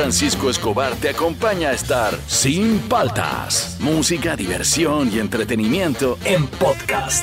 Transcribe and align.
Francisco 0.00 0.48
Escobar 0.48 0.94
te 0.94 1.10
acompaña 1.10 1.68
a 1.68 1.72
estar 1.72 2.18
sin 2.26 2.78
paltas. 2.88 3.76
Música, 3.80 4.34
diversión 4.34 5.12
y 5.12 5.18
entretenimiento 5.18 6.16
en 6.24 6.46
podcast. 6.46 7.22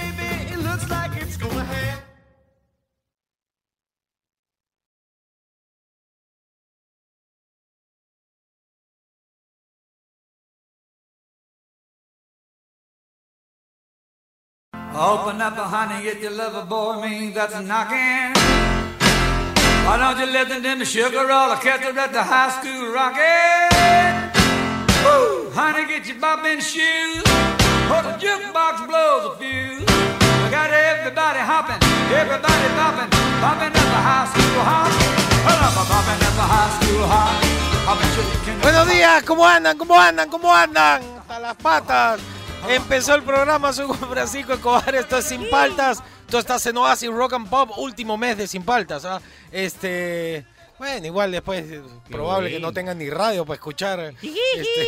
Open 14.94 15.42
up, 15.42 15.58
honey, 15.58 16.04
get 16.04 16.22
your 16.22 16.32
lover 16.32 16.68
boy, 16.68 17.02
me 17.02 17.32
that's 17.32 17.60
knocking. 17.60 18.77
Why 19.88 19.96
don't 19.96 20.20
you 20.20 20.26
listen 20.26 20.62
to 20.64 20.76
me, 20.76 20.84
sugar 20.84 21.26
roll, 21.26 21.50
I 21.50 21.58
catch 21.64 21.80
at 21.80 22.12
the 22.12 22.22
high 22.22 22.52
school 22.60 22.92
rockin'. 22.92 24.36
Woo! 25.00 25.50
Honey, 25.56 25.88
get 25.88 26.06
your 26.06 26.18
bopping 26.18 26.60
shoes, 26.60 27.24
or 27.88 28.04
the 28.04 28.20
jukebox 28.20 28.84
blows 28.84 29.32
a 29.32 29.40
fuse. 29.40 29.88
I 29.88 30.52
got 30.52 30.72
everybody 30.76 31.40
hopping, 31.40 31.80
everybody 32.12 32.68
bopping, 32.76 33.10
bopping 33.40 33.72
at 33.72 33.88
the 33.96 34.02
high 34.04 34.28
school 34.28 34.60
hop. 34.68 34.92
Hold 35.48 35.64
up, 35.64 35.80
bopping 35.88 36.20
at 36.20 36.36
the 36.36 36.48
high 36.52 36.72
school 36.76 37.08
hop. 37.08 37.32
Hopping 37.88 38.12
chicken. 38.44 38.62
Buenos 38.62 38.90
días, 38.90 39.24
¿cómo 39.24 39.48
andan? 39.48 39.78
¿Cómo 39.78 39.98
andan? 39.98 40.30
¿Cómo 40.30 40.54
andan? 40.54 41.02
Hasta 41.18 41.40
las 41.40 41.56
patas. 41.56 42.20
Empezó 42.68 43.16
el 43.16 43.24
programa, 43.24 43.72
soy 43.72 43.88
Juan 43.88 44.12
Francisco 44.12 44.52
Escobar, 44.52 44.94
esto 44.96 45.18
es 45.18 45.26
Sin 45.26 45.50
Paltas. 45.50 46.04
Tú 46.30 46.38
estás 46.38 46.66
en 46.66 46.76
Oasis 46.78 47.10
Rock 47.10 47.34
and 47.34 47.50
Pop, 47.50 47.72
último 47.78 48.18
mes 48.18 48.38
de 48.38 48.48
Sin 48.48 48.64
Paltas. 48.64 49.06
¿ah? 49.06 49.22
Este, 49.52 50.46
bueno, 50.78 51.06
igual 51.08 51.32
después 51.32 51.64
eh, 51.72 51.82
probable 52.10 52.50
que 52.52 52.60
no 52.60 52.74
tengan 52.74 52.98
ni 52.98 53.10
radio 53.10 53.46
para 53.46 53.56
escuchar. 53.56 54.14
este. 54.22 54.88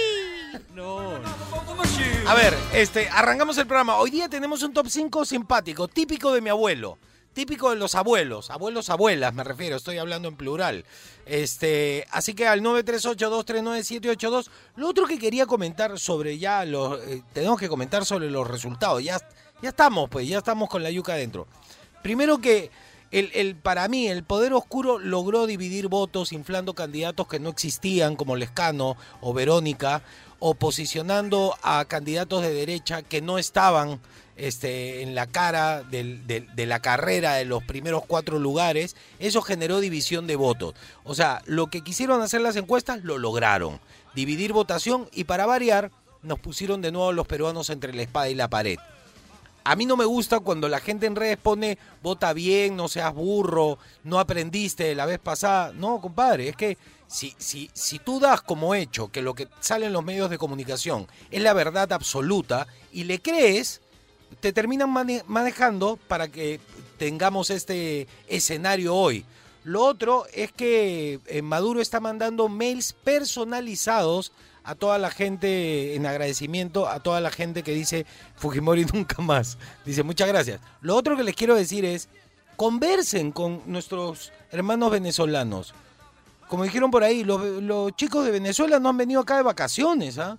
A 2.28 2.33
ver, 2.36 2.53
este, 2.73 3.08
arrancamos 3.09 3.58
el 3.58 3.67
programa. 3.67 3.95
Hoy 3.97 4.09
día 4.11 4.28
tenemos 4.28 4.63
un 4.63 4.73
top 4.73 4.88
5 4.89 5.23
simpático, 5.23 5.88
típico 5.88 6.33
de 6.33 6.41
mi 6.41 6.50
abuelo. 6.50 6.97
Típico 7.31 7.69
de 7.69 7.75
los 7.78 7.94
abuelos, 7.95 8.50
abuelos, 8.50 8.89
abuelas, 8.89 9.33
me 9.35 9.44
refiero, 9.44 9.78
estoy 9.78 9.97
hablando 10.00 10.28
en 10.28 10.35
plural. 10.35 10.83
Este, 11.25 12.06
así 12.11 12.33
que 12.33 12.47
al 12.47 12.61
938-239-782. 12.61 14.50
Lo 14.75 14.89
otro 14.89 15.06
que 15.06 15.19
quería 15.19 15.45
comentar 15.45 15.97
sobre 16.00 16.38
ya 16.39 16.66
los. 16.66 17.00
eh, 17.08 17.22
tenemos 17.31 17.59
que 17.59 17.69
comentar 17.69 18.03
sobre 18.03 18.30
los 18.31 18.47
resultados. 18.47 19.03
Ya, 19.03 19.19
ya 19.61 19.69
estamos, 19.69 20.09
pues, 20.09 20.27
ya 20.27 20.38
estamos 20.39 20.69
con 20.69 20.83
la 20.83 20.91
yuca 20.91 21.13
adentro. 21.13 21.47
Primero 22.02 22.39
que 22.39 22.71
el, 23.11 23.31
el- 23.33 23.55
para 23.55 23.88
mí, 23.88 24.07
el 24.07 24.23
poder 24.23 24.53
oscuro 24.53 24.99
logró 24.99 25.47
dividir 25.47 25.88
votos 25.88 26.31
inflando 26.31 26.73
candidatos 26.73 27.27
que 27.27 27.39
no 27.39 27.49
existían, 27.49 28.16
como 28.16 28.35
Lescano 28.35 28.95
o 29.21 29.33
Verónica, 29.33 30.01
o 30.39 30.53
posicionando 30.53 31.55
a 31.63 31.83
candidatos 31.85 32.41
de 32.41 32.53
derecha 32.53 33.01
que 33.01 33.21
no 33.21 33.38
estaban 33.38 33.99
este, 34.38 35.01
en 35.01 35.16
la 35.16 35.27
cara 35.27 35.83
del- 35.83 36.25
de 36.25 36.66
la 36.66 36.79
carrera 36.79 37.33
de 37.33 37.44
los 37.44 37.61
primeros 37.61 38.03
cuatro 38.07 38.39
lugares. 38.39 38.95
Eso 39.19 39.41
generó 39.41 39.81
división 39.81 40.27
de 40.27 40.38
votos. 40.38 40.75
O 41.03 41.13
sea, 41.13 41.41
lo 41.45 41.67
que 41.67 41.81
quisieron 41.81 42.21
hacer 42.21 42.39
las 42.39 42.55
encuestas 42.55 43.03
lo 43.03 43.17
lograron. 43.17 43.81
Dividir 44.16 44.53
votación 44.53 45.09
y 45.11 45.25
para 45.25 45.45
variar, 45.45 45.91
nos 46.23 46.39
pusieron 46.39 46.81
de 46.81 46.94
nuevo 46.94 47.11
los 47.11 47.27
peruanos 47.27 47.69
entre 47.69 47.94
la 47.94 48.01
espada 48.03 48.29
y 48.29 48.35
la 48.35 48.47
pared. 48.49 48.77
A 49.63 49.75
mí 49.75 49.85
no 49.85 49.97
me 49.97 50.05
gusta 50.05 50.39
cuando 50.39 50.67
la 50.67 50.79
gente 50.79 51.05
en 51.05 51.15
redes 51.15 51.38
pone 51.38 51.77
vota 52.02 52.33
bien, 52.33 52.75
no 52.75 52.88
seas 52.88 53.13
burro, 53.13 53.77
no 54.03 54.19
aprendiste 54.19 54.95
la 54.95 55.05
vez 55.05 55.19
pasada. 55.19 55.71
No, 55.73 56.01
compadre, 56.01 56.49
es 56.49 56.55
que 56.55 56.77
si, 57.07 57.35
si, 57.38 57.69
si 57.73 57.99
tú 57.99 58.19
das 58.19 58.41
como 58.41 58.73
hecho 58.75 59.09
que 59.11 59.21
lo 59.21 59.33
que 59.33 59.47
sale 59.59 59.88
en 59.88 59.93
los 59.93 60.03
medios 60.03 60.29
de 60.29 60.38
comunicación 60.38 61.07
es 61.31 61.41
la 61.41 61.53
verdad 61.53 61.91
absoluta 61.93 62.67
y 62.91 63.03
le 63.03 63.19
crees, 63.19 63.81
te 64.39 64.53
terminan 64.53 64.91
mane- 64.91 65.23
manejando 65.28 65.97
para 66.07 66.28
que 66.28 66.59
tengamos 66.97 67.50
este 67.50 68.07
escenario 68.28 68.95
hoy. 68.95 69.25
Lo 69.63 69.84
otro 69.84 70.25
es 70.34 70.51
que 70.51 71.19
eh, 71.25 71.41
Maduro 71.41 71.81
está 71.81 72.00
mandando 72.00 72.47
mails 72.47 72.94
personalizados 72.94 74.31
a 74.64 74.75
toda 74.75 74.97
la 74.97 75.12
gente 75.12 75.96
en 75.96 76.06
agradecimiento, 76.06 76.88
a 76.88 77.00
toda 77.00 77.22
la 77.22 77.31
gente 77.31 77.64
que 77.64 77.74
dice 77.74 78.06
Fujimori 78.36 78.86
nunca 78.94 79.22
más. 79.22 79.58
Dice 79.86 80.03
muchas 80.03 80.28
gracias. 80.28 80.62
Lo 80.81 80.96
otro 80.96 81.18
que 81.18 81.24
les 81.24 81.36
quiero 81.36 81.56
decir 81.56 81.86
es, 81.86 82.09
conversen 82.56 83.31
con 83.31 83.62
nuestros 83.68 84.31
hermanos 84.52 84.92
venezolanos. 84.92 85.74
Como 86.50 86.64
dijeron 86.64 86.92
por 86.92 87.03
ahí, 87.03 87.24
los, 87.24 87.96
chicos 87.96 88.25
de 88.25 88.31
Venezuela 88.31 88.80
no 88.80 88.90
han 88.90 88.97
venido 88.97 89.22
acá 89.22 89.38
de 89.38 89.44
vacaciones, 89.44 90.18
¿ah? 90.18 90.38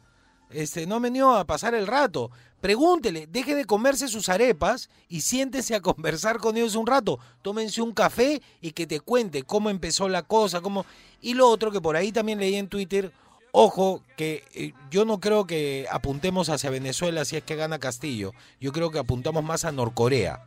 Este, 0.51 0.87
no 0.87 0.97
han 0.97 1.03
venido 1.03 1.35
a 1.35 1.45
pasar 1.45 1.75
el 1.75 1.87
rato. 1.87 2.31
Pregúntele, 2.61 3.27
deje 3.27 3.55
de 3.55 3.65
comerse 3.65 4.07
sus 4.09 4.29
arepas 4.29 4.91
y 5.09 5.23
siéntese 5.23 5.75
a 5.75 5.81
conversar 5.83 6.39
con 6.39 6.57
ellos 6.57 6.75
un 6.75 6.87
rato. 6.87 7.19
Tómense 7.43 7.81
un 7.81 7.93
café 7.93 8.43
y 8.61 8.73
que 8.73 8.87
te 8.87 9.01
cuente 9.01 9.45
cómo 9.45 9.71
empezó 9.71 10.09
la 10.09 10.23
cosa, 10.23 10.61
cómo... 10.61 10.85
Y 11.23 11.35
lo 11.35 11.49
otro 11.49 11.71
que 11.71 11.81
por 11.81 11.97
ahí 11.97 12.13
también 12.13 12.39
leí 12.39 12.57
en 12.57 12.69
Twitter, 12.69 13.13
ojo, 13.53 14.03
que 14.16 14.44
eh, 14.55 14.72
yo 14.91 15.05
no 15.05 15.21
creo 15.21 15.47
que 15.47 15.87
apuntemos 15.91 16.49
hacia 16.49 16.71
Venezuela 16.71 17.25
si 17.25 17.37
es 17.37 17.43
que 17.43 17.56
gana 17.56 17.78
Castillo. 17.78 18.33
Yo 18.61 18.72
creo 18.72 18.91
que 18.91 18.99
apuntamos 18.99 19.43
más 19.44 19.65
a 19.65 19.72
Norcorea. 19.72 20.44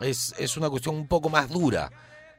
Es, 0.00 0.34
es 0.38 0.56
una 0.56 0.68
cuestión 0.70 0.94
un 0.94 1.06
poco 1.08 1.28
más 1.28 1.48
dura. 1.48 1.90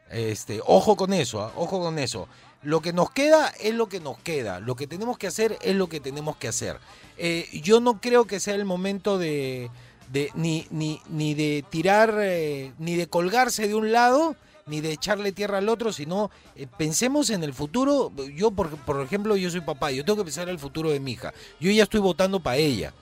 Este, 0.10 0.62
ojo 0.66 0.96
con 0.96 1.12
eso, 1.14 1.42
¿ah? 1.42 1.52
ojo 1.56 1.80
con 1.82 2.00
eso. 2.00 2.28
Lo 2.64 2.82
que 2.82 2.94
nos 2.94 3.12
queda 3.12 3.50
es 3.60 3.74
lo 3.74 3.88
que 3.90 4.00
nos 4.00 4.18
queda. 4.20 4.60
Lo 4.60 4.76
que 4.76 4.88
tenemos 4.88 5.18
que 5.18 5.28
hacer 5.28 5.58
es 5.62 5.76
lo 5.76 5.88
que 5.90 6.00
tenemos 6.00 6.38
que 6.38 6.48
hacer. 6.48 6.78
Eh, 7.18 7.48
yo 7.64 7.80
no 7.80 8.00
creo 8.02 8.26
que 8.26 8.40
sea 8.40 8.56
el 8.56 8.66
momento 8.66 9.18
de, 9.18 9.70
de- 10.12 10.32
ni, 10.36 10.66
ni, 10.72 11.02
ni 11.10 11.34
de 11.34 11.64
tirar, 11.70 12.16
eh, 12.20 12.74
ni 12.80 12.96
de 12.96 13.08
colgarse 13.08 13.68
de 13.68 13.76
un 13.76 13.92
lado, 13.92 14.36
ni 14.68 14.82
de 14.82 14.92
echarle 14.92 15.32
tierra 15.32 15.58
al 15.60 15.70
otro, 15.70 15.92
sino 15.94 16.30
eh, 16.56 16.68
pensemos 16.78 17.30
en 17.30 17.44
el 17.44 17.54
futuro. 17.54 18.12
Yo, 18.36 18.52
por, 18.52 18.70
por 18.78 19.02
ejemplo, 19.02 19.36
yo 19.36 19.50
soy 19.50 19.62
papá, 19.62 19.92
yo 19.92 20.04
tengo 20.06 20.18
que 20.18 20.26
pensar 20.26 20.44
en 20.44 20.50
el 20.56 20.60
futuro 20.60 20.92
de 20.92 21.00
mi 21.00 21.14
hija. 21.14 21.34
Yo 21.60 21.72
ya 21.72 21.84
estoy 21.84 22.00
votando 22.02 22.40
para 22.40 22.58
ella. 22.58 22.94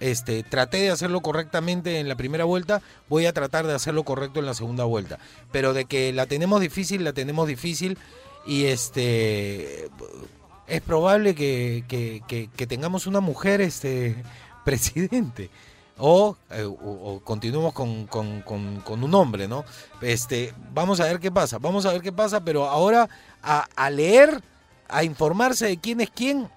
Este, 0.00 0.42
traté 0.42 0.78
de 0.78 0.90
hacerlo 0.90 1.20
correctamente 1.20 2.00
en 2.00 2.08
la 2.08 2.16
primera 2.16 2.44
vuelta, 2.44 2.82
voy 3.08 3.26
a 3.26 3.32
tratar 3.32 3.66
de 3.66 3.72
hacerlo 3.74 4.02
correcto 4.02 4.40
en 4.40 4.46
la 4.46 4.52
segunda 4.54 4.84
vuelta. 4.84 5.18
Pero 5.52 5.72
de 5.72 5.84
que 5.84 6.12
la 6.12 6.26
tenemos 6.26 6.60
difícil, 6.60 7.04
la 7.04 7.12
tenemos 7.12 7.46
difícil 7.46 7.96
y 8.44 8.64
este 8.64 9.88
es 10.66 10.80
probable 10.82 11.34
que, 11.34 11.84
que- 11.88 12.22
que- 12.26 12.48
que 12.54 12.66
tengamos 12.66 13.06
una 13.06 13.20
mujer 13.20 13.60
este 13.60 14.16
presidente. 14.64 15.48
O, 15.96 16.36
eh, 16.50 16.68
continuemos 17.22 17.72
con, 17.72 18.06
con- 18.06 18.42
un 19.04 19.14
hombre, 19.14 19.46
¿no? 19.46 19.64
Este, 20.00 20.52
vamos 20.72 20.98
a 21.00 21.04
ver 21.04 21.20
qué 21.20 21.30
pasa, 21.30 21.58
vamos 21.58 21.86
a 21.86 21.92
ver 21.92 22.02
qué 22.02 22.10
pasa, 22.12 22.44
pero 22.44 22.64
ahora 22.68 23.08
a, 23.42 23.90
leer, 23.90 24.42
a 24.88 25.04
informarse 25.04 25.66
de 25.66 25.76
quién 25.78 26.00
es 26.00 26.10
quién, 26.10 26.48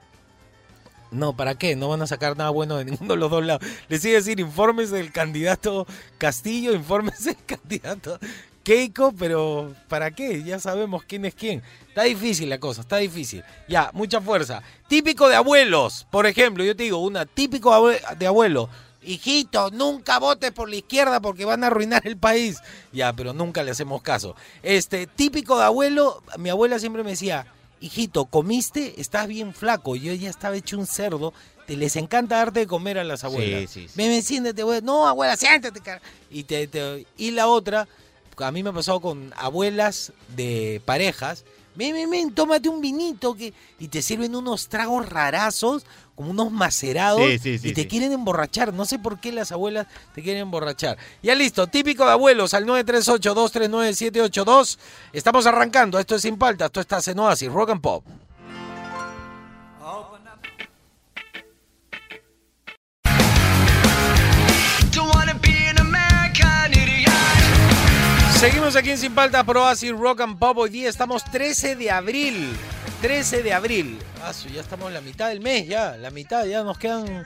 no, 1.12 1.36
¿para 1.38 1.56
qué? 1.56 1.76
No 1.76 1.90
van 1.90 2.02
a 2.02 2.08
sacar 2.08 2.36
nada 2.36 2.50
bueno 2.50 2.78
de 2.78 2.86
ninguno 2.86 3.14
de 3.14 3.20
los 3.20 3.30
dos 3.32 3.46
lados. 3.46 3.66
Les 3.90 4.02
sigue 4.02 4.16
decir, 4.16 4.40
informes 4.40 4.90
del 4.90 5.12
candidato 5.12 5.86
Castillo, 6.18 6.74
informes 6.74 7.24
del 7.24 7.38
candidato 7.46 8.20
Keiko, 8.64 9.14
pero 9.18 9.74
¿para 9.88 10.12
qué? 10.12 10.44
Ya 10.44 10.60
sabemos 10.60 11.04
quién 11.04 11.24
es 11.26 11.34
quién. 11.36 11.64
Está 11.88 12.04
difícil 12.04 12.50
la 12.50 12.60
cosa, 12.60 12.82
está 12.82 12.98
difícil. 12.98 13.44
Ya, 13.70 13.92
mucha 13.94 14.20
fuerza. 14.20 14.62
Típico 14.90 15.30
de 15.30 15.36
abuelos, 15.36 16.06
por 16.12 16.26
ejemplo, 16.26 16.64
yo 16.66 16.76
te 16.76 16.84
digo, 16.84 16.98
una 16.98 17.26
típico 17.26 17.88
de 18.18 18.28
abuelo. 18.28 18.68
Hijito, 19.08 19.72
nunca 19.72 20.20
votes 20.20 20.52
por 20.52 20.70
la 20.70 20.76
izquierda 20.76 21.22
porque 21.22 21.46
van 21.46 21.64
a 21.64 21.68
arruinar 21.68 22.06
el 22.06 22.18
país. 22.18 22.58
Ya, 22.92 23.14
pero 23.14 23.32
nunca 23.34 23.64
le 23.64 23.72
hacemos 23.72 24.02
caso. 24.02 24.36
Este, 24.64 25.08
típico 25.08 25.58
de 25.58 25.64
abuelo, 25.64 26.22
mi 26.38 26.50
abuela 26.50 26.78
siempre 26.78 27.04
me 27.04 27.12
decía, 27.12 27.48
hijito, 27.80 28.26
¿comiste? 28.26 29.00
Estás 29.00 29.28
bien 29.28 29.54
flaco. 29.54 29.96
Yo 29.96 30.14
ya 30.14 30.30
estaba 30.30 30.58
hecho 30.58 30.78
un 30.78 30.86
cerdo. 30.88 31.34
Te 31.66 31.78
les 31.78 31.96
encanta 31.96 32.38
darte 32.38 32.62
de 32.62 32.68
comer 32.68 32.98
a 32.98 33.04
las 33.06 33.24
abuelas. 33.24 33.70
sí, 33.72 33.88
sí. 33.88 33.94
Ven, 33.96 34.22
siéntate, 34.24 34.62
abuela. 34.62 34.82
No, 34.82 35.08
abuela, 35.08 35.38
siéntate. 35.38 35.80
cara. 35.80 36.02
Y, 36.30 36.44
te, 36.44 36.68
te- 36.68 37.06
y 37.18 37.32
la 37.32 37.48
otra, 37.48 37.88
a 38.38 38.52
mí 38.52 38.62
me 38.62 38.72
ha 38.72 38.74
pasado 38.74 39.00
con 39.00 39.34
abuelas 39.38 40.12
de 40.36 40.82
parejas. 40.86 41.46
Ven, 41.76 41.94
ven, 41.94 42.10
ven, 42.10 42.34
tómate 42.34 42.70
un 42.70 42.82
vinito 42.82 43.36
que... 43.36 43.54
y 43.80 43.88
te 43.90 44.02
sirven 44.02 44.36
unos 44.36 44.68
tragos 44.68 45.08
rarazos, 45.08 45.86
como 46.18 46.32
unos 46.32 46.52
macerados, 46.52 47.22
Sí, 47.22 47.38
sí, 47.38 47.60
sí, 47.60 47.70
y 47.70 47.74
te 47.74 47.88
quieren 47.88 48.12
emborrachar. 48.12 48.74
No 48.74 48.86
sé 48.86 48.98
por 48.98 49.20
qué 49.20 49.32
las 49.32 49.52
abuelas 49.52 49.86
te 50.16 50.24
quieren 50.24 50.42
emborrachar. 50.42 50.98
Ya 51.22 51.36
listo, 51.36 51.68
típico 51.68 52.04
de 52.06 52.12
abuelos 52.12 52.56
al 52.56 52.66
938-239-782. 52.66 54.80
Estamos 55.14 55.46
arrancando, 55.46 56.00
esto 56.00 56.16
es 56.16 56.24
Sin 56.24 56.38
Palta, 56.38 56.66
esto 56.66 56.82
está 56.82 56.98
en 57.06 57.20
Oasis, 57.20 57.52
Rock 57.52 57.70
and 57.70 57.82
Pop. 57.82 58.04
Seguimos 68.40 68.76
aquí 68.76 68.90
en 68.90 68.98
Sin 68.98 69.14
Paltas 69.14 69.44
por 69.44 69.58
Oasis 69.58 69.92
Rock 69.92 70.22
and 70.22 70.40
Pop. 70.40 70.58
Hoy 70.58 70.72
día 70.72 70.90
estamos 70.90 71.24
13 71.26 71.76
de 71.76 71.92
abril. 71.92 72.58
13 73.02 73.44
de 73.44 73.54
abril. 73.54 74.00
Ah, 74.24 74.32
ya 74.54 74.62
estamos 74.62 74.88
en 74.88 74.94
la 74.96 75.02
mitad 75.02 75.30
del 75.30 75.40
mes, 75.42 75.68
ya. 75.68 75.96
La 75.98 76.10
mitad, 76.12 76.46
ya 76.46 76.64
nos 76.64 76.78
quedan 76.78 77.26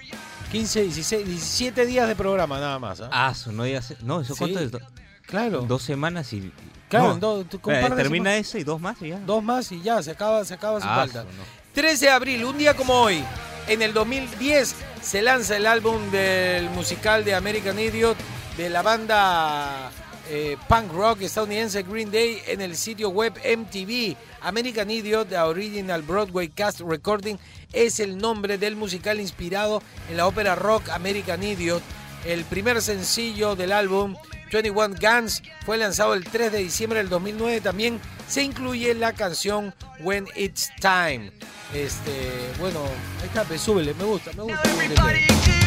15, 0.51 0.81
16, 0.83 1.25
17 1.27 1.85
días 1.85 2.07
de 2.07 2.15
programa 2.15 2.59
nada 2.59 2.77
más. 2.79 2.99
¿ah? 3.01 3.09
Ah, 3.11 3.31
eso 3.31 3.51
no, 3.51 3.65
ya 3.65 3.81
sé- 3.81 3.97
no, 4.03 4.21
eso 4.21 4.33
Sí, 4.33 4.39
cuánto 4.39 4.59
es? 4.59 4.71
Do- 4.71 4.79
claro. 5.25 5.61
Dos 5.61 5.83
semanas 5.83 6.31
y. 6.33 6.51
Claro, 6.89 7.17
no, 7.21 7.45
con 7.61 7.73
eh, 7.73 7.89
termina 7.95 8.35
ese 8.35 8.59
y 8.59 8.63
dos 8.65 8.81
más 8.81 9.01
y 9.01 9.09
ya. 9.09 9.19
Dos 9.19 9.41
más 9.41 9.71
y 9.71 9.81
ya, 9.81 10.03
se 10.03 10.11
acaba, 10.11 10.43
se 10.43 10.53
acaba 10.55 10.77
Ah, 10.81 10.95
falta. 10.97 11.21
su, 11.21 11.27
no. 11.29 11.43
13 11.73 12.05
de 12.07 12.11
abril, 12.11 12.43
un 12.43 12.57
día 12.57 12.75
como 12.75 12.93
hoy, 12.95 13.23
en 13.69 13.81
el 13.81 13.93
2010, 13.93 14.75
se 15.01 15.21
lanza 15.21 15.55
el 15.55 15.67
álbum 15.67 16.11
del 16.11 16.69
musical 16.71 17.23
de 17.23 17.33
American 17.33 17.79
Idiot 17.79 18.17
de 18.57 18.69
la 18.69 18.81
banda 18.81 19.89
eh, 20.33 20.55
punk 20.69 20.93
rock 20.93 21.23
estadounidense 21.23 21.83
Green 21.83 22.09
Day 22.09 22.41
en 22.47 22.61
el 22.61 22.77
sitio 22.77 23.09
web 23.09 23.33
MTV. 23.37 24.15
American 24.43 24.89
Idiot, 24.89 25.27
The 25.27 25.37
Original 25.39 26.01
Broadway 26.01 26.47
Cast 26.47 26.79
Recording, 26.79 27.35
es 27.73 27.99
el 27.99 28.17
nombre 28.17 28.57
del 28.57 28.77
musical 28.77 29.19
inspirado 29.19 29.83
en 30.09 30.15
la 30.15 30.25
ópera 30.27 30.55
rock 30.55 30.87
American 30.89 31.43
Idiot. 31.43 31.83
El 32.25 32.45
primer 32.45 32.81
sencillo 32.81 33.57
del 33.57 33.73
álbum, 33.73 34.15
21 34.53 34.95
Guns, 35.01 35.43
fue 35.65 35.77
lanzado 35.77 36.13
el 36.13 36.23
3 36.23 36.53
de 36.53 36.59
diciembre 36.59 36.99
del 36.99 37.09
2009. 37.09 37.59
También 37.59 37.99
se 38.29 38.41
incluye 38.41 38.93
la 38.93 39.11
canción 39.11 39.75
When 39.99 40.27
It's 40.37 40.69
Time. 40.79 41.33
Este, 41.73 42.51
bueno, 42.57 42.79
ahí 43.19 43.27
está, 43.27 43.43
pues, 43.43 43.59
súbele, 43.59 43.93
me 43.95 44.05
gusta, 44.05 44.31
me 44.31 44.43
gusta. 44.43 45.60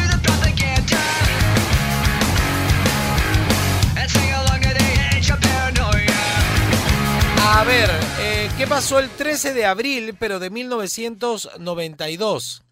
A 7.47 7.63
ver, 7.63 7.91
eh, 8.19 8.49
¿qué 8.57 8.65
pasó 8.65 8.97
el 8.97 9.07
13 9.07 9.53
de 9.53 9.67
abril, 9.67 10.15
pero 10.19 10.39
de 10.39 10.49
1992? 10.49 12.63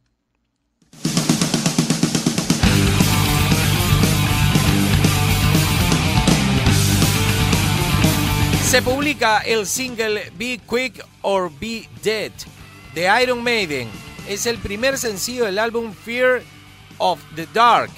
Se 8.67 8.81
publica 8.81 9.41
el 9.41 9.67
single 9.67 10.31
Be 10.35 10.59
Quick 10.67 11.05
or 11.21 11.51
Be 11.59 11.87
Dead 12.01 12.31
de 12.95 13.21
Iron 13.21 13.43
Maiden. 13.43 13.87
Es 14.27 14.47
el 14.47 14.57
primer 14.57 14.97
sencillo 14.97 15.45
del 15.45 15.59
álbum 15.59 15.93
Fear 15.93 16.41
of 16.97 17.19
the 17.35 17.47
Dark. 17.53 17.91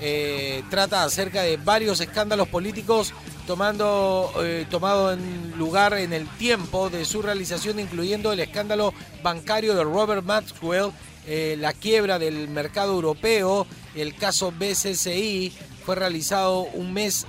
Eh, 0.00 0.62
trata 0.68 1.04
acerca 1.04 1.42
de 1.42 1.56
varios 1.56 2.00
escándalos 2.00 2.48
políticos 2.48 3.14
tomando, 3.46 4.30
eh, 4.42 4.66
tomado 4.70 5.12
en 5.12 5.52
lugar 5.56 5.94
en 5.94 6.12
el 6.12 6.28
tiempo 6.36 6.90
de 6.90 7.04
su 7.04 7.22
realización, 7.22 7.80
incluyendo 7.80 8.32
el 8.32 8.40
escándalo 8.40 8.92
bancario 9.22 9.74
de 9.74 9.84
Robert 9.84 10.24
Maxwell, 10.24 10.90
eh, 11.26 11.56
la 11.58 11.72
quiebra 11.72 12.18
del 12.18 12.48
mercado 12.48 12.92
europeo, 12.92 13.66
el 13.94 14.14
caso 14.14 14.52
BCCI, 14.52 15.52
fue 15.84 15.94
realizado 15.94 16.62
un 16.62 16.92
mes 16.92 17.26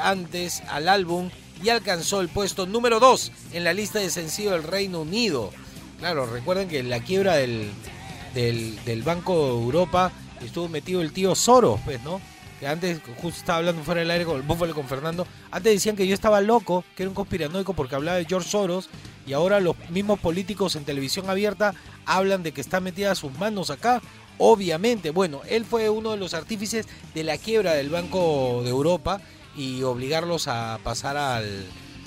antes 0.00 0.62
al 0.68 0.90
álbum 0.90 1.30
y 1.62 1.70
alcanzó 1.70 2.20
el 2.20 2.28
puesto 2.28 2.66
número 2.66 3.00
2 3.00 3.32
en 3.54 3.64
la 3.64 3.72
lista 3.72 3.98
de 3.98 4.10
sencillo 4.10 4.52
del 4.52 4.62
Reino 4.62 5.00
Unido. 5.00 5.50
Claro, 5.98 6.26
recuerden 6.26 6.68
que 6.68 6.82
la 6.82 7.00
quiebra 7.00 7.36
del, 7.36 7.70
del, 8.34 8.78
del 8.84 9.02
Banco 9.02 9.32
de 9.32 9.64
Europa 9.64 10.12
estuvo 10.46 10.68
metido 10.68 11.00
el 11.00 11.12
tío 11.12 11.34
Soros, 11.34 11.80
pues, 11.84 12.02
¿no? 12.02 12.20
Que 12.60 12.66
antes, 12.66 13.00
justo 13.20 13.40
estaba 13.40 13.58
hablando 13.58 13.82
fuera 13.82 14.00
del 14.00 14.10
aire 14.10 14.24
con 14.24 14.36
el 14.36 14.42
búfalo 14.42 14.74
con 14.74 14.86
Fernando, 14.86 15.26
antes 15.50 15.72
decían 15.72 15.96
que 15.96 16.06
yo 16.06 16.14
estaba 16.14 16.40
loco, 16.40 16.84
que 16.96 17.02
era 17.02 17.10
un 17.10 17.14
conspiranoico 17.14 17.74
porque 17.74 17.94
hablaba 17.94 18.18
de 18.18 18.24
George 18.26 18.48
Soros, 18.48 18.88
y 19.26 19.32
ahora 19.32 19.60
los 19.60 19.76
mismos 19.90 20.20
políticos 20.20 20.76
en 20.76 20.84
televisión 20.84 21.28
abierta 21.28 21.74
hablan 22.06 22.42
de 22.42 22.52
que 22.52 22.60
está 22.60 22.80
metida 22.80 23.14
sus 23.14 23.36
manos 23.38 23.70
acá. 23.70 24.02
Obviamente, 24.38 25.10
bueno, 25.10 25.42
él 25.48 25.64
fue 25.64 25.88
uno 25.90 26.12
de 26.12 26.16
los 26.16 26.34
artífices 26.34 26.86
de 27.14 27.24
la 27.24 27.38
quiebra 27.38 27.72
del 27.74 27.88
Banco 27.88 28.60
de 28.64 28.70
Europa 28.70 29.20
y 29.56 29.82
obligarlos 29.82 30.48
a 30.48 30.78
pasar 30.82 31.16
al, 31.16 31.64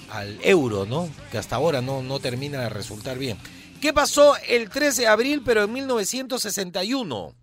al 0.10 0.38
euro, 0.44 0.86
¿no? 0.86 1.10
Que 1.32 1.38
hasta 1.38 1.56
ahora 1.56 1.82
no, 1.82 2.02
no 2.04 2.20
termina 2.20 2.62
de 2.62 2.70
resultar 2.70 3.18
bien. 3.18 3.38
¿Qué 3.82 3.94
pasó 3.94 4.36
el 4.48 4.70
13 4.70 5.04
de 5.04 5.08
abril, 5.08 5.42
pero 5.46 5.64
en 5.64 5.74
1961? 5.74 7.36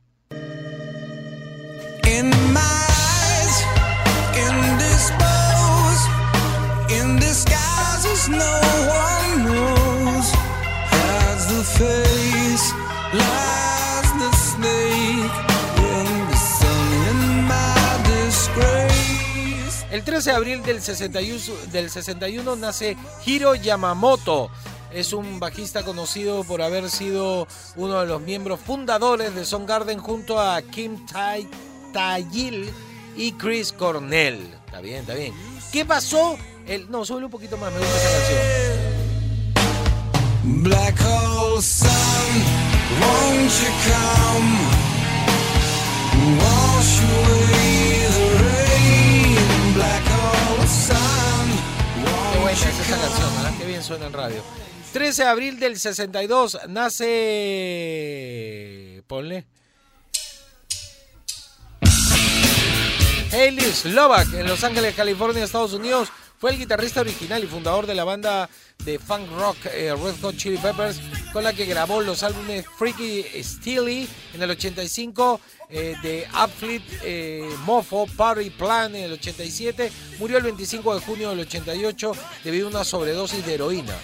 El 19.91 20.05
13 20.05 20.31
de 20.31 20.37
abril 20.37 20.63
del 20.63 20.81
61, 20.81 21.55
del 21.73 21.91
61 21.91 22.57
nace 22.57 22.97
Hiro 23.27 23.57
Yamamoto. 23.57 24.51
Es 24.93 25.13
un 25.13 25.41
bajista 25.41 25.83
conocido 25.83 26.45
por 26.45 26.63
haber 26.63 26.89
sido 26.91 27.49
uno 27.75 28.01
de 28.01 28.07
los 28.07 28.21
miembros 28.21 28.61
fundadores 28.61 29.35
de 29.35 29.45
Soundgarden 29.45 29.99
junto 29.99 30.41
a 30.41 30.63
Kim 30.63 31.05
Tai 31.07 31.49
Taeyil 31.95 32.71
y 33.17 33.33
Chris 33.33 33.73
Cornell. 33.73 34.53
Está 34.67 34.81
bien, 34.81 34.97
está 34.97 35.15
bien. 35.15 35.33
¿Qué 35.73 35.87
pasó? 35.87 36.37
El, 36.67 36.91
no, 36.91 37.05
sube 37.05 37.25
un 37.25 37.31
poquito 37.31 37.57
más, 37.57 37.73
me 37.73 37.79
gusta 37.79 37.97
esa 37.97 38.11
canción. 38.11 38.41
Black 40.63 41.01
hole 41.01 41.63
sun, 41.63 41.89
won't 43.01 43.51
you 43.51 43.71
come? 43.87 44.59
Wash 46.37 47.01
away 47.01 48.09
the 48.11 48.27
rain. 48.43 49.39
Black 49.75 50.05
hole 50.11 50.67
sun, 50.67 51.47
Qué 52.33 52.39
buena 52.41 52.53
es 52.53 52.65
esa 52.67 52.97
canción? 52.97 53.31
¿verdad? 53.37 53.55
Qué 53.59 53.65
bien 53.67 53.83
suena 53.83 54.07
en 54.07 54.13
radio. 54.13 54.43
13 54.93 55.23
de 55.23 55.29
abril 55.29 55.61
del 55.61 55.79
62 55.79 56.59
nace. 56.69 57.05
Ponle. 59.07 59.47
Haley 63.35 63.73
Slovak 63.73 64.33
en 64.33 64.47
Los 64.47 64.63
Ángeles, 64.63 64.95
California, 64.95 65.43
Estados 65.43 65.73
Unidos. 65.73 66.09
Fue 66.39 66.53
el 66.53 66.59
guitarrista 66.59 67.01
original 67.01 67.43
y 67.43 67.49
fundador 67.49 67.85
de 67.85 67.95
la 67.97 68.05
banda 68.05 68.49
de 68.85 69.01
funk 69.01 69.29
rock 69.37 69.57
eh, 69.73 69.93
Red 69.93 70.21
Hot 70.23 70.37
Chili 70.37 70.57
Peppers, 70.57 71.01
con 71.33 71.43
la 71.43 71.53
que 71.53 71.65
grabó 71.65 72.01
los 72.01 72.23
álbumes 72.23 72.65
Freaky 72.79 73.25
Steely 73.43 74.09
en 74.35 74.43
el 74.43 74.51
85, 74.51 75.41
eh, 75.69 75.97
de 76.03 76.29
Upfleet 76.45 76.83
eh, 77.03 77.49
Mofo, 77.65 78.07
Party 78.17 78.51
Plan 78.51 78.95
en 78.95 79.05
el 79.05 79.13
87. 79.15 79.91
Murió 80.21 80.37
el 80.39 80.45
25 80.45 80.95
de 80.95 81.01
junio 81.01 81.31
del 81.31 81.41
88 81.41 82.13
debido 82.45 82.69
a 82.69 82.71
una 82.71 82.85
sobredosis 82.85 83.45
de 83.45 83.55
heroína. 83.55 83.95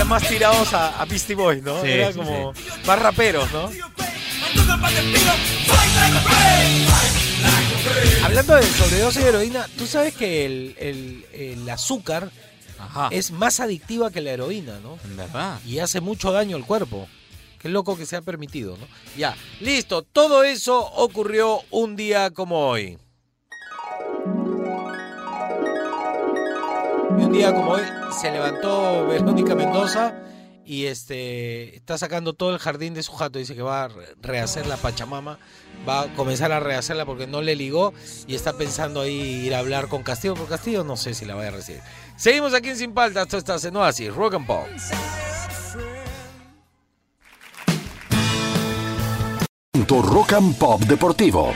Eran 0.00 0.08
más 0.08 0.26
tirados 0.26 0.72
a, 0.72 0.98
a 0.98 1.04
Beastie 1.04 1.34
Boys, 1.34 1.62
¿no? 1.62 1.82
Sí, 1.82 1.88
Era 1.90 2.10
sí, 2.10 2.18
como 2.18 2.54
más 2.86 2.98
raperos, 3.02 3.52
¿no? 3.52 3.70
Hablando 8.24 8.54
de 8.56 8.62
sobredosis 8.62 9.22
de 9.22 9.28
heroína, 9.28 9.66
tú 9.76 9.86
sabes 9.86 10.14
que 10.14 10.46
el, 10.46 10.74
el- 10.78 11.26
el 11.34 11.68
azúcar 11.68 12.30
Ajá. 12.78 13.08
es 13.10 13.30
más 13.30 13.60
adictiva 13.60 14.10
que 14.10 14.22
la 14.22 14.30
heroína, 14.30 14.80
¿no? 14.80 14.98
En 15.04 15.18
verdad. 15.18 15.60
Y 15.66 15.80
hace 15.80 16.00
mucho 16.00 16.32
daño 16.32 16.56
al 16.56 16.64
cuerpo. 16.64 17.06
Qué 17.58 17.68
loco 17.68 17.94
que 17.98 18.06
sea 18.06 18.22
permitido, 18.22 18.78
¿no? 18.78 18.86
Ya, 19.18 19.36
listo. 19.60 20.00
Todo 20.00 20.44
eso 20.44 20.78
ocurrió 20.78 21.60
un 21.70 21.94
día 21.94 22.30
como 22.30 22.68
hoy. 22.68 22.96
Y 27.18 27.22
un 27.24 27.32
día 27.32 27.54
como 27.54 27.72
hoy 27.72 27.82
se 28.20 28.30
levantó 28.30 29.06
Verónica 29.06 29.54
Mendoza 29.54 30.14
y 30.64 30.86
este 30.86 31.76
está 31.76 31.98
sacando 31.98 32.32
todo 32.34 32.50
el 32.50 32.58
jardín 32.58 32.94
de 32.94 33.02
su 33.02 33.12
jato. 33.12 33.38
Dice 33.38 33.54
que 33.54 33.62
va 33.62 33.84
a 33.84 33.88
re- 33.88 34.14
rehacer 34.20 34.66
la 34.66 34.76
Pachamama. 34.76 35.38
Va 35.88 36.02
a 36.02 36.14
comenzar 36.14 36.52
a 36.52 36.60
rehacerla 36.60 37.06
porque 37.06 37.26
no 37.26 37.40
le 37.42 37.56
ligó 37.56 37.92
y 38.26 38.34
está 38.34 38.52
pensando 38.52 39.00
ahí 39.00 39.12
ir 39.46 39.54
a 39.54 39.58
hablar 39.58 39.88
con 39.88 40.02
Castillo. 40.02 40.34
Por 40.34 40.48
Castillo 40.48 40.84
no 40.84 40.96
sé 40.96 41.14
si 41.14 41.24
la 41.24 41.34
vaya 41.34 41.48
a 41.48 41.52
recibir. 41.52 41.80
Seguimos 42.16 42.54
aquí 42.54 42.68
en 42.70 42.76
Sin 42.76 42.92
Paltas. 42.92 43.24
Esto 43.32 43.38
está 43.54 43.68
en 43.68 43.76
Oasis, 43.76 44.14
Rock 44.14 44.34
and 44.34 44.46
Pop. 44.46 44.66
Rock 49.88 50.32
and 50.34 50.56
Pop 50.56 50.80
Deportivo. 50.82 51.52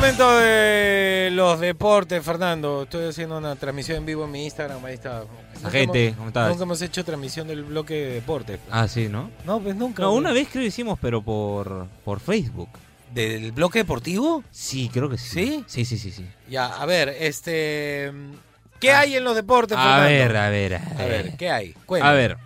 Momento 0.00 0.24
momento 0.24 0.38
de 0.38 1.28
los 1.32 1.60
deportes, 1.60 2.24
Fernando. 2.24 2.84
Estoy 2.84 3.08
haciendo 3.08 3.36
una 3.38 3.54
transmisión 3.56 3.98
en 3.98 4.06
vivo 4.06 4.24
en 4.24 4.30
mi 4.30 4.44
Instagram. 4.44 4.82
Ahí 4.84 4.94
está. 4.94 5.24
Nunca 5.56 5.70
gente, 5.70 6.06
hemos- 6.06 6.16
¿cómo 6.16 6.28
estás? 6.28 6.48
Nunca 6.48 6.62
hemos 6.64 6.82
hecho 6.82 7.04
transmisión 7.04 7.48
del 7.48 7.64
bloque 7.64 7.94
de 7.94 8.14
deportes. 8.14 8.60
Ah, 8.70 8.88
sí, 8.88 9.08
¿no? 9.08 9.30
No, 9.44 9.60
pues 9.60 9.76
nunca. 9.76 10.02
No, 10.02 10.12
una 10.12 10.32
vez 10.32 10.48
creo 10.50 10.62
que 10.62 10.68
hicimos, 10.68 10.98
pero 11.00 11.20
por, 11.22 11.86
por 12.04 12.20
Facebook. 12.20 12.68
¿Del 13.12 13.52
bloque 13.52 13.80
deportivo? 13.80 14.42
Sí, 14.50 14.88
creo 14.92 15.10
que 15.10 15.18
sí. 15.18 15.28
¿Sí? 15.28 15.64
Sí, 15.66 15.84
sí, 15.84 15.98
sí, 15.98 16.10
sí. 16.12 16.26
Ya, 16.48 16.66
a 16.66 16.86
ver, 16.86 17.08
este. 17.20 18.12
¿Qué 18.78 18.92
hay 18.92 19.16
en 19.16 19.24
los 19.24 19.34
deportes, 19.34 19.76
Ah. 19.78 19.96
A 19.96 20.06
Fernando? 20.06 20.32
ver, 20.32 20.36
a 20.36 20.48
ver, 20.48 20.74
a 20.76 20.78
A 21.02 21.06
ver, 21.06 21.24
ver. 21.24 21.36
¿qué 21.36 21.50
hay? 21.50 21.74
A 21.76 21.86
Cuéntame. 21.86 22.14
ver. 22.16 22.36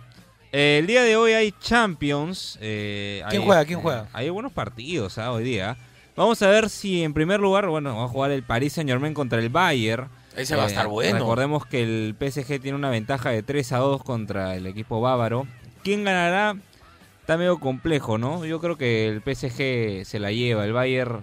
eh, 0.51 0.79
el 0.81 0.87
día 0.87 1.03
de 1.03 1.15
hoy 1.15 1.31
hay 1.33 1.53
Champions. 1.61 2.57
eh, 2.61 3.23
¿Quién 3.29 3.41
hay- 3.43 3.47
juega? 3.47 3.65
¿Quién 3.65 3.79
eh, 3.79 3.81
juega? 3.81 4.07
Hay 4.11 4.29
buenos 4.29 4.51
partidos 4.51 5.17
ah, 5.17 5.31
hoy 5.31 5.43
día. 5.45 5.77
Vamos 6.15 6.41
a 6.41 6.47
ver 6.47 6.69
si 6.69 7.03
en 7.03 7.13
primer 7.13 7.39
lugar, 7.39 7.67
bueno, 7.67 7.97
va 7.97 8.05
a 8.05 8.07
jugar 8.07 8.31
el 8.31 8.43
Paris 8.43 8.73
Saint 8.73 8.89
Germain 8.89 9.13
contra 9.13 9.39
el 9.39 9.49
Bayern. 9.49 10.07
Ese 10.35 10.55
va 10.55 10.63
a 10.63 10.65
Eh, 10.65 10.69
estar 10.69 10.87
bueno. 10.87 11.19
Recordemos 11.19 11.65
que 11.65 11.83
el 11.83 12.15
PSG 12.17 12.59
tiene 12.61 12.75
una 12.77 12.89
ventaja 12.89 13.29
de 13.31 13.43
3 13.43 13.71
a 13.73 13.77
2 13.77 14.03
contra 14.03 14.55
el 14.55 14.65
equipo 14.67 15.01
bávaro. 15.01 15.45
¿Quién 15.83 16.03
ganará? 16.03 16.55
Está 17.21 17.37
medio 17.37 17.59
complejo, 17.59 18.17
¿no? 18.17 18.45
Yo 18.45 18.59
creo 18.61 18.77
que 18.77 19.07
el 19.07 19.21
PSG 19.21 20.05
se 20.05 20.19
la 20.19 20.31
lleva. 20.31 20.63
El 20.65 20.73
Bayern 20.73 21.19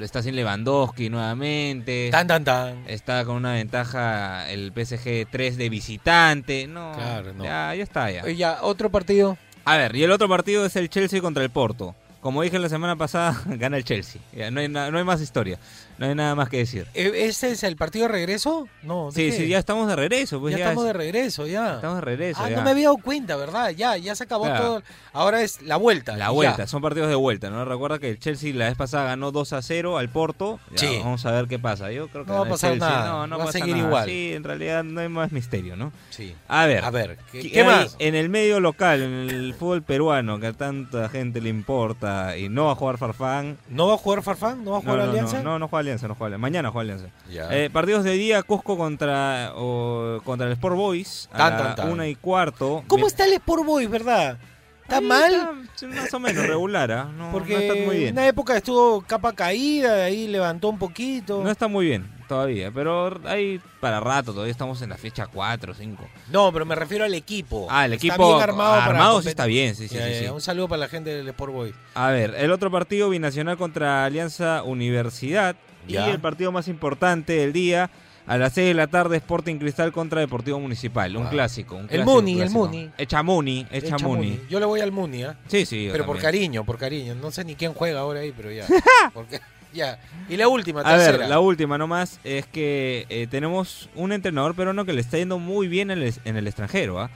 está 0.00 0.22
sin 0.22 0.36
Lewandowski 0.36 1.08
nuevamente. 1.08 2.08
Tan, 2.12 2.26
tan, 2.26 2.44
tan. 2.44 2.84
Está 2.86 3.24
con 3.24 3.36
una 3.36 3.54
ventaja 3.54 4.48
el 4.50 4.72
PSG 4.72 5.26
3 5.30 5.56
de 5.56 5.68
visitante. 5.68 6.66
No, 6.66 6.92
Claro, 6.94 7.32
no. 7.32 7.44
Ya, 7.44 7.74
ya 7.74 7.82
está, 7.82 8.10
ya. 8.10 8.28
Ya, 8.30 8.58
otro 8.62 8.90
partido. 8.90 9.36
A 9.64 9.76
ver, 9.76 9.96
y 9.96 10.02
el 10.04 10.10
otro 10.12 10.28
partido 10.28 10.64
es 10.66 10.76
el 10.76 10.88
Chelsea 10.90 11.20
contra 11.20 11.42
el 11.42 11.50
Porto. 11.50 11.94
Como 12.20 12.42
dije 12.42 12.58
la 12.58 12.68
semana 12.68 12.96
pasada, 12.96 13.40
gana 13.46 13.76
el 13.76 13.84
Chelsea. 13.84 14.20
No, 14.50 14.60
hay 14.60 14.68
no 14.68 14.98
hay 14.98 15.04
más 15.04 15.20
historia. 15.20 15.58
No 15.98 16.06
hay 16.06 16.14
nada 16.14 16.34
más 16.34 16.48
que 16.48 16.58
decir. 16.58 16.86
¿Ese 16.94 17.50
es 17.50 17.62
el 17.64 17.76
partido 17.76 18.06
de 18.06 18.12
regreso? 18.12 18.68
No. 18.82 19.06
¿de 19.10 19.12
Sí, 19.12 19.30
qué? 19.30 19.36
sí, 19.44 19.48
ya 19.48 19.58
estamos 19.58 19.88
de 19.88 19.96
regreso. 19.96 20.40
Pues 20.40 20.52
ya, 20.52 20.58
ya, 20.58 20.64
estamos 20.66 20.84
es- 20.84 20.88
de 20.88 20.92
regreso, 20.92 21.46
ya. 21.46 21.74
estamos 21.74 21.96
de 21.96 22.00
regreso. 22.02 22.40
ah, 22.42 22.48
ya. 22.50 22.56
no 22.56 22.62
me 22.62 22.70
había 22.70 22.84
dado 22.84 22.98
cuenta, 22.98 23.36
¿verdad? 23.36 23.70
Ya, 23.70 23.96
ya 23.96 24.14
se 24.14 24.24
acabó 24.24 24.44
Claro. 24.44 24.64
todo. 24.64 24.82
Ahora 25.12 25.42
es 25.42 25.60
la 25.62 25.76
vuelta. 25.76 26.16
La 26.16 26.30
vuelta, 26.30 26.58
ya. 26.58 26.66
son 26.66 26.80
partidos 26.82 27.08
de 27.08 27.14
vuelta, 27.16 27.50
¿no? 27.50 27.64
Recuerda 27.64 27.98
que 27.98 28.10
el 28.10 28.18
Chelsea 28.18 28.54
la 28.54 28.66
vez 28.66 28.76
pasada 28.76 29.04
ganó 29.06 29.32
2 29.32 29.52
a 29.52 29.60
0 29.62 29.98
al 29.98 30.08
Porto. 30.08 30.60
Sí. 30.76 30.98
Vamos 31.02 31.26
a 31.26 31.32
ver 31.32 31.46
qué 31.48 31.58
pasa. 31.58 31.90
Yo 31.90 32.08
creo 32.08 32.24
que 32.24 32.30
No 32.30 32.38
va 32.40 32.46
a 32.46 32.48
pasar 32.48 32.70
Chelsea. 32.72 32.88
nada, 32.88 33.08
No, 33.10 33.26
no 33.26 33.38
va 33.38 33.44
a 33.44 33.52
seguir 33.52 33.74
nada. 33.76 33.86
igual. 33.88 34.06
Sí, 34.08 34.32
en 34.34 34.44
realidad 34.44 34.84
no 34.84 35.00
hay 35.00 35.08
más 35.08 35.32
misterio, 35.32 35.74
¿no? 35.76 35.92
Sí. 36.10 36.34
A 36.46 36.66
ver. 36.66 36.84
A 36.84 36.90
ver, 36.90 37.18
¿qué, 37.32 37.50
¿qué 37.50 37.64
más? 37.64 37.96
En 37.98 38.14
el 38.14 38.28
medio 38.28 38.60
local, 38.60 39.02
en 39.02 39.28
el 39.30 39.54
fútbol 39.54 39.82
peruano, 39.82 40.38
que 40.38 40.46
a 40.46 40.52
tanta 40.52 41.08
gente 41.08 41.40
le 41.40 41.48
importa 41.48 42.36
y 42.36 42.48
no 42.48 42.66
va 42.66 42.72
a 42.72 42.74
jugar 42.76 42.98
Farfán. 42.98 43.58
¿No 43.68 43.88
va 43.88 43.94
a 43.94 43.98
jugar 43.98 44.22
Farfán? 44.22 44.64
¿No 44.64 44.70
va 44.72 44.78
a 44.78 44.80
jugar 44.80 44.98
no, 44.98 45.02
Alianza? 45.10 45.38
no, 45.38 45.42
no, 45.50 45.58
no 45.58 45.68
juega 45.68 45.80
Alianza, 45.88 46.08
no 46.08 46.14
juega 46.14 46.26
Alianza. 46.36 46.40
Mañana 46.42 46.70
juega 46.70 46.94
Alianza. 46.94 47.14
Eh, 47.54 47.70
partidos 47.72 48.04
de 48.04 48.12
día, 48.12 48.42
Cusco 48.42 48.76
contra, 48.76 49.52
o- 49.56 50.20
contra 50.24 50.46
el 50.46 50.52
Sport 50.54 50.76
Boys 50.76 51.28
a 51.32 51.38
Tan, 51.38 51.52
la 51.52 51.58
tan, 51.62 51.74
tan. 51.76 51.90
una 51.92 52.06
y 52.08 52.14
cuarto. 52.14 52.84
¿Cómo 52.86 53.06
está 53.06 53.24
el 53.24 53.32
Sport 53.34 53.64
Boys, 53.64 53.88
verdad? 53.90 54.38
¿Está 54.82 54.98
Ahí 54.98 55.04
mal? 55.04 55.32
está, 55.74 55.86
más 55.88 56.14
o 56.14 56.18
menos 56.18 56.46
regular, 56.46 56.90
¿ah? 56.92 57.04
no, 57.14 57.30
Porque 57.30 57.52
no 57.52 57.58
está 57.60 57.74
muy 57.74 57.82
en 57.96 58.00
bien. 58.00 58.12
una 58.14 58.26
época 58.26 58.56
estuvo 58.56 59.02
capa 59.02 59.34
caída, 59.34 59.94
de 59.94 60.02
ahí 60.04 60.26
levantó 60.28 60.70
un 60.70 60.78
poquito. 60.78 61.42
No 61.44 61.50
está 61.50 61.68
muy 61.68 61.84
bien 61.86 62.10
todavía, 62.26 62.70
pero 62.70 63.20
hay 63.26 63.60
para 63.80 64.00
rato, 64.00 64.32
todavía 64.32 64.50
estamos 64.52 64.80
en 64.82 64.88
la 64.90 64.96
fecha 64.96 65.26
4 65.26 65.72
o 65.72 65.74
5. 65.74 66.08
No, 66.30 66.50
pero 66.52 66.64
me 66.64 66.74
refiero 66.74 67.04
al 67.04 67.12
equipo. 67.14 67.66
Ah, 67.70 67.84
el 67.84 67.94
Está 67.94 68.06
equipo 68.06 68.28
bien 68.28 68.40
armado, 68.42 68.76
para 68.76 68.86
armado 68.86 69.20
sí 69.22 69.28
está 69.28 69.44
bien, 69.44 69.74
sí, 69.74 69.88
sí, 69.88 69.98
sí. 70.20 70.26
Un 70.26 70.40
saludo 70.40 70.68
para 70.68 70.80
la 70.80 70.88
gente 70.88 71.10
del 71.10 71.28
Sport 71.28 71.52
Boys. 71.52 71.74
A 71.94 72.08
ver, 72.10 72.34
el 72.38 72.50
otro 72.50 72.70
partido 72.70 73.10
binacional 73.10 73.58
contra 73.58 74.06
Alianza 74.06 74.62
Universidad 74.62 75.54
Ya. 75.92 76.06
y 76.08 76.10
el 76.10 76.20
partido 76.20 76.52
más 76.52 76.68
importante 76.68 77.32
del 77.34 77.52
día 77.52 77.90
a 78.26 78.36
las 78.36 78.52
6 78.52 78.68
de 78.68 78.74
la 78.74 78.86
tarde 78.88 79.16
Sporting 79.16 79.56
Cristal 79.56 79.90
contra 79.90 80.20
Deportivo 80.20 80.60
Municipal, 80.60 81.16
un 81.16 81.26
Ah. 81.26 81.30
clásico, 81.30 81.76
un 81.76 81.82
El 81.82 81.88
clásico 81.88 82.10
Muni, 82.14 82.40
el. 82.40 82.50
Muni. 82.50 82.90
Echa 82.98 83.22
Muni, 83.22 83.66
echa 83.70 83.86
Echa 83.86 83.98
Muni. 83.98 84.26
Muni. 84.32 84.40
Yo 84.50 84.60
le 84.60 84.66
voy 84.66 84.80
al 84.80 84.92
Muni, 84.92 85.22
¿ah? 85.24 85.36
Sí, 85.46 85.64
sí, 85.64 85.88
Pero 85.90 86.04
por 86.04 86.16
también. 86.16 86.32
cariño, 86.42 86.64
por 86.64 86.76
cariño. 86.78 87.14
No 87.14 87.30
sé 87.30 87.44
ni 87.44 87.54
quién 87.54 87.72
juega 87.72 88.00
ahora 88.00 88.20
ahí, 88.20 88.32
pero 88.36 88.50
ya. 88.52 88.66
Porque- 89.14 89.40
ya. 89.72 89.98
Y 90.28 90.36
la 90.36 90.46
última, 90.48 90.80
A 90.82 90.84
tercera. 90.84 91.18
ver, 91.18 91.28
la 91.28 91.40
última 91.40 91.78
nomás 91.78 92.20
es 92.24 92.44
que 92.46 93.06
eh, 93.08 93.26
tenemos 93.30 93.88
un 93.94 94.12
entrenador 94.12 94.54
peruano 94.54 94.84
que 94.84 94.92
le 94.92 95.00
está 95.00 95.16
yendo 95.16 95.38
muy 95.38 95.66
bien 95.68 95.90
en 95.90 96.02
el, 96.02 96.14
en 96.26 96.36
el 96.36 96.46
extranjero. 96.46 97.00
¿ah? 97.00 97.06
Eh, 97.06 97.10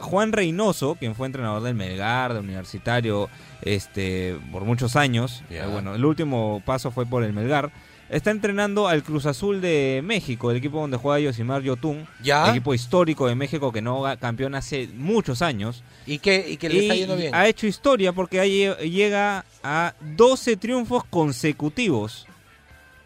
Juan 0.00 0.32
Reynoso, 0.32 0.94
quien 0.96 1.14
fue 1.14 1.26
entrenador 1.26 1.62
del 1.62 1.74
Melgar, 1.74 2.34
de 2.34 2.40
Universitario, 2.40 3.28
este, 3.62 4.36
por 4.52 4.64
muchos 4.64 4.96
años. 4.96 5.42
Eh, 5.50 5.62
bueno, 5.70 5.94
el 5.94 6.04
último 6.04 6.62
paso 6.64 6.90
fue 6.90 7.06
por 7.06 7.22
el 7.24 7.32
Melgar. 7.32 7.70
Está 8.10 8.30
entrenando 8.30 8.88
al 8.88 9.02
Cruz 9.02 9.26
Azul 9.26 9.60
de 9.60 10.00
México, 10.02 10.50
el 10.50 10.56
equipo 10.56 10.80
donde 10.80 10.96
juega 10.96 11.18
Yosimar 11.20 11.60
Yotun, 11.60 12.06
¿Ya? 12.22 12.48
equipo 12.48 12.72
histórico 12.72 13.26
de 13.26 13.34
México 13.34 13.70
que 13.70 13.82
no 13.82 14.02
campeón 14.18 14.54
hace 14.54 14.88
muchos 14.94 15.42
años. 15.42 15.82
¿Y 16.06 16.18
que, 16.18 16.48
y 16.48 16.56
que 16.56 16.70
le 16.70 16.74
Y 16.74 16.78
está 16.78 16.94
yendo 16.94 17.16
bien. 17.16 17.34
ha 17.34 17.46
hecho 17.46 17.66
historia 17.66 18.14
porque 18.14 18.40
ahí 18.40 18.66
llega 18.90 19.44
a 19.62 19.92
12 20.16 20.56
triunfos 20.56 21.04
consecutivos, 21.04 22.26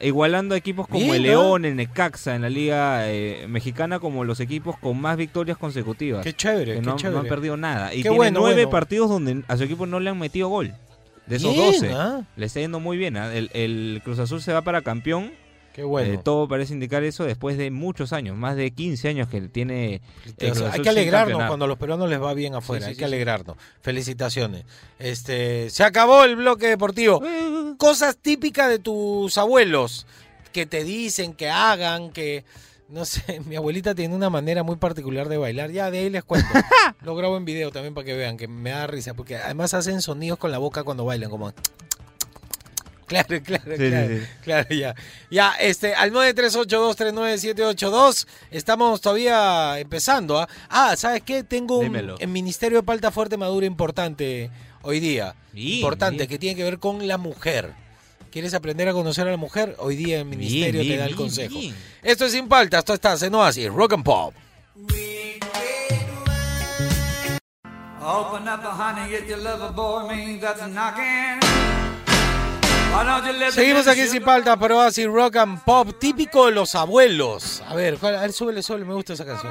igualando 0.02 0.54
a 0.54 0.59
equipos 0.59 0.87
como 0.88 1.00
Bien, 1.04 1.14
el 1.16 1.23
¿no? 1.23 1.28
León, 1.28 1.64
el 1.64 1.76
Necaxa 1.76 2.35
en 2.35 2.42
la 2.42 2.50
liga 2.50 3.11
eh, 3.11 3.47
mexicana 3.49 3.99
como 3.99 4.25
los 4.25 4.40
equipos 4.40 4.76
con 4.78 5.00
más 5.00 5.16
victorias 5.16 5.56
consecutivas. 5.59 6.23
Qué 6.25 6.32
chévere, 6.35 6.75
que 6.75 6.80
qué 6.80 6.87
no, 6.87 6.97
no 7.11 7.18
han 7.18 7.26
perdido 7.26 7.56
nada. 7.56 7.92
Y 7.94 7.99
Qué 7.99 8.02
tiene 8.02 8.16
bueno, 8.16 8.40
nueve 8.40 8.62
bueno. 8.64 8.71
partidos 8.71 9.09
donde 9.11 9.42
a 9.49 9.56
su 9.56 9.64
equipo 9.64 9.87
no 9.87 10.00
le 10.00 10.11
han 10.11 10.18
metido 10.18 10.49
gol. 10.49 10.75
De 11.26 11.37
esos 11.37 11.52
Bien, 11.52 11.73
12. 11.73 11.92
¿ah? 11.94 12.23
Le 12.37 12.47
está 12.47 12.61
yendo 12.61 12.80
muy 12.80 12.97
bien. 12.97 13.16
¿ah? 13.16 13.32
El, 13.32 13.49
el 13.54 14.00
Cruz 14.04 14.18
Azul 14.18 14.42
se 14.42 14.52
va 14.52 14.62
para 14.62 14.82
campeón. 14.82 15.32
Qué 15.73 15.85
bueno. 15.85 16.12
Eh, 16.12 16.21
todo 16.23 16.47
parece 16.49 16.75
indicar 16.75 17.02
eso 17.02 17.25
después 17.25 17.57
de 17.57 17.71
muchos 17.71 18.12
años, 18.12 18.37
más 18.37 18.57
de 18.57 18.71
15 18.71 19.09
años 19.09 19.29
que 19.29 19.41
tiene. 19.43 20.02
O 20.50 20.55
sea, 20.55 20.73
hay 20.73 20.83
que 20.83 20.88
alegrarnos 20.88 21.45
cuando 21.47 21.64
a 21.64 21.69
los 21.69 21.79
peruanos 21.79 22.11
les 22.11 22.21
va 22.21 22.35
bien 22.35 22.55
afuera. 22.55 22.81
Sí, 22.81 22.85
sí, 22.85 22.88
hay 22.91 22.95
sí, 22.95 22.99
que 22.99 23.05
alegrarnos. 23.07 23.57
Felicitaciones. 23.81 24.64
Este, 24.99 25.71
se 25.71 25.85
acabó 25.85 26.25
el 26.25 26.37
bloque 26.37 26.67
deportivo. 26.67 27.23
Cosas 27.79 28.19
típicas 28.19 28.69
de 28.69 28.79
tus 28.79 29.38
abuelos 29.38 30.07
que 30.52 30.67
te 30.67 30.85
dicen 30.85 31.33
que 31.33 31.49
hagan, 31.49 32.11
que 32.11 32.45
no 32.93 33.07
sé, 33.07 33.41
mi 33.47 33.57
abuelita 33.57 33.95
tiene 33.95 34.14
una 34.14 34.31
manera 34.31 34.62
muy 34.62 34.76
particular 34.76 35.29
de 35.29 35.38
bailar. 35.38 35.71
Ya 35.71 35.91
de 35.91 35.99
ahí 35.99 36.11
les 36.11 36.23
cuento. 36.23 36.49
Lo 37.02 37.17
grabo 37.17 37.37
en 37.37 37.45
video 37.45 37.71
también 37.73 37.95
para 37.95 38.05
que 38.05 38.14
vean 38.14 38.37
que 38.37 38.47
me 38.47 38.71
da 38.71 38.87
risa 38.87 39.14
porque 39.14 39.37
además 39.37 39.75
hacen 39.75 40.02
sonidos 40.02 40.38
con 40.38 40.50
la 40.50 40.59
boca 40.59 40.85
cuando 40.85 41.05
bailan 41.05 41.31
como 41.31 41.52
Claro, 43.12 43.42
claro, 43.45 43.76
Sí, 43.76 43.88
claro, 43.90 44.09
sí. 44.09 44.23
claro, 44.42 44.69
ya. 44.75 44.95
Ya, 45.31 45.52
este, 45.61 45.95
al 45.95 46.12
938239782, 46.12 48.26
estamos 48.50 49.00
todavía 49.02 49.78
empezando, 49.78 50.40
¿ah? 50.40 50.49
Ah, 50.71 50.97
¿sabes 50.97 51.23
qué? 51.23 51.45
Tengo 51.45 51.76
un 51.78 51.85
Dímelo. 51.85 52.16
en 52.19 52.33
Ministerio 52.33 52.78
de 52.78 52.83
Palta 52.85 53.11
Fuerte 53.11 53.37
Madura 53.37 53.66
importante 53.66 54.50
hoy 54.83 54.99
día. 55.00 55.35
Bien, 55.52 55.75
importante, 55.76 56.16
bien. 56.19 56.28
que 56.28 56.38
tiene 56.38 56.57
que 56.57 56.64
ver 56.64 56.78
con 56.78 57.07
la 57.07 57.19
mujer. 57.19 57.73
¿Quieres 58.31 58.54
aprender 58.54 58.88
a 58.88 58.95
conocer 58.95 59.28
a 59.28 59.31
la 59.31 59.37
mujer? 59.37 59.76
Hoy 59.78 59.95
día 59.97 60.21
el 60.21 60.25
Ministerio 60.25 60.81
Bien, 60.81 60.95
te 60.95 60.97
da 60.97 61.02
el 61.04 61.09
bien, 61.11 61.19
consejo. 61.19 61.59
bien. 61.59 61.75
Esto 62.02 62.25
es 62.25 62.33
Sin 62.33 62.49
Paltas, 62.49 62.78
esto 62.78 62.95
está 62.95 63.14
en 63.26 63.35
Oasis, 63.35 63.69
Rock 63.69 63.92
and 63.92 64.04
Pop. 64.04 64.33
Open 68.04 68.49
up, 68.49 68.64
honey, 68.64 69.14
if 69.14 69.28
you 69.28 69.37
love 69.37 69.61
a 69.62 69.71
boy, 69.71 70.09
means 70.09 70.40
that's 70.40 70.61
a 70.62 70.66
knocking. 70.66 71.38
Seguimos 73.52 73.87
aquí 73.88 74.06
Sin 74.06 74.22
Paltas, 74.22 74.56
pero 74.61 74.78
Oasis, 74.78 75.06
Rock 75.06 75.37
and 75.37 75.62
Pop, 75.64 75.88
típico 75.99 76.46
de 76.46 76.52
los 76.52 76.75
abuelos. 76.75 77.62
A 77.66 77.75
ver, 77.75 77.99
a 78.02 78.20
ver, 78.20 78.32
súbele, 78.32 78.62
súbele, 78.62 78.84
me 78.84 78.94
gusta 78.94 79.14
esa 79.14 79.25
canción. 79.25 79.50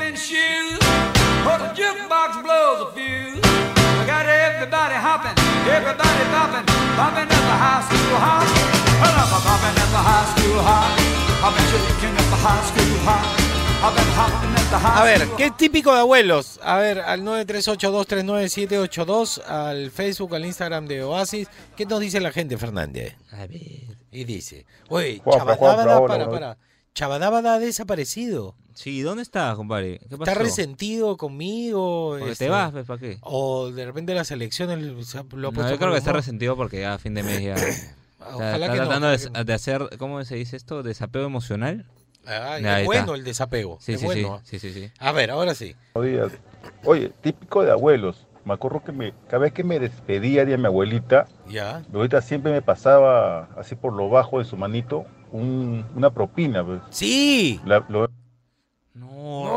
A 13.84 15.02
ver, 15.04 15.28
¿qué 15.38 15.46
es 15.48 15.58
típico 15.58 15.92
de 15.94 16.00
abuelos? 16.02 16.60
A 16.64 16.78
ver, 16.78 17.00
al 17.00 17.24
938239782, 17.24 19.44
al 19.46 19.90
Facebook, 19.92 20.36
al 20.36 20.46
Instagram 20.46 20.86
de 20.88 21.04
Oasis. 21.04 21.48
¿Qué 21.76 21.86
nos 21.86 22.00
dice 22.00 22.20
la 22.20 22.32
gente, 22.32 22.58
Fernández? 22.58 23.16
A 23.32 23.48
ver. 23.48 23.98
Y 24.12 24.24
dice, 24.26 24.66
oye, 24.90 25.20
Juanpa, 25.24 25.58
para, 25.58 26.30
para. 26.30 26.58
Chabadábada 26.94 27.54
ha 27.56 27.60
desaparecido. 27.60 28.56
Sí, 28.74 29.02
¿dónde 29.02 29.24
estás, 29.24 29.56
compadre? 29.56 30.00
¿Qué 30.00 30.18
pasó? 30.18 30.24
Está 30.32 30.44
resentido 30.44 31.16
conmigo. 31.18 32.16
Porque 32.18 32.32
este, 32.34 32.46
te 32.46 32.52
vas, 32.52 32.72
pues, 32.72 32.86
¿para 32.86 33.00
qué? 33.00 33.18
O 33.22 33.72
de 33.72 33.86
repente 33.86 34.14
las 34.14 34.30
elecciones 34.32 35.16
ha- 35.16 35.24
lo 35.32 35.48
ha 35.48 35.52
No, 35.52 35.54
puesto 35.54 35.72
yo 35.72 35.78
creo 35.80 35.92
que 35.92 35.98
está 35.98 36.12
resentido 36.14 36.56
porque 36.58 36.82
ya 36.82 36.94
a 36.96 37.00
fin 37.00 37.14
de 37.14 37.24
mes 37.24 37.42
ya. 37.42 37.56
Ojalá 38.34 38.66
está 38.68 38.72
que 38.74 38.78
no, 38.80 38.86
tratando 38.86 39.08
de, 39.10 39.18
que 39.18 39.44
de 39.46 39.54
hacer, 39.54 39.90
¿cómo 39.98 40.24
se 40.26 40.36
dice 40.36 40.58
esto? 40.58 40.84
Desapego 40.84 41.26
emocional. 41.26 41.86
Ay, 42.26 42.64
es 42.82 42.86
bueno 42.86 43.16
el 43.16 43.24
desapego. 43.24 43.78
Sí, 43.82 43.94
es 43.94 44.00
sí, 44.02 44.06
bueno. 44.06 44.40
sí, 44.44 44.60
sí, 44.60 44.72
sí, 44.74 44.82
sí. 44.88 44.92
A 45.00 45.12
ver, 45.12 45.32
ahora 45.32 45.54
sí. 45.56 45.76
Oye, 46.84 47.10
típico 47.22 47.64
de 47.64 47.72
abuelos. 47.72 48.28
me 48.44 48.54
acuerdo 48.56 48.84
que 48.84 48.92
me, 48.92 49.14
cada 49.28 49.38
vez 49.44 49.54
que 49.54 49.64
me 49.64 49.80
despedía 49.80 50.46
de 50.46 50.58
mi 50.58 50.66
abuelita, 50.66 51.28
Ya. 51.48 51.80
mi 51.90 51.94
abuelita 51.94 52.22
siempre 52.22 52.52
me 52.52 52.62
pasaba 52.64 53.50
así 53.56 53.76
por 53.76 53.94
lo 53.94 54.10
bajo 54.10 54.40
de 54.40 54.46
su 54.46 54.58
manito 54.58 55.06
un- 55.32 55.86
una 55.96 56.10
propina. 56.12 56.66
pues. 56.66 56.82
Sí. 56.90 57.60
La- 57.66 57.86
lo- 57.88 58.10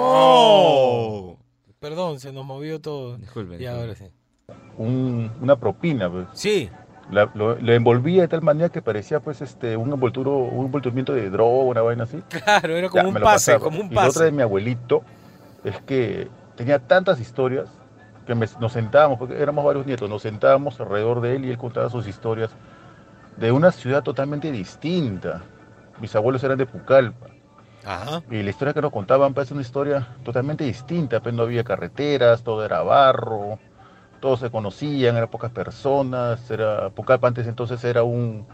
No. 0.05 1.37
Perdón, 1.81 2.21
se 2.21 2.33
nos 2.33 2.45
movió 2.45 2.81
todo. 2.81 3.17
Disculpen. 3.19 3.59
Ya, 3.59 3.73
ahora 3.75 3.95
sí. 3.95 4.05
un- 4.77 5.31
una 5.41 5.57
propina. 5.59 6.11
pues. 6.11 6.27
Sí. 6.35 6.69
La- 7.11 7.31
lo, 7.35 7.57
lo 7.57 7.73
envolvía 7.73 8.23
de 8.23 8.29
tal 8.29 8.43
manera 8.43 8.71
que 8.71 8.83
parecía 8.83 9.21
pues 9.21 9.41
este 9.43 9.77
un 9.77 9.93
envolturo, 9.93 10.37
un 10.39 10.67
envolturamiento 10.67 11.13
de 11.13 11.31
droga, 11.31 11.65
una 11.65 11.83
vaina 11.83 12.05
así. 12.05 12.23
Claro, 12.29 12.77
era 12.77 12.89
como 12.91 13.09
Ya, 13.09 13.09
un 13.09 13.21
pase, 13.21 13.59
pasaba. 13.59 13.59
como 13.59 13.81
un 13.81 13.91
Y 13.91 13.99
la 13.99 14.09
otra 14.11 14.25
de 14.25 14.31
pase. 14.31 14.33
mi 14.33 14.43
abuelito 14.43 15.03
es 15.65 15.81
que 15.83 16.29
tenía 16.57 16.79
tantas 16.81 17.21
historias 17.21 17.69
que 18.27 18.35
me- 18.35 18.47
nos 18.61 18.73
sentábamos, 18.73 19.19
porque 19.19 19.41
éramos 19.43 19.65
varios 19.65 19.87
nietos, 19.87 20.09
nos 20.11 20.23
sentábamos 20.23 20.81
alrededor 20.81 21.21
de 21.21 21.37
él 21.37 21.45
y 21.47 21.51
él 21.51 21.59
contaba 21.59 21.91
sus 21.91 22.07
historias 22.09 22.51
de 23.37 23.53
una 23.53 23.73
ciudad 23.73 24.03
totalmente 24.03 24.53
distinta. 24.53 25.43
Mis 26.01 26.15
abuelos 26.17 26.43
eran 26.45 26.59
de 26.59 26.67
Pucallpa. 26.67 27.29
Ajá. 27.85 28.23
Y 28.31 28.43
la 28.43 28.51
historia 28.51 28.73
que 28.75 28.81
nos 28.81 28.93
contaban 28.93 29.35
pues, 29.35 29.49
es 29.49 29.53
una 29.53 29.61
historia 29.63 30.09
totalmente 30.25 30.65
distinta, 30.65 31.21
pues 31.21 31.35
no 31.35 31.43
había 31.43 31.65
carreteras, 31.65 32.43
todo 32.43 32.65
era 32.65 32.83
barro, 32.83 33.59
todos 34.21 34.41
se 34.41 34.51
conocían, 34.51 35.17
eran 35.17 35.31
pocas 35.31 35.51
personas, 35.51 36.51
era 36.51 36.91
Pucallpa 36.91 37.29
antes 37.29 37.47
entonces 37.47 37.83
era 37.85 38.03
un, 38.03 38.47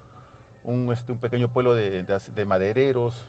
un, 0.64 0.92
este, 0.92 1.12
un 1.12 1.20
pequeño 1.20 1.52
pueblo 1.52 1.74
de, 1.74 2.02
de, 2.02 2.18
de 2.34 2.44
madereros. 2.44 3.24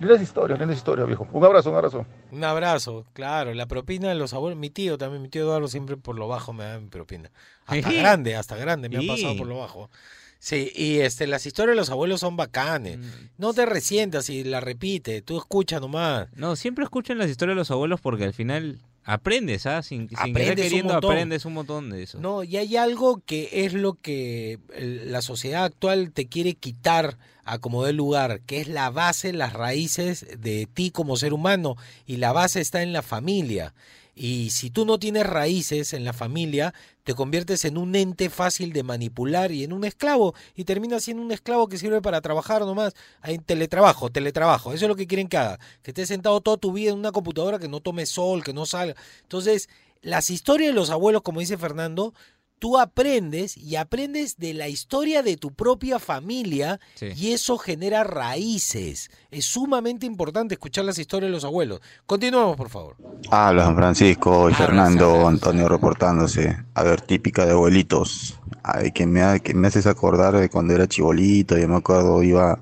Lindas 0.00 0.22
historias, 0.22 0.58
lindas 0.60 0.76
historias, 0.76 1.08
viejo. 1.08 1.26
Un 1.32 1.44
abrazo, 1.44 1.70
un 1.70 1.76
abrazo. 1.76 2.06
Un 2.30 2.44
abrazo, 2.44 3.04
claro. 3.14 3.52
La 3.52 3.66
propina 3.66 4.08
de 4.08 4.14
los 4.14 4.32
abuelos. 4.32 4.56
Mi 4.56 4.70
tío 4.70 4.96
también, 4.96 5.22
mi 5.22 5.28
tío 5.28 5.42
Eduardo 5.42 5.66
siempre 5.66 5.96
por 5.96 6.16
lo 6.16 6.28
bajo 6.28 6.52
me 6.52 6.62
da 6.64 6.78
mi 6.78 6.88
propina. 6.88 7.32
Hasta 7.66 7.92
grande, 7.92 8.36
hasta 8.36 8.56
grande 8.56 8.88
me 8.88 8.98
ha 8.98 9.12
pasado 9.12 9.36
por 9.36 9.48
lo 9.48 9.58
bajo. 9.58 9.90
Sí, 10.38 10.70
y 10.76 11.00
este, 11.00 11.26
las 11.26 11.46
historias 11.46 11.74
de 11.74 11.80
los 11.80 11.90
abuelos 11.90 12.20
son 12.20 12.36
bacanes. 12.36 13.00
No 13.38 13.52
te 13.54 13.66
resientas 13.66 14.30
y 14.30 14.44
la 14.44 14.60
repite, 14.60 15.20
tú 15.20 15.36
escucha 15.36 15.80
nomás. 15.80 16.28
No, 16.36 16.54
siempre 16.54 16.84
escuchen 16.84 17.18
las 17.18 17.28
historias 17.28 17.56
de 17.56 17.60
los 17.60 17.72
abuelos 17.72 18.00
porque 18.00 18.22
al 18.22 18.34
final 18.34 18.78
aprendes, 19.08 19.66
¿ah? 19.66 19.82
Sin, 19.82 20.08
sin 20.08 20.18
Aprendes 20.18 20.50
un 20.50 20.62
queriendo 20.62 20.92
montón. 20.94 21.10
aprendes 21.12 21.44
un 21.46 21.54
montón 21.54 21.90
de 21.90 22.02
eso. 22.02 22.20
No, 22.20 22.44
y 22.44 22.56
hay 22.58 22.76
algo 22.76 23.22
que 23.24 23.48
es 23.64 23.72
lo 23.72 23.94
que 23.94 24.58
la 24.78 25.22
sociedad 25.22 25.64
actual 25.64 26.12
te 26.12 26.26
quiere 26.28 26.54
quitar 26.54 27.16
a 27.44 27.58
como 27.58 27.84
de 27.84 27.94
lugar, 27.94 28.42
que 28.42 28.60
es 28.60 28.68
la 28.68 28.90
base, 28.90 29.32
las 29.32 29.54
raíces 29.54 30.26
de 30.38 30.68
ti 30.72 30.90
como 30.90 31.16
ser 31.16 31.32
humano. 31.32 31.76
Y 32.06 32.18
la 32.18 32.32
base 32.32 32.60
está 32.60 32.82
en 32.82 32.92
la 32.92 33.00
familia. 33.02 33.72
Y 34.20 34.50
si 34.50 34.68
tú 34.70 34.84
no 34.84 34.98
tienes 34.98 35.24
raíces 35.24 35.92
en 35.92 36.04
la 36.04 36.12
familia, 36.12 36.74
te 37.04 37.14
conviertes 37.14 37.64
en 37.64 37.78
un 37.78 37.94
ente 37.94 38.30
fácil 38.30 38.72
de 38.72 38.82
manipular 38.82 39.52
y 39.52 39.62
en 39.62 39.72
un 39.72 39.84
esclavo. 39.84 40.34
Y 40.56 40.64
terminas 40.64 41.04
siendo 41.04 41.22
un 41.22 41.30
esclavo 41.30 41.68
que 41.68 41.78
sirve 41.78 42.02
para 42.02 42.20
trabajar 42.20 42.62
nomás. 42.62 42.94
Hay 43.20 43.38
teletrabajo, 43.38 44.10
teletrabajo. 44.10 44.72
Eso 44.72 44.86
es 44.86 44.88
lo 44.88 44.96
que 44.96 45.06
quieren 45.06 45.28
que 45.28 45.36
haga. 45.36 45.60
Que 45.82 45.92
estés 45.92 46.08
sentado 46.08 46.40
toda 46.40 46.56
tu 46.56 46.72
vida 46.72 46.90
en 46.90 46.98
una 46.98 47.12
computadora, 47.12 47.60
que 47.60 47.68
no 47.68 47.78
tome 47.78 48.06
sol, 48.06 48.42
que 48.42 48.52
no 48.52 48.66
salga. 48.66 48.96
Entonces, 49.22 49.68
las 50.02 50.30
historias 50.30 50.70
de 50.70 50.74
los 50.74 50.90
abuelos, 50.90 51.22
como 51.22 51.38
dice 51.38 51.56
Fernando, 51.56 52.12
tú 52.58 52.78
aprendes 52.78 53.56
y 53.56 53.76
aprendes 53.76 54.36
de 54.38 54.54
la 54.54 54.68
historia 54.68 55.22
de 55.22 55.36
tu 55.36 55.52
propia 55.52 55.98
familia 55.98 56.80
Sí. 56.94 57.06
y 57.16 57.32
eso 57.32 57.58
genera 57.58 58.04
raíces. 58.04 59.10
Es 59.30 59.44
sumamente 59.46 60.06
importante 60.06 60.54
escuchar 60.54 60.84
las 60.84 60.98
historias 60.98 61.28
de 61.28 61.32
los 61.34 61.44
abuelos. 61.44 61.80
Continuemos, 62.06 62.56
por 62.56 62.68
favor. 62.68 62.96
Habla 63.30 63.64
San 63.64 63.76
Francisco 63.76 64.50
y 64.50 64.54
Fernando. 64.54 65.26
Antonio 65.28 65.68
reportándose. 65.68 66.56
A 66.74 66.82
ver, 66.82 67.00
típica 67.00 67.44
de 67.46 67.52
abuelitos. 67.52 68.38
Ay, 68.62 68.92
que 68.92 69.06
me, 69.06 69.22
ha- 69.22 69.38
que 69.38 69.54
me 69.54 69.68
haces 69.68 69.86
acordar 69.86 70.36
de 70.36 70.48
cuando 70.48 70.74
era 70.74 70.86
chibolito. 70.86 71.56
Yo 71.58 71.68
me 71.68 71.76
acuerdo, 71.76 72.22
iba 72.22 72.58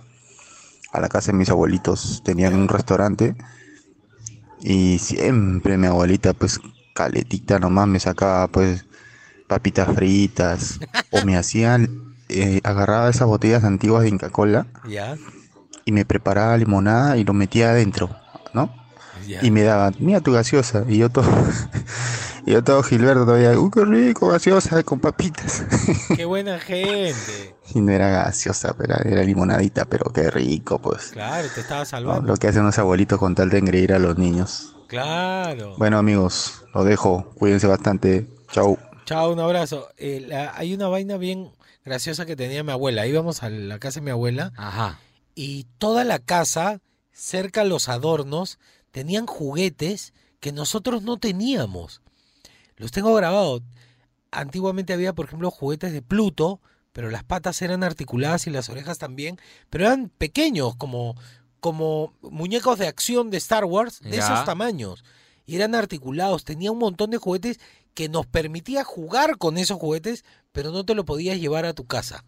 a 0.93 1.01
la 1.01 1.09
casa 1.09 1.33
de 1.33 1.39
mis 1.39 1.51
abuelitos. 1.51 2.23
Tenían 2.25 2.55
un 2.55 2.69
restaurante. 2.69 3.35
Y 4.63 4.99
siempre 4.99 5.77
mi 5.77 5.87
abuelita, 5.87 6.33
pues, 6.33 6.59
caletita 6.95 7.59
nomás 7.59 7.87
me 7.89 8.01
sacaba, 8.01 8.49
pues, 8.49 8.86
papitas 9.47 9.95
fritas. 9.95 10.81
O 11.11 11.25
me 11.25 11.37
hacían, 11.37 12.15
eh, 12.29 12.61
agarraba 12.65 13.09
esas 13.11 13.29
botellas 13.29 13.65
antiguas 13.65 14.03
de 14.03 14.09
Inca 14.11 14.31
Cola 14.31 14.67
Ya. 14.89 15.17
y 15.85 15.93
me 15.93 16.05
preparaba 16.05 16.57
limonada 16.57 17.17
y 17.17 17.25
lo 17.25 17.33
metía 17.33 17.71
adentro, 17.71 18.11
¿no? 18.53 18.75
Ya. 19.27 19.45
Y 19.45 19.51
me 19.51 19.63
daba, 19.63 19.91
mira 19.99 20.21
tu 20.21 20.33
gaseosa. 20.33 20.85
Y 20.89 20.99
yo 20.99 21.09
todo, 21.11 21.25
y 22.47 22.53
yo 22.53 22.63
todo 22.63 22.83
Gilberto 22.83 23.25
todavía, 23.25 23.59
uy, 23.59 23.71
qué 23.73 23.85
rico, 23.85 24.29
gaseosa 24.29 24.83
con 24.85 25.01
papitas. 25.01 25.65
Qué 26.17 26.25
buena 26.25 26.59
gente. 26.61 27.57
y 27.75 27.81
no 27.81 27.91
era 27.93 28.09
gaseosa, 28.09 28.75
pero 28.79 28.95
era 29.05 29.23
limonadita, 29.25 29.85
pero 29.87 30.13
qué 30.13 30.31
rico, 30.31 30.79
pues. 30.81 31.09
Claro, 31.13 31.49
te 31.53 31.61
estaba 31.61 31.81
¿no? 31.81 31.87
salvando. 31.87 32.27
Lo 32.29 32.37
que 32.37 32.47
hacen 32.49 32.65
los 32.65 32.79
abuelitos 32.79 33.19
con 33.19 33.35
tal 33.35 33.51
de 33.51 33.59
engreír 33.59 33.93
a 33.93 33.99
los 33.99 34.17
niños. 34.17 34.77
Claro. 34.87 35.75
Bueno, 35.79 35.99
amigos, 35.99 36.65
lo 36.73 36.85
dejo. 36.85 37.33
Cuídense 37.37 37.67
bastante. 37.67 38.29
Chau. 38.53 38.79
Chao, 39.07 39.33
un 39.33 39.41
abrazo. 39.41 39.89
Eh, 39.97 40.25
la- 40.27 40.53
hay 40.57 40.75
una 40.75 40.89
vaina 40.89 41.17
bien 41.17 41.51
graciosa 41.85 42.27
que 42.27 42.37
tenía 42.37 42.63
mi 42.65 42.73
abuela. 42.73 43.07
Íbamos 43.07 43.43
a 43.43 43.51
la 43.51 43.79
casa 43.79 44.01
de 44.01 44.05
mi 44.05 44.11
abuela 44.11 44.53
Ajá. 44.57 44.99
y 45.35 45.65
toda 45.79 46.05
la 46.05 46.19
casa, 46.19 46.81
cerca 47.13 47.61
a 47.63 47.65
los 47.65 47.89
adornos, 47.89 48.59
tenían 48.91 49.27
juguetes 49.27 50.13
que 50.41 50.53
nosotros 50.53 51.03
no 51.03 51.17
teníamos. 51.19 52.03
Los 52.77 52.91
tengo 52.91 53.15
grabados. 53.15 53.63
Antiguamente 54.33 54.93
había, 54.93 55.13
por 55.15 55.27
ejemplo, 55.27 55.51
juguetes 55.51 55.93
de 55.93 56.03
Pluto, 56.03 56.61
pero 56.93 57.11
las 57.11 57.23
patas 57.25 57.63
eran 57.63 57.85
articuladas 57.85 58.47
y 58.47 58.51
las 58.51 58.69
orejas 58.69 58.99
también, 58.99 59.39
pero 59.71 59.87
eran 59.87 60.09
pequeños, 60.09 60.75
como, 60.77 61.15
como 61.61 62.13
muñecos 62.23 62.79
de 62.79 62.89
acción 62.89 63.31
de 63.31 63.37
Star 63.39 63.65
Wars, 63.65 64.01
de 64.01 64.17
Ya. 64.17 64.25
esos 64.25 64.45
tamaños. 64.45 65.05
Y 65.47 65.55
eran 65.57 65.75
articulados, 65.77 66.45
tenía 66.45 66.73
un 66.73 66.79
montón 66.79 67.11
de 67.11 67.19
juguetes 67.19 67.61
que 67.97 68.09
nos 68.11 68.27
permitía 68.27 68.85
jugar 68.85 69.39
con 69.39 69.57
esos 69.57 69.79
juguetes, 69.81 70.25
pero 70.53 70.71
no 70.71 70.85
te 70.85 70.95
lo 70.95 71.05
podías 71.07 71.41
llevar 71.41 71.65
a 71.65 71.73
tu 71.73 71.87
casa. 71.87 72.25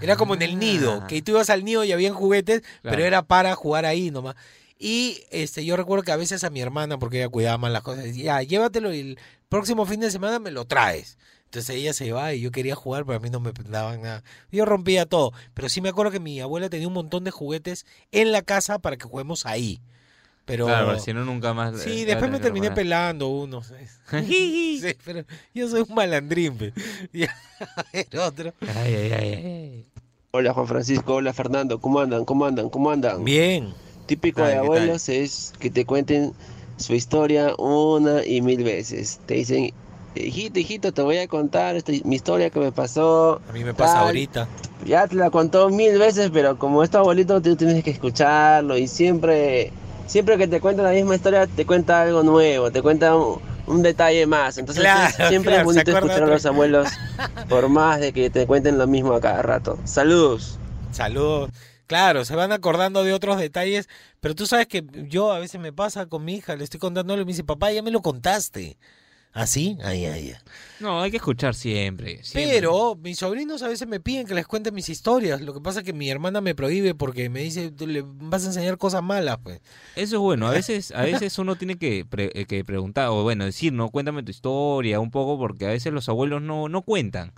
Era 0.00 0.16
como 0.16 0.34
en 0.34 0.42
el 0.42 0.58
nido, 0.58 1.00
Ah. 1.02 1.06
que 1.06 1.22
tú 1.22 1.32
ibas 1.32 1.50
al 1.50 1.64
nido 1.64 1.82
y 1.82 1.92
habían 1.92 2.14
juguetes, 2.14 2.62
pero 2.82 3.02
era 3.04 3.22
para 3.22 3.54
jugar 3.54 3.86
ahí 3.86 4.10
nomás. 4.10 4.34
Y 4.78 5.22
este, 5.30 5.64
yo 5.64 5.76
recuerdo 5.76 6.02
que 6.04 6.12
a 6.12 6.16
veces 6.16 6.44
a 6.44 6.50
mi 6.50 6.60
hermana, 6.60 6.98
porque 6.98 7.18
ella 7.18 7.28
cuidaba 7.28 7.56
más 7.58 7.72
las 7.72 7.82
cosas, 7.82 8.04
decía, 8.04 8.42
ya, 8.42 8.42
llévatelo 8.42 8.92
y 8.92 9.00
el 9.00 9.18
próximo 9.48 9.86
fin 9.86 10.00
de 10.00 10.10
semana 10.10 10.38
me 10.40 10.50
lo 10.50 10.66
traes. 10.66 11.16
Entonces 11.44 11.76
ella 11.76 11.94
se 11.94 12.06
iba 12.06 12.34
y 12.34 12.40
yo 12.40 12.50
quería 12.50 12.74
jugar, 12.74 13.06
pero 13.06 13.16
a 13.16 13.20
mí 13.20 13.30
no 13.30 13.38
me 13.40 13.52
daban 13.68 14.02
nada. 14.02 14.24
Yo 14.50 14.64
rompía 14.66 15.06
todo. 15.06 15.32
Pero 15.54 15.68
sí 15.68 15.80
me 15.80 15.88
acuerdo 15.88 16.10
que 16.12 16.20
mi 16.20 16.40
abuela 16.40 16.68
tenía 16.68 16.88
un 16.88 16.92
montón 16.94 17.22
de 17.24 17.30
juguetes 17.30 17.86
en 18.10 18.32
la 18.32 18.42
casa 18.42 18.78
para 18.80 18.96
que 18.96 19.06
juguemos 19.08 19.46
ahí. 19.46 19.80
Pero 20.44 20.66
Claro, 20.66 20.98
si 20.98 21.12
no 21.14 21.24
nunca 21.24 21.54
más. 21.54 21.80
Sí, 21.80 22.02
eh, 22.02 22.06
después 22.06 22.30
la 22.30 22.36
me 22.36 22.40
terminé 22.40 22.70
pelando 22.70 23.28
unos. 23.28 23.72
sí, 24.10 24.82
pero 25.04 25.24
yo 25.54 25.68
soy 25.68 25.84
un 25.88 25.94
malandrín. 25.94 26.56
pe. 26.56 26.72
Ver, 27.12 27.28
otro. 28.20 28.52
Ay, 28.76 28.94
ay, 28.94 29.12
ay, 29.12 29.32
ay. 29.34 29.86
Hola 30.32 30.52
Juan 30.52 30.66
Francisco, 30.66 31.14
hola 31.14 31.32
Fernando, 31.32 31.80
¿cómo 31.80 32.00
andan? 32.00 32.24
¿Cómo 32.24 32.44
andan? 32.44 32.68
¿Cómo 32.68 32.90
andan? 32.90 33.24
Bien. 33.24 33.72
Típico 34.06 34.42
de 34.44 34.56
abuelos 34.56 35.08
es 35.08 35.52
que 35.60 35.70
te 35.70 35.84
cuenten 35.86 36.32
su 36.76 36.92
historia 36.94 37.54
una 37.56 38.24
y 38.26 38.42
mil 38.42 38.64
veces. 38.64 39.20
Te 39.26 39.34
dicen, 39.34 39.72
hijito, 40.16 40.58
hijito, 40.58 40.92
te 40.92 41.02
voy 41.02 41.18
a 41.18 41.28
contar 41.28 41.76
esta- 41.76 41.92
mi 42.04 42.16
historia 42.16 42.50
que 42.50 42.58
me 42.58 42.72
pasó. 42.72 43.40
A 43.48 43.52
mí 43.52 43.62
me 43.62 43.72
pasa 43.72 43.94
tal". 43.94 44.02
ahorita. 44.06 44.48
Ya 44.84 45.06
te 45.06 45.14
la 45.14 45.30
contó 45.30 45.70
mil 45.70 45.96
veces, 45.98 46.30
pero 46.32 46.58
como 46.58 46.82
es 46.82 46.90
tu 46.90 46.98
abuelito, 46.98 47.40
tú 47.40 47.54
tienes 47.56 47.82
que 47.84 47.90
escucharlo 47.92 48.76
y 48.76 48.88
siempre, 48.88 49.70
siempre 50.06 50.38
que 50.38 50.48
te 50.48 50.60
cuenta 50.60 50.82
la 50.82 50.90
misma 50.90 51.14
historia, 51.14 51.46
te 51.46 51.66
cuenta 51.66 52.02
algo 52.02 52.22
nuevo, 52.22 52.70
te 52.70 52.82
cuenta 52.82 53.16
un, 53.16 53.40
un 53.66 53.82
detalle 53.82 54.26
más. 54.26 54.58
Entonces 54.58 54.82
Claro, 54.82 55.28
siempre 55.28 55.52
claro, 55.52 55.58
es 55.58 55.64
bonito 55.64 55.90
escuchar 55.90 56.22
a 56.22 56.26
los 56.26 56.46
abuelos, 56.46 56.88
por 57.48 57.68
más 57.68 58.00
de 58.00 58.12
que 58.12 58.30
te 58.30 58.46
cuenten 58.46 58.78
lo 58.78 58.86
mismo 58.86 59.12
a 59.14 59.20
cada 59.20 59.42
rato. 59.42 59.78
Saludos. 59.84 60.58
Saludos. 60.92 61.50
Claro, 61.86 62.24
se 62.24 62.34
van 62.34 62.52
acordando 62.52 63.04
de 63.04 63.12
otros 63.12 63.38
detalles, 63.38 63.88
pero 64.20 64.34
tú 64.34 64.46
sabes 64.46 64.66
que 64.66 64.84
yo 65.08 65.32
a 65.32 65.38
veces 65.38 65.60
me 65.60 65.72
pasa 65.72 66.06
con 66.06 66.24
mi 66.24 66.36
hija, 66.36 66.56
le 66.56 66.64
estoy 66.64 66.80
contándole 66.80 67.22
y 67.22 67.24
me 67.24 67.32
dice, 67.32 67.44
papá, 67.44 67.72
ya 67.72 67.82
me 67.82 67.90
lo 67.90 68.00
contaste. 68.00 68.78
¿Así? 69.34 69.76
Ay, 69.82 70.06
ay, 70.06 70.28
ay. 70.30 70.34
No, 70.78 71.02
hay 71.02 71.10
que 71.10 71.16
escuchar 71.16 71.54
siempre. 71.56 72.22
siempre. 72.22 72.54
Pero 72.54 72.94
mis 73.02 73.18
sobrinos 73.18 73.62
a 73.64 73.68
veces 73.68 73.88
me 73.88 73.98
piden 73.98 74.26
que 74.28 74.34
les 74.34 74.46
cuente 74.46 74.70
mis 74.70 74.88
historias. 74.88 75.40
Lo 75.40 75.52
que 75.52 75.60
pasa 75.60 75.80
es 75.80 75.84
que 75.84 75.92
mi 75.92 76.08
hermana 76.08 76.40
me 76.40 76.54
prohíbe 76.54 76.94
porque 76.94 77.28
me 77.28 77.40
dice, 77.40 77.72
"Tú 77.72 77.88
le 77.88 78.04
vas 78.06 78.44
a 78.44 78.46
enseñar 78.46 78.78
cosas 78.78 79.02
malas, 79.02 79.38
pues. 79.42 79.60
Eso 79.96 80.16
es 80.16 80.20
bueno. 80.20 80.46
A 80.46 80.52
veces, 80.52 80.92
a 80.92 81.02
veces 81.02 81.36
uno 81.40 81.56
tiene 81.56 81.76
que, 81.76 82.04
pre- 82.04 82.30
eh, 82.34 82.46
que 82.46 82.64
preguntar, 82.64 83.08
o 83.08 83.24
bueno, 83.24 83.44
decir, 83.44 83.72
no, 83.72 83.88
cuéntame 83.90 84.22
tu 84.22 84.30
historia 84.30 85.00
un 85.00 85.10
poco, 85.10 85.36
porque 85.36 85.66
a 85.66 85.70
veces 85.70 85.92
los 85.92 86.08
abuelos 86.08 86.40
no, 86.40 86.68
no 86.68 86.82
cuentan. 86.82 87.32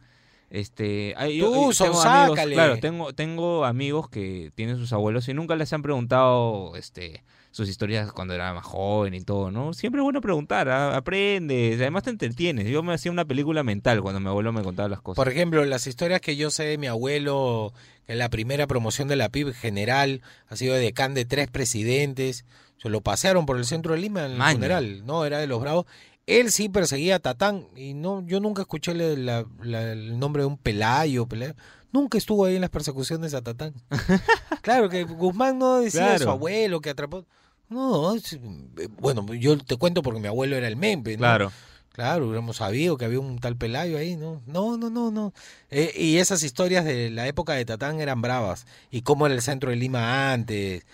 Este, 0.50 1.14
hay- 1.16 1.40
Tú, 1.40 1.72
yo- 1.72 1.84
tengo 1.86 2.00
amigos- 2.02 2.38
claro, 2.52 2.78
tengo, 2.78 3.12
tengo 3.14 3.64
amigos 3.64 4.08
que 4.10 4.52
tienen 4.54 4.76
sus 4.76 4.92
abuelos 4.92 5.28
y 5.28 5.34
nunca 5.34 5.56
les 5.56 5.72
han 5.72 5.82
preguntado 5.82 6.76
este, 6.76 7.24
sus 7.56 7.70
historias 7.70 8.12
cuando 8.12 8.34
era 8.34 8.52
más 8.52 8.64
joven 8.66 9.14
y 9.14 9.22
todo, 9.22 9.50
¿no? 9.50 9.72
Siempre 9.72 10.00
es 10.00 10.02
bueno 10.04 10.20
preguntar, 10.20 10.68
a- 10.68 10.94
aprendes, 10.94 11.80
además 11.80 12.02
te 12.02 12.10
entretienes. 12.10 12.66
Yo 12.68 12.82
me 12.82 12.92
hacía 12.92 13.10
una 13.10 13.24
película 13.24 13.62
mental 13.62 14.02
cuando 14.02 14.20
mi 14.20 14.28
abuelo 14.28 14.52
me 14.52 14.62
contaba 14.62 14.90
las 14.90 15.00
cosas. 15.00 15.16
Por 15.16 15.28
ejemplo, 15.32 15.64
las 15.64 15.86
historias 15.86 16.20
que 16.20 16.36
yo 16.36 16.50
sé 16.50 16.64
de 16.64 16.76
mi 16.76 16.86
abuelo, 16.86 17.72
en 18.08 18.18
la 18.18 18.28
primera 18.28 18.66
promoción 18.66 19.08
de 19.08 19.16
la 19.16 19.30
PIB 19.30 19.54
general, 19.54 20.20
ha 20.48 20.56
sido 20.56 20.74
de 20.74 20.80
decán 20.80 21.14
de 21.14 21.24
tres 21.24 21.48
presidentes. 21.50 22.44
Se 22.76 22.90
lo 22.90 23.00
pasearon 23.00 23.46
por 23.46 23.56
el 23.56 23.64
centro 23.64 23.94
de 23.94 24.00
Lima 24.00 24.26
en 24.26 24.32
el 24.32 24.36
Maña. 24.38 24.52
funeral, 24.52 25.06
no, 25.06 25.24
era 25.24 25.38
de 25.38 25.46
los 25.46 25.58
bravos. 25.62 25.86
Él 26.26 26.50
sí 26.52 26.68
perseguía 26.68 27.16
a 27.16 27.18
Tatán 27.20 27.68
y 27.74 27.94
no, 27.94 28.22
yo 28.26 28.38
nunca 28.40 28.60
escuché 28.62 28.92
la- 28.94 29.14
la- 29.16 29.46
la- 29.62 29.92
el 29.92 30.18
nombre 30.18 30.42
de 30.42 30.46
un 30.48 30.58
Pelayo, 30.58 31.24
Pelayo. 31.26 31.54
Nunca 31.92 32.18
estuvo 32.18 32.44
ahí 32.44 32.56
en 32.56 32.60
las 32.60 32.68
persecuciones 32.68 33.32
a 33.32 33.40
Tatán. 33.40 33.72
claro 34.60 34.90
que 34.90 35.04
Guzmán 35.04 35.58
no 35.58 35.78
decía 35.80 36.14
a 36.14 36.18
su 36.18 36.28
abuelo 36.28 36.80
que 36.80 36.90
atrapó. 36.90 37.24
No, 37.68 38.14
es- 38.14 38.38
bueno, 39.00 39.26
yo 39.34 39.58
te 39.58 39.76
cuento 39.76 40.02
porque 40.02 40.20
mi 40.20 40.28
abuelo 40.28 40.56
era 40.56 40.68
el 40.68 40.76
mempe, 40.76 41.12
¿no? 41.12 41.18
Claro. 41.18 41.52
Claro, 41.92 42.26
hubiéramos 42.26 42.58
sabido 42.58 42.98
que 42.98 43.06
había 43.06 43.20
un 43.20 43.38
tal 43.38 43.56
Pelayo 43.56 43.96
ahí, 43.96 44.16
¿no? 44.16 44.42
No, 44.46 44.76
no, 44.76 44.90
no, 44.90 45.10
no. 45.10 45.32
Eh, 45.70 45.92
y 45.96 46.18
esas 46.18 46.42
historias 46.42 46.84
de 46.84 47.08
la 47.08 47.26
época 47.26 47.54
de 47.54 47.64
Tatán 47.64 48.00
eran 48.00 48.20
bravas. 48.20 48.66
Y 48.90 49.00
cómo 49.00 49.24
era 49.24 49.34
el 49.34 49.40
centro 49.40 49.70
de 49.70 49.76
Lima 49.76 50.30
antes. 50.32 50.84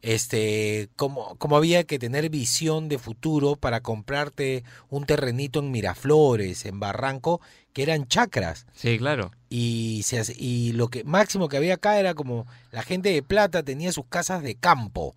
Este, 0.00 0.90
cómo, 0.96 1.34
cómo 1.38 1.56
había 1.56 1.84
que 1.84 1.98
tener 1.98 2.28
visión 2.30 2.88
de 2.88 2.98
futuro 2.98 3.56
para 3.56 3.80
comprarte 3.80 4.62
un 4.90 5.06
terrenito 5.06 5.58
en 5.58 5.70
Miraflores, 5.72 6.66
en 6.66 6.78
Barranco, 6.78 7.40
que 7.72 7.82
eran 7.82 8.06
chacras. 8.06 8.66
Sí, 8.74 8.96
claro. 8.98 9.32
Y, 9.48 10.02
se 10.04 10.22
y 10.38 10.72
lo 10.72 10.88
que 10.88 11.04
máximo 11.04 11.48
que 11.48 11.56
había 11.56 11.74
acá 11.74 11.98
era 11.98 12.14
como 12.14 12.46
la 12.70 12.82
gente 12.82 13.08
de 13.10 13.22
plata 13.22 13.62
tenía 13.62 13.92
sus 13.92 14.06
casas 14.06 14.42
de 14.42 14.54
campo. 14.54 15.16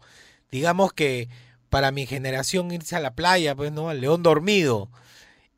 Digamos 0.51 0.93
que 0.93 1.29
para 1.69 1.91
mi 1.91 2.05
generación 2.05 2.71
irse 2.71 2.95
a 2.95 2.99
la 2.99 3.13
playa, 3.13 3.55
pues, 3.55 3.71
¿no? 3.71 3.89
Al 3.89 4.01
León 4.01 4.23
Dormido. 4.23 4.89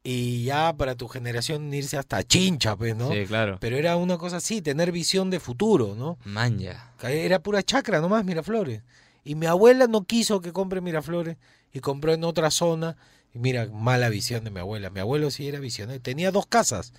Y 0.03 0.45
ya 0.45 0.75
para 0.75 0.95
tu 0.95 1.07
generación 1.07 1.73
irse 1.73 1.97
hasta 1.97 2.23
Chincha, 2.23 2.75
pues, 2.75 2.95
¿no? 2.95 3.11
Sí, 3.11 3.25
claro. 3.25 3.57
Pero 3.59 3.77
era 3.77 3.97
una 3.97 4.17
cosa 4.17 4.37
así, 4.37 4.61
tener 4.61 4.91
visión 4.91 5.29
de 5.29 5.39
futuro, 5.39 5.93
¿no? 5.95 6.17
Manja. 6.23 6.93
Era 7.03 7.39
pura 7.39 7.61
chacra 7.63 7.99
nomás, 7.99 8.25
Miraflores. 8.25 8.81
Y 9.23 9.35
mi 9.35 9.45
abuela 9.45 9.87
no 9.87 10.05
quiso 10.05 10.41
que 10.41 10.53
compre 10.53 10.81
Miraflores 10.81 11.37
y 11.73 11.79
compró 11.79 12.13
en 12.13 12.23
otra 12.23 12.49
zona. 12.49 12.97
Y 13.33 13.39
mira, 13.39 13.67
mala 13.67 14.09
visión 14.09 14.43
de 14.43 14.49
mi 14.49 14.59
abuela. 14.59 14.89
Mi 14.89 15.01
abuelo 15.01 15.29
sí 15.29 15.47
era 15.47 15.59
visionario. 15.59 16.01
Tenía 16.01 16.31
dos 16.31 16.47
casas. 16.47 16.93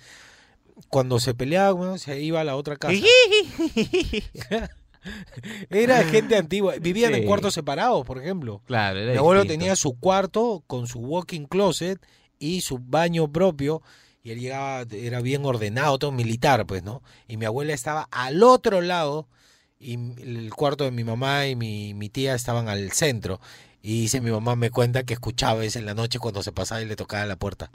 Cuando 0.87 1.19
se 1.19 1.33
peleaba, 1.33 1.71
bueno, 1.71 1.97
se 1.97 2.21
iba 2.21 2.39
a 2.39 2.43
la 2.43 2.55
otra 2.55 2.77
casa. 2.77 2.93
era 5.69 6.03
gente 6.03 6.35
antigua. 6.35 6.75
Vivían 6.79 7.13
en 7.15 7.25
cuartos 7.25 7.53
separados, 7.53 8.05
por 8.05 8.19
ejemplo. 8.19 8.61
Claro, 8.65 8.99
era 8.99 9.11
Mi 9.11 9.17
abuelo 9.17 9.41
distinto. 9.41 9.59
tenía 9.59 9.75
su 9.75 9.99
cuarto 9.99 10.63
con 10.67 10.87
su 10.87 10.99
walking 10.99 11.45
closet 11.45 11.99
y 12.39 12.61
su 12.61 12.77
baño 12.79 13.31
propio. 13.31 13.81
Y 14.23 14.31
él 14.31 14.39
llegaba, 14.39 14.85
era 14.91 15.21
bien 15.21 15.45
ordenado, 15.45 15.97
todo 15.97 16.11
militar, 16.11 16.65
pues, 16.67 16.83
¿no? 16.83 17.01
Y 17.27 17.37
mi 17.37 17.45
abuela 17.45 17.73
estaba 17.73 18.07
al 18.11 18.43
otro 18.43 18.81
lado 18.81 19.27
y 19.79 19.93
el 20.21 20.53
cuarto 20.53 20.83
de 20.83 20.91
mi 20.91 21.03
mamá 21.03 21.47
y 21.47 21.55
mi, 21.55 21.95
mi 21.95 22.09
tía 22.09 22.35
estaban 22.35 22.69
al 22.69 22.91
centro. 22.91 23.39
Y 23.81 24.01
dice 24.01 24.21
mi 24.21 24.29
mamá 24.29 24.55
me 24.55 24.69
cuenta 24.69 25.03
que 25.03 25.13
escuchaba 25.13 25.65
eso 25.65 25.79
en 25.79 25.87
la 25.87 25.95
noche 25.95 26.19
cuando 26.19 26.43
se 26.43 26.51
pasaba 26.51 26.83
y 26.83 26.85
le 26.85 26.95
tocaba 26.95 27.25
la 27.25 27.35
puerta. 27.35 27.71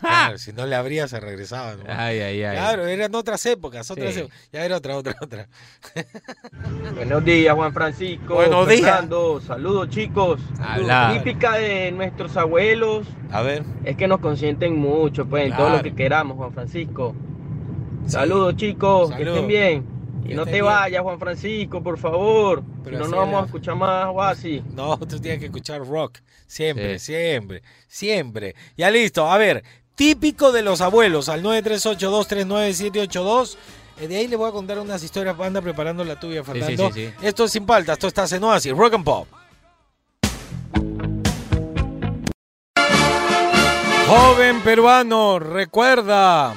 Claro, 0.00 0.38
si 0.38 0.52
no 0.52 0.66
le 0.66 0.76
abría 0.76 1.08
se 1.08 1.18
regresaba. 1.20 1.74
¿no? 1.76 1.84
Ay, 1.88 2.20
ay, 2.20 2.42
ay. 2.44 2.56
Claro, 2.56 2.86
eran 2.86 3.14
otras 3.14 3.44
épocas, 3.46 3.90
otras 3.90 4.14
Sí. 4.14 4.20
épocas. 4.20 4.38
Ya 4.52 4.64
era 4.64 4.76
otra, 4.76 4.96
otra, 4.96 5.14
otra. 5.20 5.48
Buenos 6.94 7.24
días, 7.24 7.54
Juan 7.54 7.72
Francisco. 7.72 8.34
Buenos 8.34 8.68
días. 8.68 9.04
Saludos, 9.46 9.88
chicos. 9.90 10.40
Habla. 10.60 11.12
Típica 11.14 11.54
de 11.54 11.92
nuestros 11.92 12.36
abuelos 12.36 13.06
A 13.30 13.42
ver. 13.42 13.64
es 13.84 13.96
que 13.96 14.06
nos 14.08 14.20
consienten 14.20 14.76
mucho, 14.76 15.26
pues, 15.26 15.46
en 15.50 15.56
todo 15.56 15.70
lo 15.70 15.82
que 15.82 15.94
queramos, 15.94 16.36
Juan 16.36 16.52
Francisco. 16.52 17.14
Saludos, 18.06 18.56
chicos. 18.56 19.12
Que 19.14 19.22
estén 19.22 19.46
bien. 19.46 19.99
Y 20.24 20.28
Que 20.28 20.34
no 20.34 20.44
te 20.44 20.52
bien. 20.52 20.64
vayas, 20.66 21.02
Juan 21.02 21.18
Francisco, 21.18 21.82
por 21.82 21.98
favor. 21.98 22.62
Pero 22.84 22.98
si 22.98 23.02
no, 23.04 23.08
no 23.10 23.16
vamos 23.16 23.42
a 23.42 23.46
escuchar 23.46 23.74
más 23.76 24.08
o 24.12 24.22
así. 24.22 24.62
No, 24.74 24.96
tú 24.98 25.18
tienes 25.18 25.40
que 25.40 25.46
escuchar 25.46 25.84
rock. 25.86 26.18
Siempre, 26.46 26.98
Sí. 26.98 27.06
siempre, 27.12 27.62
siempre. 27.88 28.54
Ya 28.76 28.90
listo. 28.90 29.30
A 29.30 29.38
ver, 29.38 29.64
típico 29.94 30.52
de 30.52 30.62
los 30.62 30.80
abuelos 30.80 31.28
al 31.28 31.42
938-239-782. 31.42 33.56
Eh, 34.00 34.08
De 34.08 34.16
ahí 34.16 34.28
le 34.28 34.36
voy 34.36 34.48
a 34.48 34.52
contar 34.52 34.78
unas 34.78 35.02
historias. 35.02 35.38
Anda 35.38 35.60
preparando 35.60 36.04
la 36.04 36.18
tuya, 36.18 36.42
Fernando. 36.44 36.90
sí, 36.92 37.06
sí. 37.08 37.12
Esto 37.22 37.44
es 37.44 37.52
sin 37.52 37.66
paltas. 37.66 37.94
Esto 37.98 38.06
está 38.08 38.24
en 38.34 38.44
Oasis. 38.44 38.72
Rock 38.72 38.94
and 38.94 39.04
Pop. 39.04 39.28
Joven 44.08 44.60
peruano, 44.62 45.38
recuerda. 45.38 46.54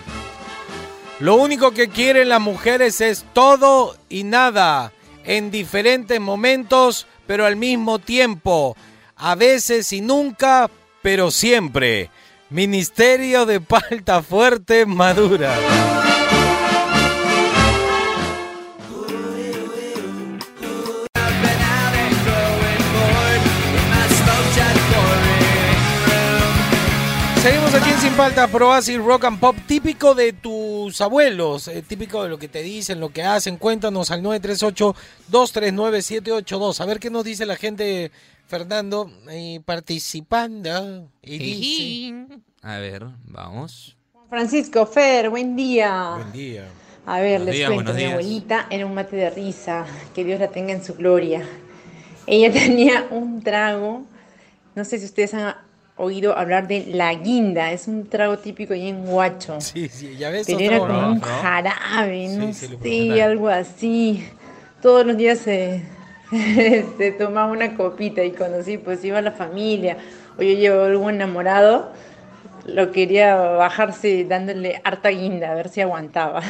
Lo 1.23 1.35
único 1.35 1.71
que 1.71 1.87
quieren 1.87 2.27
las 2.27 2.41
mujeres 2.41 2.99
es 2.99 3.23
todo 3.31 3.95
y 4.09 4.25
nada, 4.25 4.91
en 5.23 5.51
diferentes 5.51 6.19
momentos, 6.19 7.07
pero 7.25 7.45
al 7.45 7.55
mismo 7.55 7.99
tiempo, 7.99 8.75
a 9.15 9.33
veces 9.33 9.93
y 9.93 10.01
nunca, 10.01 10.69
pero 11.01 11.31
siempre. 11.31 12.09
Ministerio 12.49 13.45
de 13.45 13.61
Palta 13.61 14.21
Fuerte 14.21 14.85
Madura. 14.85 16.12
En 27.85 27.99
Sin 27.99 28.13
Palta, 28.13 28.47
Pro 28.47 28.69
Oasis 28.69 28.97
Rock 28.97 29.25
and 29.25 29.39
Pop, 29.39 29.55
típico 29.67 30.15
de 30.15 30.33
tus 30.33 30.99
abuelos, 31.01 31.67
eh, 31.67 31.81
típico 31.81 32.23
de 32.23 32.29
lo 32.29 32.37
que 32.39 32.47
te 32.47 32.61
dicen, 32.63 32.99
lo 32.99 33.09
que 33.09 33.23
hacen. 33.23 33.57
Cuéntanos 33.57 34.09
al 34.11 34.21
938-239-782. 34.23 36.81
A 36.81 36.85
ver 36.85 36.99
qué 36.99 37.09
nos 37.09 37.23
dice 37.23 37.45
la 37.45 37.55
gente, 37.55 38.11
Fernando, 38.47 39.11
eh, 39.29 39.61
participando. 39.65 41.09
Y 41.21 41.37
dice, 41.37 42.39
A 42.61 42.77
ver, 42.77 43.05
vamos. 43.25 43.95
Francisco 44.29 44.85
Fer, 44.85 45.29
buen 45.29 45.55
día. 45.55 46.13
buen 46.15 46.31
día. 46.31 46.67
A 47.05 47.19
ver, 47.19 47.39
Buenos 47.39 47.45
les 47.47 47.55
días, 47.55 47.71
cuento, 47.71 47.93
mi 47.93 47.99
días. 47.99 48.11
abuelita 48.11 48.67
era 48.69 48.85
un 48.85 48.93
mate 48.93 49.15
de 49.17 49.29
risa, 49.29 49.85
que 50.15 50.23
Dios 50.23 50.39
la 50.39 50.47
tenga 50.49 50.71
en 50.73 50.83
su 50.83 50.93
gloria. 50.95 51.45
Ella 52.27 52.51
tenía 52.53 53.07
un 53.11 53.41
trago, 53.43 54.03
no 54.75 54.85
sé 54.85 54.99
si 54.99 55.05
ustedes 55.05 55.33
han 55.33 55.53
oído 55.97 56.37
hablar 56.37 56.67
de 56.67 56.85
la 56.87 57.13
guinda, 57.13 57.71
es 57.71 57.87
un 57.87 58.07
trago 58.07 58.37
típico 58.39 58.73
ahí 58.73 58.89
en 58.89 59.07
Huacho. 59.07 59.61
Sí, 59.61 59.87
sí, 59.89 60.15
ya 60.17 60.29
ves. 60.29 60.47
Pero 60.47 60.59
era 60.59 60.79
como 60.79 61.07
un 61.13 61.19
¿no? 61.19 61.21
jarabe, 61.21 62.27
no 62.29 62.53
sí, 62.53 62.67
sé, 62.81 63.21
algo 63.21 63.49
así. 63.49 64.27
Todos 64.81 65.05
los 65.05 65.15
días 65.17 65.39
se, 65.39 65.83
se 66.97 67.11
tomaba 67.11 67.51
una 67.51 67.75
copita 67.75 68.23
y 68.23 68.31
cuando 68.31 68.63
sí, 68.63 68.77
pues 68.77 69.03
iba 69.05 69.21
la 69.21 69.31
familia 69.31 69.97
o 70.37 70.41
yo 70.41 70.55
llevo 70.55 70.83
algún 70.83 71.15
enamorado, 71.15 71.91
lo 72.65 72.91
quería 72.91 73.35
bajarse 73.35 74.25
dándole 74.25 74.81
harta 74.83 75.09
guinda 75.09 75.51
a 75.51 75.55
ver 75.55 75.69
si 75.69 75.81
aguantaba. 75.81 76.41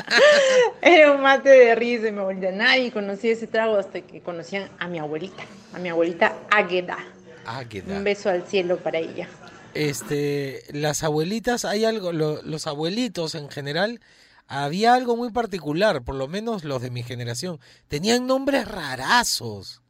Era 0.82 1.12
un 1.12 1.20
mate 1.20 1.50
de 1.50 1.74
risa, 1.74 2.08
y 2.08 2.12
mi 2.12 2.20
abuelita. 2.20 2.50
Nadie 2.52 2.90
conocía 2.90 3.32
ese 3.32 3.46
trago 3.46 3.76
hasta 3.76 4.00
que 4.00 4.20
conocían 4.20 4.68
a 4.78 4.88
mi 4.88 4.98
abuelita, 4.98 5.44
a 5.74 5.78
mi 5.78 5.88
abuelita 5.88 6.32
Águeda. 6.50 6.98
Águeda. 7.46 7.96
Un 7.98 8.04
beso 8.04 8.28
al 8.30 8.46
cielo 8.46 8.78
para 8.78 8.98
ella. 8.98 9.28
este, 9.74 10.62
las 10.72 11.02
abuelitas, 11.02 11.64
hay 11.64 11.84
algo, 11.84 12.12
lo- 12.12 12.40
los 12.42 12.66
abuelitos 12.66 13.34
en 13.34 13.50
general, 13.50 14.00
había 14.48 14.94
algo 14.94 15.16
muy 15.16 15.30
particular, 15.30 16.02
por 16.02 16.14
lo 16.14 16.28
menos 16.28 16.64
los 16.64 16.80
de 16.80 16.90
mi 16.90 17.02
generación, 17.02 17.60
tenían 17.88 18.26
nombres 18.26 18.66
rarazos, 18.66 19.82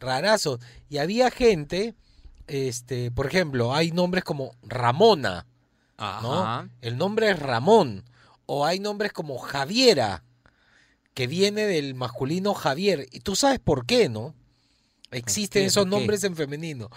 rarazos, 0.00 0.60
y 0.90 0.98
había 0.98 1.30
gente, 1.30 1.94
este, 2.46 3.10
por 3.10 3.26
ejemplo, 3.26 3.74
hay 3.74 3.90
nombres 3.92 4.24
como 4.24 4.54
Ramona, 4.62 5.46
¿no? 6.22 6.44
El 6.82 6.98
nombre 6.98 7.30
es 7.30 7.38
Ramón, 7.38 8.04
o 8.46 8.66
hay 8.66 8.80
nombres 8.80 9.12
como 9.12 9.38
Javiera, 9.38 10.24
que 11.14 11.26
viene 11.26 11.66
del 11.66 11.94
masculino 11.94 12.52
Javier, 12.54 13.06
y 13.12 13.20
tú 13.20 13.36
sabes 13.36 13.60
por 13.60 13.86
qué, 13.86 14.08
¿no? 14.08 14.34
Existen 15.12 15.64
esos 15.64 15.86
nombres 15.86 16.24
en 16.24 16.34
femenino. 16.34 16.90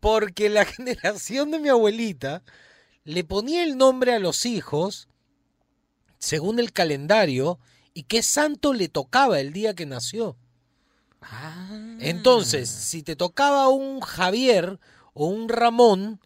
Porque 0.00 0.48
la 0.48 0.64
generación 0.64 1.50
de 1.50 1.58
mi 1.58 1.68
abuelita 1.68 2.42
le 3.04 3.24
ponía 3.24 3.62
el 3.62 3.76
nombre 3.76 4.14
a 4.14 4.18
los 4.18 4.46
hijos 4.46 5.08
según 6.18 6.58
el 6.58 6.72
calendario 6.72 7.58
y 7.94 8.04
qué 8.04 8.22
santo 8.22 8.72
le 8.72 8.88
tocaba 8.88 9.40
el 9.40 9.52
día 9.52 9.74
que 9.74 9.86
nació. 9.86 10.36
Ah. 11.20 11.96
Entonces, 12.00 12.68
si 12.68 13.02
te 13.02 13.16
tocaba 13.16 13.68
un 13.68 14.00
Javier 14.00 14.78
o 15.14 15.26
un 15.26 15.48
Ramón, 15.48 16.20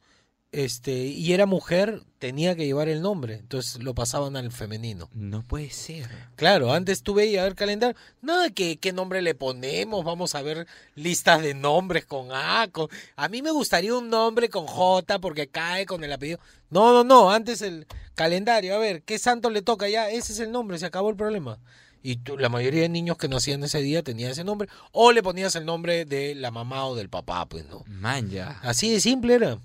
este, 0.53 0.93
y 1.07 1.33
era 1.33 1.47
mujer, 1.47 2.03
tenía 2.19 2.57
que 2.57 2.67
llevar 2.67 2.89
el 2.89 3.03
nombre. 3.03 3.35
Entonces 3.35 3.83
lo 3.83 3.95
pasaban 3.95 4.37
al 4.37 4.51
femenino. 4.51 5.09
No 5.15 5.43
puede 5.43 5.71
ser. 5.71 6.09
Claro, 6.37 6.73
antes 6.73 7.03
tú 7.03 7.15
veías 7.15 7.47
el 7.47 7.55
calendario, 7.55 7.97
nada 8.21 8.51
que 8.51 8.77
qué 8.79 8.93
nombre 8.93 9.23
le 9.23 9.35
ponemos, 9.35 10.05
vamos 10.05 10.35
a 10.35 10.43
ver 10.43 10.67
listas 10.97 11.43
de 11.43 11.55
nombres 11.55 12.05
con 12.05 12.33
A, 12.33 12.69
con... 12.73 12.89
a 13.17 13.29
mí 13.29 13.43
me 13.43 13.51
gustaría 13.53 13.95
un 13.95 14.11
nombre 14.11 14.49
con 14.49 14.67
J 14.67 15.19
porque 15.21 15.49
cae 15.49 15.87
con 15.87 16.03
el 16.03 16.13
apellido. 16.13 16.41
No, 16.71 16.93
no, 16.93 17.05
no, 17.05 17.31
antes 17.31 17.63
el 17.63 17.87
calendario, 18.15 18.75
a 18.75 18.79
ver, 18.79 19.03
¿qué 19.03 19.19
santo 19.19 19.51
le 19.51 19.63
toca 19.63 19.89
ya? 19.89 20.11
Ese 20.11 20.33
es 20.33 20.41
el 20.41 20.51
nombre, 20.53 20.79
se 20.79 20.87
acabó 20.87 21.11
el 21.11 21.17
problema. 21.17 21.59
Y 22.03 22.17
tú- 22.17 22.39
la 22.39 22.49
mayoría 22.49 22.83
de 22.83 22.89
niños 22.89 23.19
que 23.19 23.29
nacían 23.29 23.63
ese 23.63 23.81
día 23.83 24.03
tenían 24.03 24.31
ese 24.31 24.43
nombre, 24.43 24.69
o 24.93 25.13
le 25.13 25.23
ponías 25.23 25.55
el 25.55 25.67
nombre 25.67 26.07
de 26.07 26.35
la 26.35 26.51
mamá 26.51 26.87
o 26.87 26.95
del 26.97 27.09
papá, 27.11 27.47
pues 27.47 27.67
no. 27.67 27.85
Man, 27.87 28.31
ya. 28.31 28.59
Así 28.63 28.91
de 28.91 29.01
simple 29.01 29.35
era. 29.35 29.59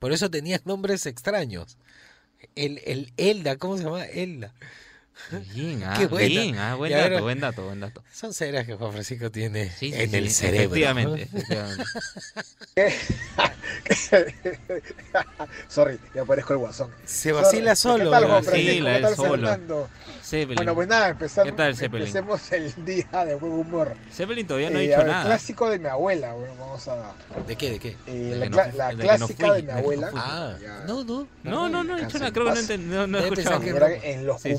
Por 0.00 0.12
eso 0.12 0.28
tenías 0.30 0.62
nombres 0.66 1.06
extraños. 1.06 1.78
El, 2.56 2.80
el 2.84 3.12
Elda, 3.16 3.56
¿cómo 3.56 3.76
se 3.76 3.84
llama? 3.84 4.04
Elda. 4.06 4.52
Bien, 5.54 5.82
ah, 5.84 5.94
Qué 5.98 6.06
buena. 6.06 6.28
bien, 6.28 6.58
ah, 6.58 6.74
buen 6.74 6.92
dato, 6.92 7.02
ahora- 7.04 7.20
buen 7.20 7.40
dato, 7.40 7.64
buen 7.64 7.80
dato. 7.80 8.02
Son 8.12 8.32
ceras 8.34 8.66
que 8.66 8.74
Juan 8.74 8.92
Francisco 8.92 9.30
tiene 9.30 9.70
Sí, 9.70 9.92
sí, 9.92 9.94
en 9.94 10.10
sí, 10.10 10.16
el 10.16 10.30
cerebro. 10.30 10.76
efectivamente, 10.76 11.28
¿no? 11.32 11.38
efectivamente. 11.38 11.84
Sorry, 15.68 15.98
ya 16.14 16.24
parezco 16.24 16.52
el 16.54 16.58
guasón. 16.60 16.90
Se 17.04 17.32
vacila 17.32 17.74
Sorry. 17.76 18.04
solo, 18.04 18.10
¿Qué 18.10 18.16
tal, 18.16 18.24
Juan 18.30 18.44
vacila 18.44 18.50
Francisco? 18.50 18.84
¿Qué 18.84 18.96
él 18.96 19.02
tal, 19.02 19.16
solo. 19.16 19.30
Fernando? 19.30 19.88
Zeppelin. 20.22 20.56
Bueno, 20.56 20.74
pues 20.74 20.88
nada, 20.88 21.08
empezamos, 21.08 21.50
¿Qué 21.50 21.56
tal, 21.56 21.76
Zeppelin? 21.76 22.06
empecemos 22.06 22.52
el 22.52 22.84
día 22.84 23.24
de 23.24 23.34
buen 23.36 23.52
humor. 23.52 23.96
Zeppelin 24.12 24.46
todavía 24.46 24.70
no 24.70 24.78
ha 24.78 24.82
Eh, 24.82 24.86
dicho 24.86 24.98
ver, 24.98 25.06
nada. 25.06 25.24
clásico 25.24 25.70
de 25.70 25.78
mi 25.78 25.88
abuela, 25.88 26.32
bueno, 26.34 26.54
vamos 26.58 26.86
a... 26.88 27.12
¿De 27.46 27.56
qué? 27.56 27.70
¿De 27.72 27.78
qué? 27.78 27.96
eh, 28.06 28.12
De 28.12 28.36
la 28.36 28.48
no 28.48 28.56
no 28.56 28.62
clásica 28.98 29.46
fui, 29.46 29.56
de 29.56 29.62
mi 29.62 29.68
no 29.72 29.78
abuela. 29.78 30.10
fui. 30.10 30.20
Ah, 30.22 30.56
no, 30.86 31.04
no. 31.04 31.26
No, 31.42 31.68
no, 31.68 31.84
no 31.84 31.94
ha 31.94 31.98
dicho 32.00 32.18
nada. 32.18 32.32
Creo 32.32 32.52
que 32.52 32.78
no, 32.78 32.78
no, 32.78 33.06
no 33.06 33.18
he 33.18 33.22
escuchado. 33.28 33.60
que 33.60 34.00
en 34.12 34.26
los 34.26 34.40
sí. 34.42 34.50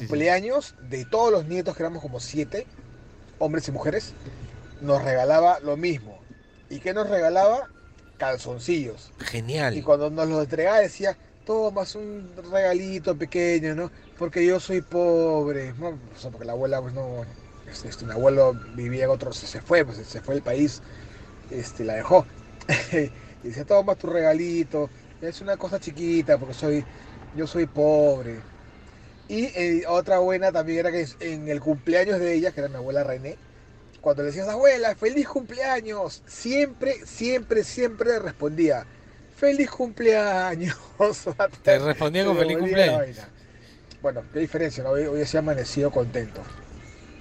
Cumpleaños 0.51 0.75
de 0.89 1.05
todos 1.05 1.31
los 1.31 1.45
nietos, 1.45 1.75
que 1.75 1.83
éramos 1.83 2.01
como 2.01 2.19
siete, 2.19 2.67
hombres 3.39 3.67
y 3.67 3.71
mujeres, 3.71 4.13
nos 4.81 5.03
regalaba 5.03 5.59
lo 5.59 5.77
mismo. 5.77 6.19
¿Y 6.69 6.79
qué 6.79 6.93
nos 6.93 7.09
regalaba? 7.09 7.69
Calzoncillos. 8.17 9.11
Y 9.19 9.25
Genial. 9.25 9.83
cuando 9.83 10.09
nos 10.09 10.27
los 10.29 10.43
entregaba 10.43 10.79
decía, 10.79 11.17
tomas 11.45 11.95
un 11.95 12.29
regalito 12.51 13.17
pequeño, 13.17 13.75
¿no? 13.75 13.91
Porque 14.17 14.45
yo 14.45 14.59
soy 14.59 14.81
pobre. 14.81 15.73
¿no? 15.73 15.89
O 15.89 16.19
sea, 16.19 16.31
porque 16.31 16.45
la 16.45 16.53
abuela, 16.53 16.81
pues 16.81 16.93
no... 16.93 17.25
Este, 17.69 17.87
este, 17.89 18.05
mi 18.05 18.11
abuelo 18.11 18.53
vivía 18.75 19.05
en 19.05 19.09
otro... 19.09 19.33
Se, 19.33 19.47
se 19.47 19.61
fue, 19.61 19.85
pues 19.85 19.97
se 19.97 20.21
fue 20.21 20.35
del 20.35 20.43
país. 20.43 20.81
Este, 21.49 21.83
la 21.83 21.95
dejó. 21.95 22.25
y 23.43 23.47
decía, 23.47 23.65
toma 23.65 23.95
tu 23.95 24.07
regalito. 24.07 24.89
Es 25.21 25.41
una 25.41 25.57
cosa 25.57 25.79
chiquita 25.79 26.37
porque 26.37 26.53
soy... 26.53 26.85
Yo 27.33 27.47
soy 27.47 27.65
pobre. 27.65 28.41
Y 29.31 29.45
eh, 29.55 29.83
otra 29.87 30.19
buena 30.19 30.51
también 30.51 30.79
era 30.79 30.91
que 30.91 31.07
en 31.21 31.47
el 31.47 31.61
cumpleaños 31.61 32.19
de 32.19 32.33
ella, 32.33 32.51
que 32.51 32.59
era 32.59 32.67
mi 32.67 32.75
abuela 32.75 33.01
René, 33.05 33.37
cuando 34.01 34.23
le 34.23 34.27
decías, 34.27 34.49
abuela, 34.49 34.93
feliz 34.93 35.25
cumpleaños, 35.29 36.21
siempre, 36.27 37.05
siempre, 37.05 37.63
siempre 37.63 38.19
respondía, 38.19 38.85
feliz 39.37 39.69
cumpleaños. 39.71 40.75
Te 41.63 41.79
respondía 41.79 42.25
con 42.25 42.37
feliz 42.37 42.57
cumpleaños. 42.57 43.19
Bueno, 44.01 44.21
qué 44.33 44.39
diferencia, 44.39 44.83
¿no? 44.83 44.89
hoy, 44.89 45.05
hoy 45.05 45.25
se 45.25 45.37
ha 45.37 45.39
amanecido 45.39 45.91
contento. 45.91 46.41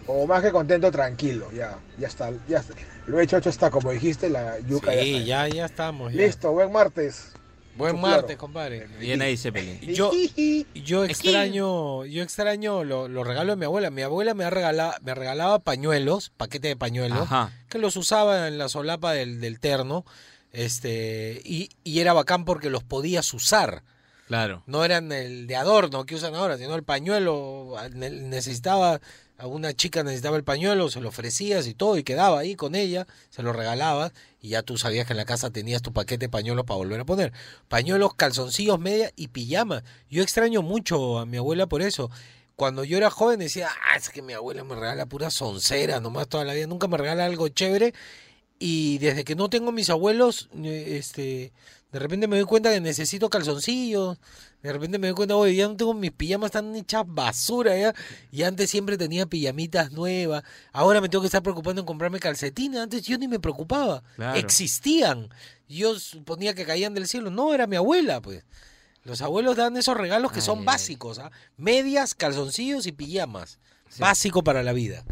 O 0.06 0.26
más 0.26 0.42
que 0.42 0.50
contento, 0.50 0.90
tranquilo, 0.90 1.52
ya, 1.52 1.78
ya 1.96 2.08
está, 2.08 2.32
ya 2.48 2.58
está. 2.58 2.74
Lo 3.06 3.20
hecho, 3.20 3.36
hecho 3.36 3.50
está, 3.50 3.70
como 3.70 3.92
dijiste, 3.92 4.28
la 4.30 4.58
yuca 4.58 4.92
ya 4.96 5.02
Sí, 5.02 5.14
está. 5.14 5.26
ya, 5.26 5.48
ya 5.48 5.66
estamos. 5.66 6.12
ya. 6.12 6.22
Listo, 6.22 6.50
buen 6.50 6.72
martes. 6.72 7.39
Buen 7.76 7.96
Claro. 7.98 8.16
martes, 8.16 8.36
compadre. 8.36 8.88
Bien 8.98 9.22
ahí, 9.22 9.36
Zeppelin. 9.36 9.80
Yo, 9.80 10.10
yo 10.74 11.04
extraño, 11.04 12.04
yo 12.04 12.22
extraño 12.22 12.84
lo- 12.84 13.08
los 13.08 13.26
regalos 13.26 13.54
de 13.54 13.56
mi 13.60 13.64
abuela. 13.64 13.90
Mi 13.90 14.02
abuela 14.02 14.34
me, 14.34 14.44
ha 14.44 14.50
regalado, 14.50 14.94
me 15.02 15.14
regalaba 15.14 15.58
pañuelos, 15.60 16.30
paquete 16.36 16.68
de 16.68 16.76
pañuelos, 16.76 17.20
Ajá. 17.22 17.52
que 17.68 17.78
los 17.78 17.96
usaba 17.96 18.48
en 18.48 18.58
la 18.58 18.68
solapa 18.68 19.12
del, 19.12 19.40
del 19.40 19.60
terno. 19.60 20.04
Este, 20.52 21.40
y, 21.44 21.70
y 21.84 22.00
era 22.00 22.12
bacán 22.12 22.44
porque 22.44 22.70
los 22.70 22.82
podías 22.84 23.32
usar. 23.34 23.82
Claro. 24.26 24.62
No 24.66 24.84
eran 24.84 25.10
el 25.10 25.46
de 25.46 25.56
adorno 25.56 26.04
que 26.04 26.14
usan 26.14 26.34
ahora, 26.34 26.58
sino 26.58 26.74
el 26.74 26.82
pañuelo. 26.84 27.74
ne- 27.94 28.10
Necesitaba, 28.10 29.00
una 29.42 29.72
chica 29.74 30.02
necesitaba 30.04 30.36
el 30.36 30.44
pañuelo, 30.44 30.90
se 30.90 31.00
lo 31.00 31.08
ofrecías 31.08 31.66
y 31.66 31.74
todo, 31.74 31.96
y 31.98 32.04
quedaba 32.04 32.40
ahí 32.40 32.54
con 32.56 32.74
ella, 32.74 33.06
se 33.30 33.42
lo 33.42 33.52
regalabas, 33.52 34.12
y 34.40 34.50
ya 34.50 34.62
tú 34.62 34.78
sabías 34.78 35.06
que 35.06 35.12
en 35.12 35.18
la 35.18 35.24
casa 35.24 35.50
tenías 35.50 35.82
tu 35.82 35.92
paquete 35.92 36.26
de 36.26 36.28
pañuelos 36.28 36.64
para 36.64 36.78
volver 36.78 37.00
a 37.00 37.04
poner. 37.04 37.32
Pañuelos, 37.68 38.14
calzoncillos, 38.14 38.78
media 38.78 39.12
y 39.16 39.28
pijama. 39.28 39.84
Yo 40.08 40.22
extraño 40.22 40.62
mucho 40.62 41.18
a 41.18 41.26
mi 41.26 41.36
abuela 41.36 41.66
por 41.66 41.82
eso. 41.82 42.10
Cuando 42.56 42.84
yo 42.84 42.96
era 42.96 43.10
joven 43.10 43.38
decía, 43.38 43.68
ah, 43.86 43.96
es 43.96 44.08
que 44.10 44.22
mi 44.22 44.32
abuela 44.32 44.64
me 44.64 44.74
regala 44.74 45.06
pura 45.06 45.30
soncera, 45.30 46.00
nomás 46.00 46.28
toda 46.28 46.44
la 46.44 46.54
vida, 46.54 46.66
nunca 46.66 46.88
me 46.88 46.96
regala 46.96 47.26
algo 47.26 47.48
chévere. 47.48 47.94
Y 48.58 48.98
desde 48.98 49.24
que 49.24 49.34
no 49.34 49.48
tengo 49.48 49.72
mis 49.72 49.90
abuelos, 49.90 50.50
eh, 50.62 50.96
este, 50.98 51.52
de 51.92 51.98
repente 51.98 52.28
me 52.28 52.36
doy 52.36 52.44
cuenta 52.46 52.72
que 52.72 52.80
necesito 52.80 53.30
calzoncillos. 53.30 54.18
De 54.62 54.72
repente 54.72 54.98
me 54.98 55.06
doy 55.06 55.16
cuenta, 55.16 55.36
oye, 55.36 55.54
ya 55.54 55.68
no 55.68 55.76
tengo 55.76 55.94
mis 55.94 56.10
pijamas, 56.10 56.48
están 56.48 56.74
hechas 56.76 57.04
basura 57.06 57.76
ya. 57.78 57.94
Y 58.30 58.42
antes 58.42 58.68
siempre 58.68 58.98
tenía 58.98 59.24
pijamitas 59.24 59.90
nuevas. 59.92 60.42
Ahora 60.72 61.00
me 61.00 61.08
tengo 61.08 61.22
que 61.22 61.26
estar 61.28 61.42
preocupando 61.42 61.80
en 61.80 61.86
comprarme 61.86 62.20
calcetines. 62.20 62.78
Antes 62.80 63.02
yo 63.02 63.16
ni 63.16 63.26
me 63.26 63.40
preocupaba. 63.40 64.02
Claro. 64.16 64.38
Existían. 64.38 65.30
Yo 65.68 65.98
suponía 65.98 66.54
que 66.54 66.66
caían 66.66 66.92
del 66.92 67.08
cielo. 67.08 67.30
No, 67.30 67.54
era 67.54 67.66
mi 67.66 67.76
abuela, 67.76 68.20
pues. 68.20 68.44
Los 69.04 69.22
abuelos 69.22 69.56
dan 69.56 69.76
esos 69.78 69.96
regalos 69.96 70.30
que 70.30 70.40
Ay, 70.40 70.44
son 70.44 70.58
ay, 70.58 70.64
básicos, 70.66 71.18
¿ah? 71.18 71.30
Medias, 71.56 72.14
calzoncillos 72.14 72.86
y 72.86 72.92
pijamas. 72.92 73.58
Sí. 73.88 74.02
Básico 74.02 74.44
para 74.44 74.62
la 74.62 74.74
vida. 74.74 75.04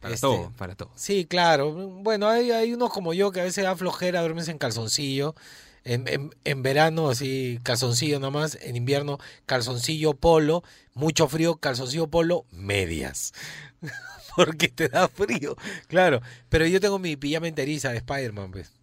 Para 0.00 0.14
Este, 0.14 0.26
todo, 0.26 0.52
para 0.58 0.74
todo. 0.74 0.90
Sí, 0.96 1.24
claro. 1.24 1.72
Bueno, 1.72 2.28
hay, 2.28 2.50
hay 2.50 2.74
unos 2.74 2.90
como 2.90 3.14
yo 3.14 3.30
que 3.32 3.40
a 3.40 3.44
veces 3.44 3.64
da 3.64 3.74
flojera, 3.74 4.20
duermes 4.20 4.48
en 4.48 4.58
calzoncillo. 4.58 5.34
En, 5.84 6.06
en, 6.08 6.30
en 6.44 6.62
verano, 6.62 7.08
así, 7.10 7.58
calzoncillo 7.62 8.20
nomás. 8.20 8.58
En 8.62 8.76
invierno, 8.76 9.18
calzoncillo 9.46 10.14
polo. 10.14 10.62
Mucho 10.94 11.28
frío, 11.28 11.56
calzoncillo 11.56 12.08
polo, 12.08 12.44
medias. 12.50 13.32
Porque 14.36 14.68
te 14.68 14.88
da 14.88 15.08
frío. 15.08 15.56
Claro. 15.88 16.20
Pero 16.48 16.66
yo 16.66 16.80
tengo 16.80 16.98
mi 16.98 17.16
pijama 17.16 17.48
enteriza 17.48 17.90
de 17.90 17.98
Spider-Man, 17.98 18.52
pues. 18.52 18.81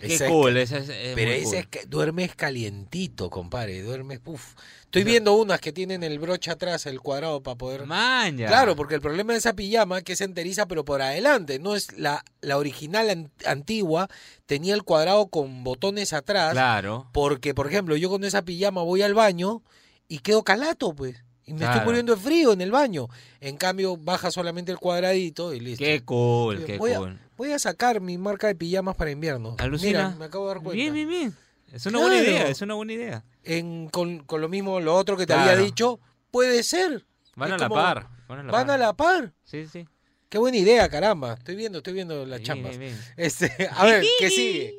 Qué 0.00 0.14
Esa 0.14 0.24
es 0.26 0.30
cool, 0.30 0.56
esa 0.56 0.78
es, 0.78 0.88
es 0.88 1.14
pero 1.14 1.30
cool. 1.44 1.54
es 1.54 1.66
que 1.66 1.84
duermes 1.86 2.34
calientito, 2.34 3.28
compadre. 3.30 3.82
Duermes, 3.82 4.20
uff. 4.24 4.54
Estoy 4.84 5.04
viendo 5.04 5.34
unas 5.34 5.60
que 5.60 5.72
tienen 5.72 6.02
el 6.02 6.18
broche 6.18 6.50
atrás, 6.50 6.86
el 6.86 7.00
cuadrado 7.00 7.42
para 7.42 7.56
poder. 7.56 7.86
Man, 7.86 8.36
ya. 8.38 8.48
Claro, 8.48 8.74
porque 8.74 8.94
el 8.96 9.00
problema 9.00 9.32
de 9.34 9.38
esa 9.38 9.52
pijama 9.52 10.02
que 10.02 10.16
se 10.16 10.24
enteriza 10.24 10.66
pero 10.66 10.84
por 10.84 11.00
adelante, 11.02 11.58
no 11.58 11.76
es 11.76 11.96
la, 11.96 12.24
la 12.40 12.56
original 12.58 13.08
an- 13.10 13.30
antigua, 13.46 14.08
tenía 14.46 14.74
el 14.74 14.82
cuadrado 14.82 15.28
con 15.28 15.62
botones 15.62 16.12
atrás, 16.12 16.52
Claro. 16.52 17.08
porque 17.12 17.54
por 17.54 17.68
ejemplo 17.68 17.96
yo 17.96 18.10
con 18.10 18.24
esa 18.24 18.42
pijama 18.42 18.82
voy 18.82 19.02
al 19.02 19.14
baño 19.14 19.62
y 20.08 20.18
quedo 20.20 20.42
calato 20.42 20.92
pues, 20.94 21.22
y 21.50 21.54
me 21.54 21.64
estoy 21.64 21.80
muriendo 21.84 22.14
de 22.14 22.20
frío 22.20 22.52
en 22.52 22.60
el 22.60 22.70
baño, 22.70 23.08
en 23.40 23.56
cambio 23.56 23.96
baja 23.96 24.30
solamente 24.30 24.70
el 24.72 24.78
cuadradito 24.78 25.52
y 25.52 25.60
listo. 25.60 25.84
Qué 25.84 26.02
cool, 26.04 26.56
Oye, 26.58 26.64
qué 26.64 26.78
voy, 26.78 26.94
cool. 26.94 27.08
a, 27.10 27.18
voy 27.36 27.52
a 27.52 27.58
sacar 27.58 28.00
mi 28.00 28.16
marca 28.18 28.46
de 28.46 28.54
pijamas 28.54 28.96
para 28.96 29.10
invierno. 29.10 29.56
Alucina. 29.58 30.08
Mira, 30.08 30.16
me 30.18 30.24
acabo 30.26 30.48
de 30.48 30.54
dar 30.54 30.62
cuenta. 30.62 30.76
Bien, 30.82 30.94
bien, 30.94 31.08
bien. 31.08 31.36
Es 31.72 31.86
una 31.86 31.98
buena 32.00 32.16
idea, 32.18 32.48
es 32.48 32.60
una 32.62 32.74
buena 32.74 32.92
idea. 32.92 33.24
En, 33.44 33.88
con, 33.90 34.20
con 34.24 34.40
lo 34.40 34.48
mismo, 34.48 34.80
lo 34.80 34.94
otro 34.96 35.16
que 35.16 35.26
te 35.26 35.32
Claro. 35.34 35.50
había 35.50 35.64
dicho, 35.64 36.00
puede 36.30 36.62
ser. 36.62 37.04
Van 37.36 37.52
a 37.52 37.58
la 37.58 37.68
como- 37.68 37.80
par. 37.80 38.08
Van 38.28 38.38
a 38.40 38.42
la 38.44 38.52
Van 38.52 38.66
par. 38.66 38.74
a 38.74 38.78
la 38.78 38.92
par. 38.92 39.32
Sí, 39.44 39.66
sí. 39.66 39.86
Qué 40.28 40.38
buena 40.38 40.56
idea, 40.56 40.88
caramba. 40.88 41.34
Estoy 41.34 41.56
viendo, 41.56 41.78
estoy 41.78 41.92
viendo 41.94 42.24
las 42.26 42.38
Bien, 42.40 42.46
chambas. 42.46 42.78
bien, 42.78 42.92
bien. 42.92 43.04
Este, 43.16 43.50
a 43.72 43.84
ver, 43.84 44.04
¿qué 44.18 44.30
sigue? 44.30 44.74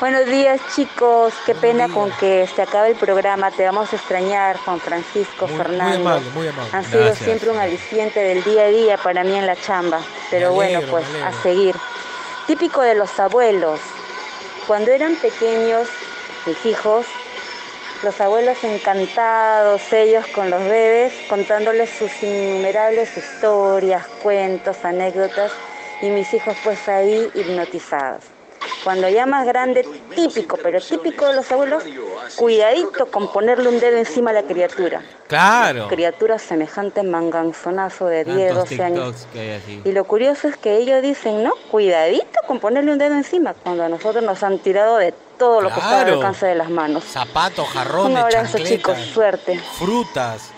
Buenos 0.00 0.26
días 0.26 0.60
chicos, 0.76 1.34
qué 1.44 1.56
pena 1.56 1.88
con 1.88 2.12
que 2.12 2.46
se 2.54 2.62
acabe 2.62 2.90
el 2.90 2.94
programa, 2.94 3.50
te 3.50 3.64
vamos 3.64 3.92
a 3.92 3.96
extrañar 3.96 4.56
Juan 4.58 4.78
Francisco, 4.78 5.48
Muy, 5.48 5.56
muy 5.56 5.64
Fernando. 5.64 6.08
amable, 6.08 6.30
muy 6.34 6.46
amable. 6.46 6.70
Han 6.72 6.84
sido 6.84 7.04
Gracias. 7.04 7.24
siempre 7.24 7.50
un 7.50 7.58
aliciente 7.58 8.20
del 8.20 8.44
día 8.44 8.62
a 8.62 8.68
día 8.68 8.96
para 8.96 9.24
mí 9.24 9.34
en 9.34 9.46
la 9.46 9.56
chamba, 9.56 10.00
pero 10.30 10.52
bueno, 10.52 10.80
pues 10.88 11.04
a 11.24 11.32
seguir. 11.42 11.74
Típico 12.46 12.82
de 12.82 12.94
los 12.94 13.18
abuelos, 13.18 13.80
cuando 14.68 14.92
eran 14.92 15.16
pequeños, 15.16 15.88
mis 16.46 16.64
hijos, 16.64 17.04
los 18.04 18.20
abuelos 18.20 18.62
encantados, 18.62 19.92
ellos 19.92 20.24
con 20.28 20.48
los 20.48 20.62
bebés, 20.62 21.12
contándoles 21.28 21.90
sus 21.90 22.22
innumerables 22.22 23.16
historias, 23.16 24.06
cuentos, 24.22 24.76
anécdotas, 24.84 25.50
y 26.00 26.10
mis 26.10 26.32
hijos 26.32 26.56
pues 26.62 26.88
ahí 26.88 27.28
hipnotizados. 27.34 28.22
Cuando 28.84 29.08
ya 29.08 29.26
más 29.26 29.46
grande, 29.46 29.86
típico, 30.14 30.56
pero 30.62 30.80
típico 30.80 31.26
de 31.26 31.34
los 31.34 31.50
abuelos, 31.52 31.82
cuidadito 32.36 33.06
con 33.10 33.32
ponerle 33.32 33.68
un 33.68 33.80
dedo 33.80 33.96
encima 33.98 34.30
a 34.30 34.34
la 34.34 34.42
criatura. 34.44 35.02
Claro. 35.26 35.88
Criatura 35.88 36.38
semejante 36.38 37.02
manganzonazo 37.02 38.06
de 38.06 38.24
10, 38.24 38.48
Tantos 38.54 38.70
12 38.70 38.82
años. 38.82 39.26
Y 39.84 39.92
lo 39.92 40.04
curioso 40.04 40.48
es 40.48 40.56
que 40.56 40.76
ellos 40.76 41.02
dicen, 41.02 41.42
¿no? 41.42 41.52
Cuidadito 41.70 42.40
con 42.46 42.60
ponerle 42.60 42.92
un 42.92 42.98
dedo 42.98 43.14
encima, 43.14 43.54
cuando 43.54 43.84
a 43.84 43.88
nosotros 43.88 44.22
nos 44.24 44.42
han 44.42 44.58
tirado 44.58 44.96
de 44.96 45.12
todo 45.38 45.60
lo 45.60 45.68
que 45.68 45.74
está 45.80 45.98
al 46.00 46.04
Claro. 46.06 46.16
alcance 46.20 46.46
de 46.46 46.54
las 46.54 46.70
manos. 46.70 47.04
Zapatos, 47.04 47.66
Un 47.68 47.72
jarrones, 47.74 48.18
abrazo, 48.18 48.58
chancletas, 48.58 48.68
chicos, 48.68 48.98
suerte. 49.12 49.58
frutas, 49.78 50.50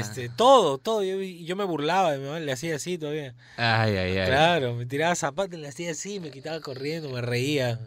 este, 0.00 0.28
todo, 0.28 0.78
todo. 0.78 1.02
Yo, 1.02 1.20
yo 1.20 1.56
me 1.56 1.64
burlaba 1.64 2.12
de 2.12 2.18
mi 2.18 2.24
mamá, 2.26 2.40
le 2.40 2.52
hacía 2.52 2.76
así 2.76 2.98
todavía. 2.98 3.34
Ay, 3.56 3.96
ay, 3.96 4.18
ay. 4.18 4.26
Claro, 4.26 4.74
me 4.74 4.86
tiraba 4.86 5.14
zapatos, 5.14 5.58
le 5.58 5.68
hacía 5.68 5.90
así, 5.92 6.20
me 6.20 6.30
quitaba 6.30 6.60
corriendo, 6.60 7.08
me 7.10 7.20
reía. 7.20 7.80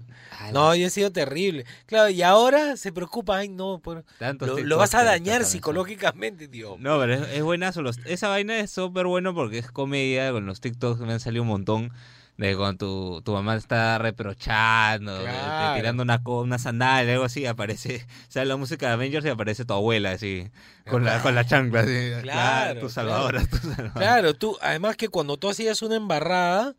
No, 0.51 0.75
yo 0.75 0.87
he 0.87 0.89
sido 0.89 1.11
terrible. 1.11 1.65
Claro, 1.85 2.09
y 2.09 2.21
ahora 2.21 2.75
se 2.77 2.91
preocupa, 2.91 3.37
ay 3.37 3.49
no, 3.49 3.79
por- 3.79 4.03
lo, 4.39 4.57
lo 4.59 4.77
vas 4.77 4.93
a 4.95 5.03
dañar 5.03 5.43
psicológicamente, 5.45 6.47
tío. 6.47 6.75
No, 6.79 6.99
pero 6.99 7.13
es, 7.15 7.29
es 7.33 7.43
buenazo. 7.43 7.81
Los, 7.81 7.97
esa 8.05 8.27
vaina 8.29 8.57
es 8.59 8.71
súper 8.71 9.05
bueno 9.07 9.33
porque 9.33 9.57
es 9.59 9.71
comedia. 9.71 10.31
Con 10.31 10.45
los 10.45 10.59
TikToks 10.61 10.99
me 11.01 11.13
han 11.13 11.19
salido 11.19 11.43
un 11.43 11.49
montón. 11.49 11.91
De 12.37 12.55
cuando 12.57 12.77
tu, 12.77 13.21
tu 13.21 13.31
mamá 13.31 13.55
está 13.55 13.97
reprochando, 13.97 15.21
Claro. 15.21 15.73
te 15.73 15.79
tirando 15.79 16.03
una, 16.03 16.21
una 16.25 16.59
sandalia, 16.59 17.13
algo 17.13 17.25
así, 17.25 17.45
aparece, 17.45 18.05
sale 18.27 18.45
la 18.47 18.57
música 18.57 18.87
de 18.87 18.93
Avengers 18.93 19.25
y 19.25 19.29
aparece 19.29 19.63
tu 19.63 19.73
abuela, 19.73 20.11
así, 20.11 20.49
con 20.89 21.05
la, 21.05 21.21
con 21.21 21.33
la 21.33 21.45
chancla, 21.45 21.81
así. 21.81 22.11
Claro, 22.23 22.79
tu 22.81 22.89
salvadora, 22.89 23.45
tu 23.45 23.55
salvadora. 23.57 23.93
Claro, 23.93 24.33
tú, 24.33 24.57
además 24.61 24.97
que 24.97 25.07
cuando 25.07 25.37
tú 25.37 25.49
hacías 25.49 25.81
una 25.81 25.95
embarrada, 25.95 26.75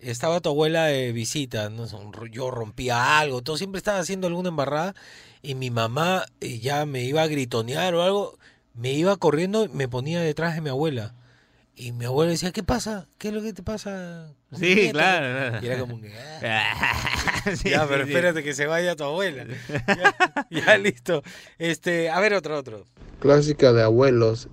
estaba 0.00 0.40
tu 0.40 0.48
abuela 0.48 0.86
de 0.86 1.12
visita, 1.12 1.70
no 1.70 1.86
yo 2.30 2.50
rompía 2.50 3.18
algo, 3.20 3.42
tú 3.42 3.56
siempre 3.56 3.78
estabas 3.78 4.00
haciendo 4.02 4.26
alguna 4.26 4.48
embarrada 4.48 4.94
y 5.42 5.54
mi 5.54 5.70
mamá 5.70 6.24
eh, 6.40 6.58
ya 6.58 6.86
me 6.86 7.02
iba 7.04 7.22
a 7.22 7.26
gritonear 7.28 7.94
o 7.94 8.02
algo, 8.02 8.38
me 8.74 8.92
iba 8.92 9.16
corriendo 9.16 9.64
y 9.64 9.68
me 9.68 9.88
ponía 9.88 10.20
detrás 10.20 10.54
de 10.56 10.60
mi 10.60 10.70
abuela. 10.70 11.14
Y 11.74 11.92
mi 11.92 12.04
abuela 12.04 12.32
decía, 12.32 12.50
¿qué 12.50 12.64
pasa? 12.64 13.06
¿Qué 13.18 13.28
es 13.28 13.34
lo 13.34 13.40
que 13.42 13.52
te 13.52 13.62
pasa? 13.62 14.32
Sí, 14.56 14.74
nieto?" 14.74 14.92
claro. 14.92 15.58
Y 15.62 15.66
era 15.66 15.78
como 15.80 16.00
que, 16.00 16.12
"Ah". 16.42 16.74
Sí, 17.56 17.70
ya, 17.70 17.86
pero 17.88 18.04
sí. 18.04 18.10
espérate 18.10 18.42
que 18.42 18.52
se 18.52 18.66
vaya 18.66 18.94
tu 18.96 19.04
abuela. 19.04 19.44
Ya, 20.50 20.64
ya, 20.66 20.78
listo. 20.78 21.22
Este, 21.58 22.10
a 22.10 22.20
ver 22.20 22.34
otro, 22.34 22.58
otro. 22.58 22.84
clásica 23.20 23.72
de 23.72 23.82
abuelos 23.82 24.48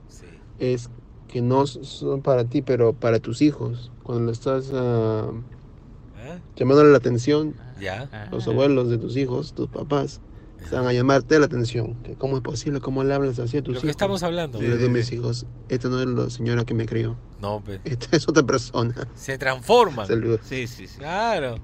es 0.60 0.90
que 1.28 1.42
no 1.42 1.68
son 1.68 2.22
para 2.22 2.46
ti, 2.46 2.62
pero 2.62 2.94
para 2.94 3.20
tus 3.20 3.42
hijos. 3.42 3.92
Cuando 4.04 4.26
le 4.28 4.32
estás 4.32 4.72
¿Eh? 4.74 6.40
llamándole 6.56 6.92
la 6.92 6.98
atención, 6.98 7.56
Ya. 7.80 8.10
los 8.32 8.48
abuelos 8.48 8.90
de 8.90 8.98
tus 8.98 9.18
hijos, 9.18 9.54
tus 9.54 9.68
papás, 9.68 10.22
se 10.70 10.76
van 10.76 10.88
a 10.88 10.94
llamarte 10.94 11.40
la 11.40 11.46
atención. 11.46 11.96
Que 12.04 12.16
¿Cómo 12.16 12.38
es 12.38 12.44
posible? 12.44 12.80
¿Cómo 12.82 13.04
le 13.04 13.14
hablas 13.14 13.40
así 13.40 13.58
a 13.58 13.62
tus 13.62 13.74
Lo 13.74 13.80
hijos? 13.80 13.84
que 13.84 13.92
estamos 13.92 14.24
hablando. 14.24 14.62
Y 14.62 14.68
le 14.68 14.78
digo 14.78 14.90
a 14.90 14.94
mis 14.94 15.12
hijos, 15.12 15.46
esta 15.70 15.88
no 15.90 16.00
es 16.02 16.08
la 16.08 16.30
señora 16.30 16.66
que 16.66 16.74
me 16.74 16.86
crió. 16.86 17.18
No, 17.42 17.64
pe- 17.64 17.82
Esta 17.84 18.16
es 18.18 18.28
otra 18.28 18.44
persona. 18.44 18.96
se 19.16 19.38
transforma. 19.38 20.06
Le- 20.06 20.40
Sí, 20.44 20.68
sí, 20.68 20.88
sí. 20.88 20.98
Claro. 20.98 21.58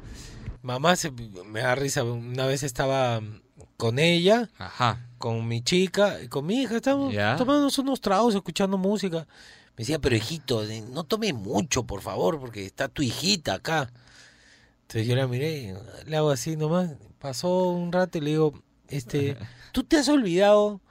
Mamá 0.62 0.96
se, 0.96 1.12
me 1.12 1.62
da 1.62 1.76
risa. 1.76 2.04
Una 2.04 2.46
vez 2.46 2.64
estaba 2.64 3.22
con 3.78 3.98
ella, 3.98 4.50
Ajá. 4.60 5.08
con 5.18 5.48
mi 5.48 5.62
chica, 5.64 6.22
y 6.22 6.28
con 6.28 6.46
mi 6.46 6.62
hija. 6.62 6.76
Estábamos 6.76 7.14
Ya. 7.14 7.36
tomándonos 7.36 7.78
unos 7.80 8.00
tragos, 8.02 8.36
escuchando 8.36 8.78
música. 8.78 9.28
Me 9.78 9.84
decía, 9.84 9.98
pero 10.00 10.16
hijito, 10.16 10.62
no 10.92 11.04
tome 11.06 11.34
mucho, 11.34 11.84
por 11.84 12.02
favor, 12.02 12.40
porque 12.40 12.66
está 12.66 12.88
tu 12.90 13.02
hijita 13.02 13.56
acá. 13.56 13.92
Entonces 14.84 15.08
yo 15.08 15.16
la 15.16 15.26
miré, 15.28 15.74
y 16.06 16.10
le 16.10 16.18
hago 16.18 16.30
así 16.30 16.58
nomás. 16.58 16.92
Pasó 17.20 17.70
un 17.70 17.92
rato 17.92 18.18
y 18.18 18.22
le 18.22 18.32
digo, 18.32 18.54
este, 18.92 19.38
¿tú 19.72 19.84
te 19.84 19.98
has 19.98 20.10
olvidado 20.10 20.82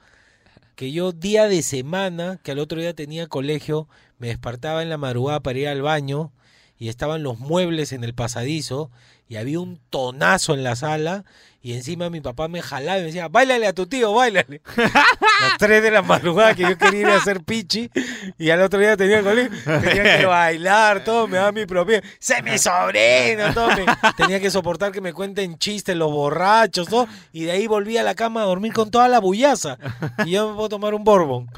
que 0.75 0.91
yo 0.91 1.11
día 1.11 1.47
de 1.47 1.61
semana, 1.61 2.39
que 2.43 2.51
al 2.51 2.59
otro 2.59 2.79
día 2.79 2.93
tenía 2.93 3.27
colegio, 3.27 3.87
me 4.17 4.27
despertaba 4.27 4.81
en 4.81 4.89
la 4.89 4.97
madrugada 4.97 5.39
para 5.41 5.59
ir 5.59 5.67
al 5.67 5.81
baño 5.81 6.31
y 6.77 6.89
estaban 6.89 7.21
los 7.21 7.39
muebles 7.39 7.91
en 7.91 8.03
el 8.03 8.15
pasadizo 8.15 8.89
y 9.29 9.35
había 9.35 9.59
un 9.59 9.79
tonazo 9.89 10.53
en 10.55 10.63
la 10.63 10.75
sala 10.75 11.25
y 11.61 11.73
encima 11.73 12.09
mi 12.09 12.21
papá 12.21 12.47
me 12.47 12.61
jalaba 12.61 12.97
y 12.97 13.01
me 13.01 13.07
decía, 13.07 13.27
bailale 13.27 13.67
a 13.67 13.73
tu 13.73 13.85
tío, 13.85 14.13
bailale. 14.13 14.61
Las 15.41 15.57
3 15.57 15.83
de 15.83 15.91
la 15.91 16.01
madrugada 16.01 16.53
que 16.55 16.63
yo 16.63 16.77
quería 16.77 16.99
ir 17.01 17.07
a 17.07 17.17
hacer 17.17 17.43
pichi 17.43 17.89
y 18.37 18.49
al 18.49 18.61
otro 18.61 18.79
día 18.79 18.95
tenía 18.97 19.21
colegio, 19.21 19.51
tenía 19.81 20.17
que 20.19 20.25
bailar, 20.27 21.03
todo, 21.03 21.27
me 21.27 21.37
daba 21.37 21.51
mi 21.51 21.65
propio, 21.65 21.99
se 22.19 22.41
me 22.41 22.57
sobrino, 22.57 23.53
todo, 23.53 23.67
me- 23.69 23.85
tenía 24.17 24.39
que 24.39 24.49
soportar 24.51 24.91
que 24.91 25.01
me 25.01 25.13
cuenten 25.13 25.57
chistes 25.57 25.95
los 25.95 26.11
borrachos, 26.11 26.87
todo, 26.87 27.07
y 27.31 27.43
de 27.45 27.51
ahí 27.51 27.67
volví 27.67 27.97
a 27.97 28.03
la 28.03 28.15
cama 28.15 28.41
a 28.43 28.45
dormir 28.45 28.73
con 28.73 28.91
toda 28.91 29.07
la 29.07 29.19
bullaza 29.19 29.77
y 30.25 30.31
yo 30.31 30.49
me 30.49 30.55
puedo 30.55 30.69
tomar 30.69 30.93
un 30.93 31.03
borbón. 31.03 31.49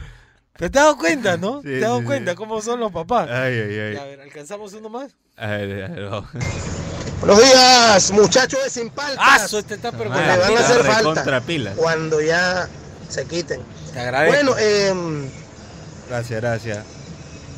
¿Te 0.56 0.66
has 0.66 0.72
dado 0.72 0.98
cuenta, 0.98 1.36
no? 1.36 1.62
Sí, 1.64 1.68
¿Te 1.68 1.76
has 1.78 1.82
dado 1.82 2.00
sí, 2.00 2.06
cuenta 2.06 2.32
sí. 2.32 2.38
cómo 2.38 2.62
son 2.62 2.80
los 2.80 2.92
papás? 2.92 3.28
Ay, 3.30 3.54
ay, 3.60 3.80
ay. 3.80 3.96
A 3.98 4.04
ver, 4.06 4.22
¿alcanzamos 4.22 4.72
uno 4.74 4.88
más? 4.88 5.12
A 5.36 5.48
ver, 5.48 5.84
a 5.84 5.88
ver, 5.88 6.06
vamos. 6.10 6.30
Buenos 7.20 7.40
días, 7.44 8.12
muchachos 8.12 8.64
de 8.64 8.70
Sin 8.70 8.90
Paltas. 8.92 9.18
¡Ah, 9.54 9.58
este 9.60 9.74
está 9.76 9.92
pero 9.92 10.10
con 10.12 10.20
Me 10.20 10.28
la 10.28 10.38
van 10.38 10.58
a 10.58 10.60
hacer 10.60 10.84
falta 10.84 11.42
pilas. 11.42 11.76
cuando 11.76 12.22
ya 12.22 12.68
se 13.14 13.26
quiten. 13.26 13.62
Te 13.94 14.00
agradezco. 14.00 14.36
Bueno, 14.36 14.58
em, 14.60 15.30
Gracias, 16.10 16.42
gracias. 16.42 16.80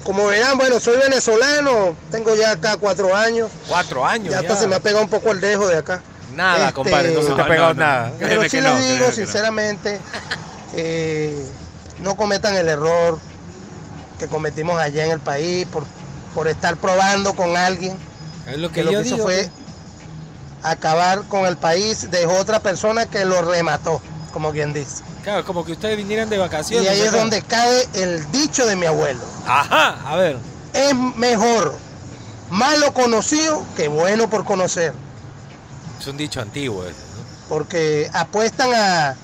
como 0.03 0.27
verán, 0.27 0.57
bueno, 0.57 0.79
soy 0.79 0.97
venezolano, 0.97 1.95
tengo 2.11 2.35
ya 2.35 2.51
acá 2.51 2.77
cuatro 2.77 3.15
años. 3.15 3.49
Cuatro 3.67 4.05
años 4.05 4.31
Ya 4.33 4.41
ya. 4.41 4.47
hasta 4.47 4.61
se 4.61 4.67
me 4.67 4.75
ha 4.75 4.79
pegado 4.79 5.03
un 5.03 5.09
poco 5.09 5.31
el 5.31 5.41
dejo 5.41 5.67
de 5.67 5.77
acá. 5.77 6.01
Nada, 6.33 6.59
Este, 6.67 6.73
compadre, 6.73 7.13
no 7.13 7.21
se 7.21 7.27
te 7.27 7.33
ha 7.33 7.37
no, 7.37 7.47
pegado 7.47 7.73
no, 7.73 7.79
nada. 7.79 8.11
Pero 8.19 8.27
Créeme 8.27 8.49
sí 8.49 8.57
que 8.57 8.61
les 8.63 8.71
no, 8.73 8.79
digo 8.79 9.05
no. 9.07 9.13
sinceramente, 9.13 9.99
eh, 10.75 11.45
no 11.99 12.15
cometan 12.15 12.55
el 12.55 12.67
error 12.67 13.19
que 14.19 14.27
cometimos 14.27 14.79
allá 14.79 15.05
en 15.05 15.11
el 15.11 15.19
país 15.19 15.65
por, 15.67 15.85
por 16.33 16.47
estar 16.47 16.77
probando 16.77 17.33
con 17.33 17.55
alguien 17.57 17.97
Es 18.47 18.57
lo 18.57 18.69
que 18.69 18.75
que, 18.75 18.83
lo 18.83 18.91
que 18.91 19.07
hizo 19.07 19.17
fue 19.17 19.49
acabar 20.63 21.23
con 21.27 21.45
el 21.45 21.57
país, 21.57 22.09
dejó 22.11 22.33
otra 22.37 22.59
persona 22.59 23.05
que 23.05 23.23
lo 23.25 23.41
remató, 23.41 24.01
como 24.33 24.51
quien 24.51 24.73
dice. 24.73 25.03
Claro, 25.25 25.43
como 25.43 25.65
que 25.65 25.71
ustedes 25.71 25.97
vinieran 25.97 26.29
de 26.29 26.35
Y 26.35 26.39
vacaciones. 26.39 26.87
ahí 26.87 27.01
es 27.01 27.11
donde 27.11 27.41
cae 27.41 27.87
el 27.95 28.31
dicho 28.31 28.63
de 28.67 28.75
mi 28.75 28.85
abuelo. 28.85 29.21
Ajá, 29.47 29.97
a 30.05 30.15
ver. 30.17 30.37
Es 30.71 30.93
mejor 30.95 31.75
malo 32.51 32.93
conocido 32.93 33.65
que 33.75 33.87
bueno 33.87 34.29
por 34.29 34.45
conocer. 34.45 34.93
Es 35.99 36.05
un 36.05 36.15
dicho 36.15 36.39
antiguo 36.41 36.83
ese, 36.83 36.99
¿no? 36.99 37.25
porque 37.49 38.07
apuestan 38.13 38.69
a, 38.75 39.15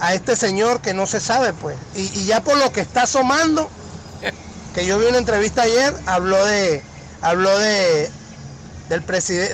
a 0.00 0.14
este 0.14 0.34
señor 0.34 0.80
que 0.80 0.94
no 0.94 1.06
se 1.06 1.20
sabe, 1.20 1.52
pues. 1.52 1.76
Y, 1.94 2.20
y 2.20 2.24
ya 2.24 2.40
por 2.40 2.56
lo 2.56 2.72
que 2.72 2.80
está 2.80 3.02
asomando, 3.02 3.68
que 4.74 4.86
yo 4.86 4.98
vi 4.98 5.08
una 5.08 5.18
entrevista 5.18 5.60
ayer, 5.60 5.94
habló 6.06 6.42
de, 6.46 6.82
habló 7.20 7.58
de 7.58 8.10
del 8.88 9.04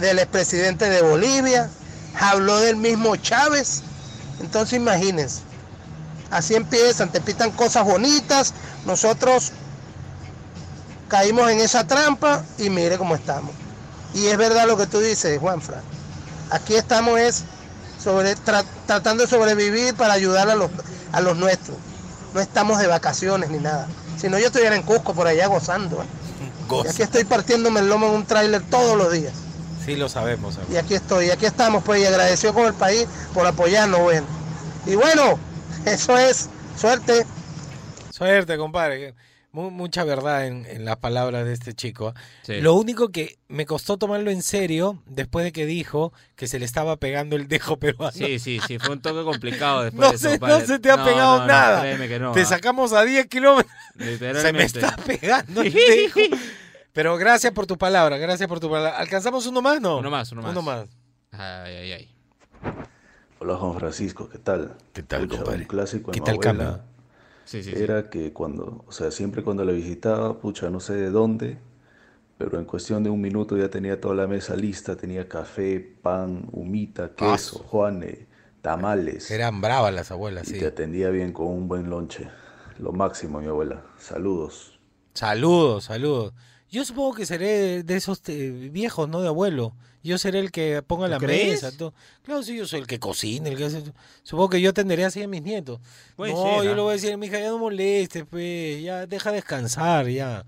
del 0.00 0.20
expresidente 0.20 0.88
de 0.88 1.02
Bolivia, 1.02 1.68
habló 2.20 2.60
del 2.60 2.76
mismo 2.76 3.16
Chávez. 3.16 3.82
Entonces 4.40 4.74
imagínense, 4.76 5.40
así 6.34 6.54
empiezan, 6.54 7.10
te 7.10 7.20
pitan 7.20 7.50
cosas 7.52 7.84
bonitas, 7.84 8.52
nosotros 8.86 9.52
caímos 11.08 11.50
en 11.50 11.60
esa 11.60 11.86
trampa 11.86 12.42
y 12.58 12.70
mire 12.70 12.98
cómo 12.98 13.14
estamos. 13.14 13.52
Y 14.14 14.26
es 14.26 14.36
verdad 14.36 14.66
lo 14.66 14.76
que 14.76 14.86
tú 14.86 15.00
dices, 15.00 15.38
Juanfran. 15.38 15.82
Aquí 16.50 16.74
estamos 16.74 17.18
es 17.18 17.44
sobre, 18.02 18.36
tra- 18.36 18.64
tratando 18.86 19.24
de 19.24 19.28
sobrevivir 19.30 19.94
para 19.94 20.12
ayudar 20.14 20.50
a 20.50 20.54
los, 20.54 20.70
a 21.12 21.20
los 21.20 21.36
nuestros. 21.36 21.76
No 22.32 22.40
estamos 22.40 22.78
de 22.78 22.86
vacaciones 22.86 23.50
ni 23.50 23.58
nada. 23.58 23.86
Si 24.20 24.28
no, 24.28 24.38
yo 24.38 24.46
estuviera 24.46 24.76
en 24.76 24.82
Cusco 24.82 25.14
por 25.14 25.26
allá 25.26 25.46
gozando. 25.46 26.02
¿eh? 26.02 26.06
Y 26.84 26.88
aquí 26.88 27.02
estoy 27.02 27.24
partiéndome 27.24 27.80
el 27.80 27.88
lomo 27.88 28.06
en 28.06 28.12
un 28.14 28.26
tráiler 28.26 28.62
todos 28.62 28.96
los 28.96 29.12
días. 29.12 29.32
Sí, 29.84 29.96
lo 29.96 30.08
sabemos. 30.08 30.56
amigo. 30.56 30.72
Y 30.72 30.76
aquí 30.76 30.94
estoy, 30.94 31.26
y 31.26 31.30
aquí 31.30 31.46
estamos, 31.46 31.82
pues, 31.84 32.00
y 32.02 32.06
agradecido 32.06 32.54
con 32.54 32.66
el 32.66 32.74
país 32.74 33.06
por 33.34 33.46
apoyarnos, 33.46 34.00
bueno. 34.00 34.26
Y 34.86 34.94
bueno, 34.94 35.38
eso 35.86 36.16
es 36.18 36.48
suerte. 36.76 37.24
Suerte, 38.10 38.56
compadre. 38.56 39.14
mucha 39.52 40.04
verdad 40.04 40.46
en, 40.46 40.66
en 40.66 40.84
las 40.84 40.96
palabras 40.98 41.44
de 41.44 41.52
este 41.52 41.74
chico. 41.74 42.08
¿ah? 42.08 42.20
Sí. 42.42 42.60
Lo 42.60 42.74
único 42.74 43.10
que 43.10 43.38
me 43.48 43.66
costó 43.66 43.96
tomarlo 43.96 44.30
en 44.30 44.42
serio 44.42 45.02
después 45.06 45.44
de 45.44 45.52
que 45.52 45.66
dijo 45.66 46.12
que 46.36 46.46
se 46.48 46.58
le 46.58 46.64
estaba 46.64 46.96
pegando 46.96 47.36
el 47.36 47.48
dejo 47.48 47.76
peruano. 47.80 48.12
Sí, 48.12 48.38
sí, 48.38 48.60
sí, 48.66 48.78
fue 48.78 48.94
un 48.94 49.02
toque 49.02 49.22
complicado 49.24 49.82
después 49.84 50.00
No 50.00 50.10
de 50.10 50.16
eso, 50.16 50.30
se, 50.30 50.38
no 50.38 50.60
se 50.60 50.78
te 50.78 50.90
ha 50.90 50.96
No, 50.96 51.04
pegado 51.04 51.34
no, 51.38 51.40
no, 51.42 51.46
nada. 51.46 51.80
créeme 51.80 52.08
que 52.08 52.18
no, 52.18 52.32
te 52.32 52.40
ah. 52.42 52.46
sacamos 52.46 52.92
a 52.92 53.04
10 53.04 53.26
kilómetros. 53.26 53.72
Se 53.98 54.04
me 54.04 54.10
Literalmente. 54.12 54.64
está 54.80 54.96
pegando 54.96 55.62
el 55.62 55.72
dejo. 55.72 56.20
Pero 56.92 57.16
gracias 57.16 57.52
por 57.52 57.66
tu 57.66 57.76
palabra, 57.76 58.16
gracias 58.18 58.48
por 58.48 58.60
tu 58.60 58.70
palabra. 58.70 58.98
¿Alcanzamos 58.98 59.46
uno 59.46 59.60
más? 59.60 59.80
No. 59.80 59.98
Uno 59.98 60.10
más, 60.10 60.30
uno 60.30 60.42
más. 60.42 60.52
Uno 60.52 60.62
más. 60.62 60.86
Ay, 61.32 61.74
ay, 61.74 61.92
ay. 61.92 62.10
Hola 63.44 63.56
Juan 63.56 63.74
Francisco, 63.78 64.28
¿qué 64.28 64.38
tal? 64.38 64.76
¿Qué 64.92 65.02
tal, 65.02 65.28
Pucha, 65.28 65.28
compadre? 65.28 65.60
Un 65.60 65.66
clásico 65.66 66.10
¿Qué 66.10 66.18
en 66.18 66.24
tal, 66.24 66.40
cama? 66.40 66.84
Sí, 67.44 67.62
sí, 67.62 67.76
sí. 67.76 67.86
era 67.86 68.10
que 68.10 68.32
cuando, 68.32 68.84
o 68.88 68.92
sea, 68.92 69.10
siempre 69.12 69.42
cuando 69.44 69.64
la 69.64 69.72
visitaba, 69.72 70.40
pucha, 70.40 70.70
no 70.70 70.80
sé 70.80 70.94
de 70.94 71.10
dónde, 71.10 71.58
pero 72.38 72.58
en 72.58 72.66
cuestión 72.66 73.04
de 73.04 73.10
un 73.10 73.20
minuto 73.20 73.56
ya 73.58 73.70
tenía 73.70 74.00
toda 74.00 74.14
la 74.16 74.26
mesa 74.28 74.56
lista, 74.56 74.96
tenía 74.96 75.28
café, 75.28 75.80
pan, 75.80 76.48
humita, 76.52 77.14
queso, 77.16 77.60
juane, 77.60 78.28
tamales. 78.62 79.26
Eran 79.28 79.60
bravas 79.60 79.92
las 79.92 80.10
abuelas, 80.10 80.46
Y 80.46 80.52
sí. 80.52 80.58
te 80.58 80.66
atendía 80.66 81.10
bien 81.10 81.32
con 81.32 81.48
un 81.48 81.66
buen 81.66 81.90
lonche. 81.90 82.30
Lo 82.78 82.92
máximo, 82.92 83.40
mi 83.40 83.48
abuela. 83.48 83.82
Saludos. 83.98 84.78
Saludos, 85.14 85.84
saludos. 85.84 86.34
Yo 86.74 86.84
supongo 86.84 87.14
que 87.14 87.24
seré 87.24 87.84
de 87.84 87.94
esos 87.94 88.20
eh, 88.26 88.50
viejos, 88.72 89.08
¿no? 89.08 89.20
De 89.20 89.28
abuelo. 89.28 89.76
Yo 90.02 90.18
seré 90.18 90.40
el 90.40 90.50
que 90.50 90.82
ponga 90.82 91.06
la 91.06 91.18
crees? 91.18 91.62
mesa. 91.62 91.76
todo. 91.78 91.94
Claro, 92.24 92.42
sí, 92.42 92.56
yo 92.56 92.66
soy 92.66 92.80
el 92.80 92.88
que 92.88 92.98
cocina, 92.98 93.48
el 93.48 93.56
que 93.56 93.66
hace... 93.66 93.84
Supongo 94.24 94.50
que 94.50 94.60
yo 94.60 94.70
atenderé 94.70 95.04
así 95.04 95.22
a 95.22 95.28
mis 95.28 95.40
nietos. 95.40 95.78
Puede 96.16 96.32
no, 96.32 96.42
ser, 96.42 96.64
yo 96.64 96.72
¿ah? 96.72 96.74
le 96.74 96.82
voy 96.82 96.90
a 96.90 96.92
decir, 96.94 97.16
mija, 97.16 97.38
ya 97.38 97.50
no 97.50 97.58
molestes, 97.58 98.24
pues, 98.28 98.82
ya 98.82 99.06
deja 99.06 99.30
descansar, 99.30 100.08
ya. 100.08 100.44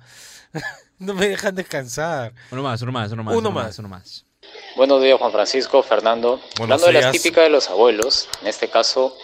no 0.99 1.15
me 1.15 1.29
dejan 1.29 1.55
descansar. 1.55 2.35
Uno 2.51 2.65
más, 2.65 2.83
uno 2.83 2.91
más, 2.91 3.13
uno 3.13 3.23
más. 3.23 3.37
Uno 3.37 3.49
uno 3.49 3.51
más. 3.53 3.79
Uno 3.79 3.89
más. 3.89 4.27
Buenos 4.75 5.01
días, 5.01 5.21
Juan 5.21 5.31
Francisco, 5.31 5.81
Fernando. 5.85 6.41
Hablando 6.59 6.87
de 6.87 6.93
las 6.95 7.13
días. 7.13 7.23
típicas 7.23 7.45
de 7.45 7.51
los 7.51 7.71
abuelos, 7.71 8.29
en 8.43 8.49
este 8.49 8.69
caso 8.69 9.17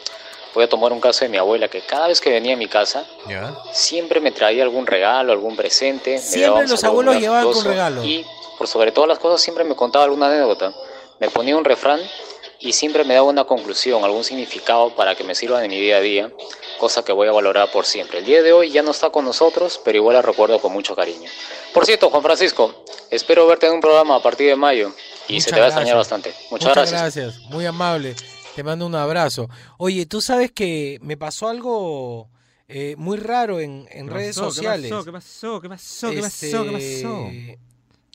voy 0.54 0.64
a 0.64 0.68
tomar 0.68 0.92
un 0.92 1.00
caso 1.00 1.24
de 1.24 1.28
mi 1.28 1.36
abuela, 1.36 1.68
que 1.68 1.80
cada 1.80 2.08
vez 2.08 2.20
que 2.20 2.30
venía 2.30 2.54
a 2.54 2.56
mi 2.56 2.68
casa, 2.68 3.04
¿Ya? 3.28 3.54
siempre 3.72 4.20
me 4.20 4.32
traía 4.32 4.62
algún 4.62 4.86
regalo, 4.86 5.32
algún 5.32 5.56
presente. 5.56 6.12
me 6.12 6.18
Siempre 6.18 6.64
un 6.64 6.70
los 6.70 6.84
abuelos 6.84 7.16
llevaban 7.16 7.42
afectuoso 7.42 7.68
regalo. 7.68 8.04
Y 8.04 8.26
por 8.58 8.68
sobre 8.68 8.92
todas 8.92 9.08
las 9.08 9.18
cosas 9.18 9.40
siempre 9.40 9.64
me 9.64 9.74
contaba 9.74 10.04
alguna 10.04 10.28
anécdota. 10.28 10.72
Me 11.18 11.30
ponía 11.30 11.56
un 11.56 11.64
refrán 11.64 12.00
y 12.62 12.72
siempre 12.72 13.04
me 13.04 13.14
daba 13.14 13.26
una 13.26 13.44
conclusión, 13.44 14.04
algún 14.04 14.24
significado 14.24 14.94
para 14.94 15.14
que 15.14 15.24
me 15.24 15.34
sirva 15.34 15.64
en 15.64 15.70
mi 15.70 15.80
día 15.80 15.96
a 15.96 16.00
día, 16.00 16.30
cosa 16.78 17.04
que 17.04 17.12
voy 17.12 17.28
a 17.28 17.32
valorar 17.32 17.70
por 17.72 17.86
siempre. 17.86 18.18
El 18.18 18.24
día 18.24 18.42
de 18.42 18.52
hoy 18.52 18.70
ya 18.70 18.82
no 18.82 18.92
está 18.92 19.10
con 19.10 19.24
nosotros, 19.24 19.80
pero 19.84 19.98
igual 19.98 20.14
la 20.14 20.22
recuerdo 20.22 20.60
con 20.60 20.72
mucho 20.72 20.94
cariño. 20.94 21.28
Por 21.74 21.86
cierto, 21.86 22.10
Juan 22.10 22.22
Francisco, 22.22 22.84
espero 23.10 23.46
verte 23.46 23.66
en 23.66 23.74
un 23.74 23.80
programa 23.80 24.16
a 24.16 24.22
partir 24.22 24.48
de 24.48 24.56
mayo 24.56 24.92
y 25.26 25.40
se 25.40 25.50
Muchas 25.50 25.54
te 25.54 25.60
va 25.60 25.66
a 25.66 25.68
extrañar 25.68 25.96
bastante. 25.96 26.34
Muchas, 26.50 26.74
gracias. 26.74 27.00
gracias. 27.00 27.38
Muy 27.50 27.66
amable. 27.66 28.14
Te 28.54 28.62
mando 28.62 28.86
un 28.86 28.94
abrazo. 28.94 29.48
Oye, 29.78 30.06
tú 30.06 30.20
sabes 30.20 30.52
que 30.52 30.98
me 31.02 31.16
pasó 31.16 31.48
algo 31.48 32.28
eh, 32.68 32.94
muy 32.98 33.16
raro 33.16 33.60
en, 33.60 33.86
en 33.90 34.08
¿Qué 34.08 34.12
redes 34.14 34.36
pasó? 34.36 34.48
¿Qué 34.48 34.54
sociales. 34.54 34.90
pasó? 34.90 35.04
¿Qué 35.04 35.12
pasó? 35.12 35.60
¿Qué 35.60 35.68
pasó? 35.68 36.10
¿Qué 36.10 36.20
pasó? 36.20 36.64
¿Qué 36.64 36.70
pasó? 36.72 37.26
Este, 37.28 37.58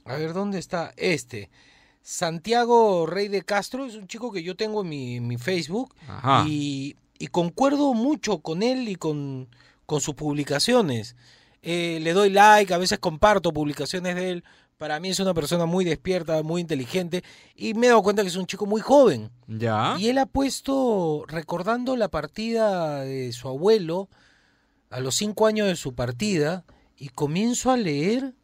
A 0.05 0.15
ver, 0.15 0.33
¿dónde 0.33 0.59
está? 0.59 0.93
Este. 0.97 1.49
Santiago 2.01 3.05
Rey 3.05 3.27
de 3.27 3.41
Castro 3.41 3.85
es 3.85 3.95
un 3.95 4.07
chico 4.07 4.31
que 4.31 4.41
yo 4.43 4.55
tengo 4.55 4.81
en 4.81 4.89
mi, 4.89 5.19
mi 5.19 5.38
Facebook 5.38 5.93
Ajá. 6.07 6.45
y, 6.47 6.95
y 7.19 7.27
concuerdo 7.27 7.93
mucho 7.93 8.39
con 8.39 8.63
él 8.63 8.88
y 8.88 8.95
con, 8.95 9.49
con 9.85 9.99
sus 9.99 10.15
publicaciones. 10.15 11.15
Eh, 11.61 11.99
le 12.01 12.13
doy 12.13 12.29
like, 12.29 12.73
a 12.73 12.77
veces 12.77 12.99
comparto 12.99 13.51
publicaciones 13.51 14.15
de 14.15 14.31
él. 14.31 14.43
Para 14.78 14.99
mí 14.99 15.09
es 15.09 15.19
una 15.19 15.34
persona 15.34 15.65
muy 15.65 15.86
despierta, 15.86 16.43
muy 16.43 16.61
inteligente 16.61 17.23
y 17.55 17.73
me 17.73 17.88
he 17.88 17.89
dado 17.89 18.03
cuenta 18.03 18.21
que 18.21 18.28
es 18.28 18.36
un 18.36 18.45
chico 18.45 18.67
muy 18.67 18.82
joven. 18.82 19.32
¿Ya? 19.47 19.95
Y 19.97 20.09
él 20.09 20.19
ha 20.19 20.28
puesto, 20.28 21.25
recordando 21.28 21.95
la 21.95 22.09
partida 22.09 23.01
de 23.01 23.32
su 23.34 23.47
abuelo, 23.47 24.07
a 24.89 24.99
los 24.99 25.15
cinco 25.15 25.47
años 25.47 25.67
de 25.67 25.75
su 25.75 25.95
partida, 25.95 26.63
y 26.95 27.09
comienzo 27.09 27.71
a 27.71 27.78
leer, 27.78 28.36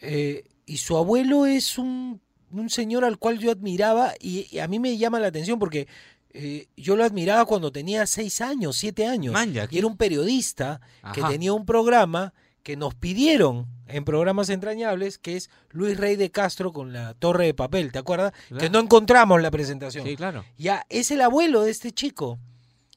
eh, 0.00 0.44
y 0.66 0.78
su 0.78 0.96
abuelo 0.96 1.46
es 1.46 1.78
un, 1.78 2.20
un 2.50 2.68
señor 2.68 3.04
al 3.04 3.18
cual 3.18 3.38
yo 3.38 3.52
admiraba, 3.52 4.12
y, 4.20 4.48
y 4.50 4.58
a 4.58 4.66
mí 4.66 4.80
me 4.80 4.98
llama 4.98 5.20
la 5.20 5.28
atención 5.28 5.60
porque 5.60 5.86
eh, 6.32 6.66
yo 6.76 6.96
lo 6.96 7.04
admiraba 7.04 7.44
cuando 7.44 7.70
tenía 7.70 8.06
seis 8.06 8.40
años, 8.40 8.76
siete 8.76 9.06
años, 9.06 9.32
Manja, 9.32 9.68
y 9.70 9.78
era 9.78 9.86
un 9.86 9.96
periodista 9.96 10.80
que 11.12 11.22
tenía 11.22 11.52
un 11.52 11.64
programa 11.64 12.34
que 12.64 12.76
nos 12.76 12.94
pidieron 12.96 13.66
en 13.86 14.04
programas 14.04 14.48
entrañables, 14.48 15.18
que 15.18 15.36
es 15.36 15.50
Luis 15.70 15.96
Rey 15.96 16.16
de 16.16 16.30
Castro 16.30 16.72
con 16.72 16.92
la 16.92 17.14
Torre 17.14 17.44
de 17.46 17.54
Papel, 17.54 17.92
¿te 17.92 17.98
acuerdas? 18.00 18.32
Que 18.58 18.70
no 18.70 18.80
encontramos 18.80 19.40
la 19.40 19.50
presentación. 19.52 20.04
Sí, 20.06 20.16
claro. 20.16 20.44
Ya, 20.58 20.84
es 20.88 21.10
el 21.12 21.20
abuelo 21.20 21.62
de 21.62 21.70
este 21.70 21.92
chico. 21.92 22.38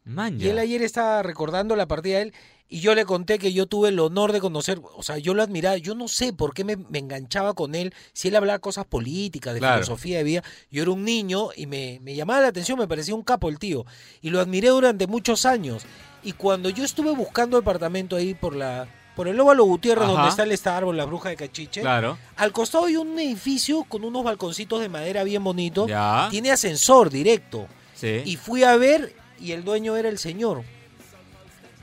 Man, 0.05 0.39
Y 0.39 0.47
él 0.47 0.57
ayer 0.57 0.81
estaba 0.81 1.21
recordando 1.21 1.75
la 1.75 1.85
partida 1.85 2.15
de 2.15 2.21
él 2.23 2.33
y 2.69 2.79
yo 2.79 2.95
le 2.95 3.03
conté 3.03 3.39
que 3.39 3.51
yo 3.51 3.65
tuve 3.65 3.89
el 3.89 3.99
honor 3.99 4.31
de 4.31 4.39
conocer, 4.39 4.79
o 4.95 5.03
sea, 5.03 5.17
yo 5.17 5.33
lo 5.33 5.43
admiraba, 5.43 5.75
yo 5.77 5.95
no 5.95 6.07
sé 6.07 6.31
por 6.31 6.53
qué 6.53 6.63
me, 6.63 6.77
me 6.77 6.99
enganchaba 6.99 7.53
con 7.53 7.75
él, 7.75 7.93
si 8.13 8.29
él 8.29 8.35
hablaba 8.37 8.59
cosas 8.59 8.85
políticas, 8.85 9.53
de 9.53 9.59
Claro. 9.59 9.75
filosofía 9.83 10.17
de 10.19 10.23
vida, 10.23 10.43
yo 10.71 10.81
era 10.81 10.91
un 10.91 11.03
niño 11.03 11.49
y 11.57 11.65
me, 11.65 11.99
me 12.01 12.15
llamaba 12.15 12.39
la 12.41 12.47
atención, 12.47 12.79
me 12.79 12.87
parecía 12.87 13.15
un 13.15 13.23
capo 13.23 13.49
el 13.49 13.59
tío, 13.59 13.85
y 14.21 14.29
lo 14.29 14.39
admiré 14.39 14.69
durante 14.69 15.07
muchos 15.07 15.45
años. 15.45 15.85
Y 16.23 16.31
cuando 16.33 16.69
yo 16.69 16.85
estuve 16.85 17.11
buscando 17.11 17.57
departamento 17.57 18.15
ahí 18.15 18.33
por 18.33 18.55
la 18.55 18.87
por 19.17 19.27
el 19.27 19.37
Óvalo 19.39 19.65
Gutiérrez, 19.65 20.05
Ajá. 20.05 20.13
donde 20.13 20.29
está 20.29 20.43
el 20.43 20.55
Starbucks, 20.57 20.95
la 20.95 21.05
bruja 21.05 21.29
de 21.29 21.35
Cachiche, 21.35 21.81
Claro. 21.81 22.17
al 22.37 22.51
costado 22.53 22.85
hay 22.85 22.95
un 22.95 23.17
edificio 23.19 23.83
con 23.83 24.05
unos 24.05 24.23
balconcitos 24.23 24.79
de 24.79 24.87
madera 24.89 25.23
bien 25.25 25.43
bonito, 25.43 25.87
Ya. 25.87 26.27
tiene 26.31 26.51
ascensor 26.51 27.09
directo. 27.09 27.67
Sí. 27.95 28.21
Y 28.25 28.35
fui 28.37 28.63
a 28.63 28.77
ver 28.77 29.13
y 29.41 29.51
el 29.53 29.63
dueño 29.63 29.97
era 29.97 30.07
el 30.07 30.19
señor. 30.19 30.63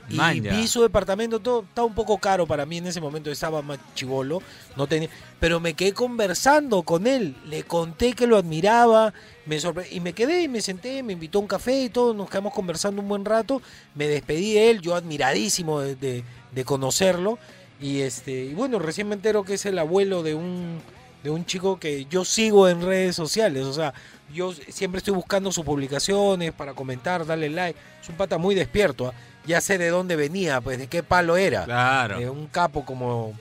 Y 0.07 0.13
Man, 0.15 0.39
ya. 0.39 0.55
vi 0.55 0.67
su 0.67 0.83
departamento, 0.83 1.39
todo 1.39 1.63
estaba 1.67 1.87
un 1.87 1.95
poco 1.95 2.19
caro 2.19 2.45
para 2.45 2.63
mí 2.67 2.77
en 2.77 2.85
ese 2.85 3.01
momento, 3.01 3.31
estaba 3.31 3.63
más 3.63 3.79
chivolo, 3.95 4.39
no 4.75 4.85
tenía, 4.85 5.09
pero 5.39 5.59
me 5.59 5.73
quedé 5.73 5.93
conversando 5.93 6.83
con 6.83 7.07
él, 7.07 7.35
le 7.47 7.63
conté 7.63 8.13
que 8.13 8.27
lo 8.27 8.37
admiraba, 8.37 9.15
me 9.47 9.57
sorpre- 9.59 9.87
y 9.91 9.99
me 10.01 10.13
quedé 10.13 10.43
y 10.43 10.47
me 10.47 10.61
senté, 10.61 11.01
me 11.01 11.13
invitó 11.13 11.39
a 11.39 11.41
un 11.41 11.47
café 11.47 11.81
y 11.85 11.89
todo, 11.89 12.13
nos 12.13 12.29
quedamos 12.29 12.53
conversando 12.53 13.01
un 13.01 13.07
buen 13.07 13.25
rato, 13.25 13.63
me 13.95 14.07
despedí 14.07 14.53
de 14.53 14.69
él, 14.69 14.79
yo 14.81 14.93
admiradísimo 14.93 15.79
de, 15.81 15.95
de- 15.95 16.23
de 16.55 16.65
conocerlo 16.65 17.37
y 17.79 18.01
este 18.01 18.45
y 18.45 18.53
bueno, 18.53 18.79
recién 18.79 19.07
me 19.07 19.15
entero 19.15 19.43
que 19.43 19.55
es 19.55 19.65
el 19.65 19.77
abuelo 19.77 20.23
de 20.23 20.33
un 20.33 20.81
de 21.23 21.29
un 21.29 21.45
chico 21.45 21.79
que 21.79 22.05
yo 22.05 22.23
sigo 22.23 22.69
en 22.69 22.81
redes 22.81 23.15
sociales, 23.15 23.65
o 23.65 23.73
sea, 23.73 23.93
yo 24.33 24.53
siempre 24.53 24.99
estoy 24.99 25.13
buscando 25.13 25.51
sus 25.51 25.65
publicaciones 25.65 26.51
para 26.53 26.73
comentar, 26.73 27.25
darle 27.25 27.49
like. 27.49 27.79
Es 28.01 28.09
un 28.09 28.15
pata 28.15 28.37
muy 28.37 28.55
despierto. 28.55 29.07
¿ah? 29.07 29.13
Ya 29.45 29.61
sé 29.61 29.77
de 29.77 29.89
dónde 29.89 30.15
venía, 30.15 30.61
pues 30.61 30.77
de 30.77 30.87
qué 30.87 31.03
palo 31.03 31.37
era. 31.37 31.65
Claro. 31.65 32.19
De 32.19 32.29
un 32.29 32.47
capo 32.47 32.85
como 32.85 33.33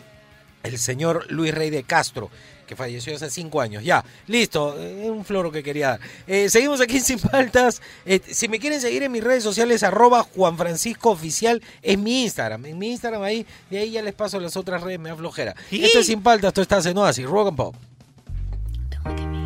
el 0.62 0.78
señor 0.78 1.30
Luis 1.30 1.54
Rey 1.54 1.70
de 1.70 1.82
Castro, 1.82 2.30
que 2.66 2.76
falleció 2.76 3.14
hace 3.14 3.30
cinco 3.30 3.60
años. 3.60 3.82
Ya, 3.84 4.04
listo, 4.26 4.78
es 4.80 5.08
un 5.08 5.24
floro 5.24 5.50
que 5.50 5.62
quería 5.62 5.90
dar. 5.90 6.00
Eh, 6.26 6.48
seguimos 6.48 6.80
aquí 6.80 6.96
en 6.96 7.04
sin 7.04 7.18
faltas. 7.18 7.80
Eh, 8.06 8.20
si 8.30 8.48
me 8.48 8.58
quieren 8.58 8.80
seguir 8.80 9.02
en 9.02 9.12
mis 9.12 9.22
redes 9.22 9.42
sociales, 9.42 9.82
arroba 9.82 10.22
Juan 10.34 10.56
Francisco 10.56 11.10
Oficial, 11.10 11.62
es 11.82 11.98
mi 11.98 12.24
Instagram. 12.24 12.66
En 12.66 12.78
mi 12.78 12.90
Instagram 12.90 13.22
ahí, 13.22 13.46
de 13.70 13.78
ahí 13.78 13.90
ya 13.92 14.02
les 14.02 14.14
paso 14.14 14.40
las 14.40 14.56
otras 14.56 14.82
redes, 14.82 14.98
me 14.98 15.10
da 15.10 15.16
flojera. 15.16 15.54
Esto 15.70 16.00
es 16.00 16.06
sin 16.06 16.22
faltas, 16.22 16.48
esto 16.48 16.62
está 16.62 16.88
en 16.88 16.98
Oasis, 16.98 17.26
rock 17.26 17.48
and 17.48 17.56
pop. 17.56 19.43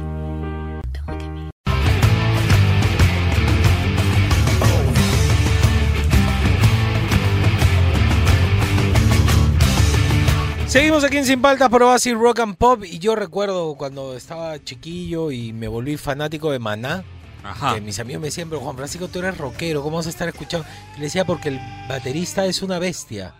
Seguimos 10.69 11.03
aquí 11.03 11.16
en 11.16 11.25
Sin 11.25 11.41
Paltas 11.41 11.71
por 11.71 11.83
Oasis 11.83 12.12
Rock 12.12 12.41
and 12.41 12.55
Pop 12.55 12.85
y 12.85 12.99
yo 12.99 13.16
recuerdo 13.16 13.75
cuando 13.77 14.14
estaba 14.14 14.62
chiquillo 14.62 15.31
y 15.31 15.55
me 15.55 15.66
volví 15.66 15.97
fanático 15.97 16.53
de 16.53 16.59
Maná. 16.59 17.05
Ajá. 17.43 17.75
Que 17.75 17.81
mis 17.81 17.99
amigos 17.99 18.21
me 18.21 18.27
decían, 18.27 18.51
pero 18.51 18.61
Juan 18.61 18.77
Francisco, 18.77 19.09
tú 19.09 19.21
eres 19.21 19.39
rockero, 19.39 19.83
¿cómo 19.83 19.97
vas 19.97 20.07
a 20.07 20.11
estar 20.11 20.29
escuchando? 20.29 20.66
Y 20.95 20.99
le 20.99 21.05
decía, 21.05 21.25
porque 21.25 21.49
el 21.49 21.61
baterista 21.89 22.45
es 22.45 22.61
una 22.61 22.79
bestia, 22.79 23.33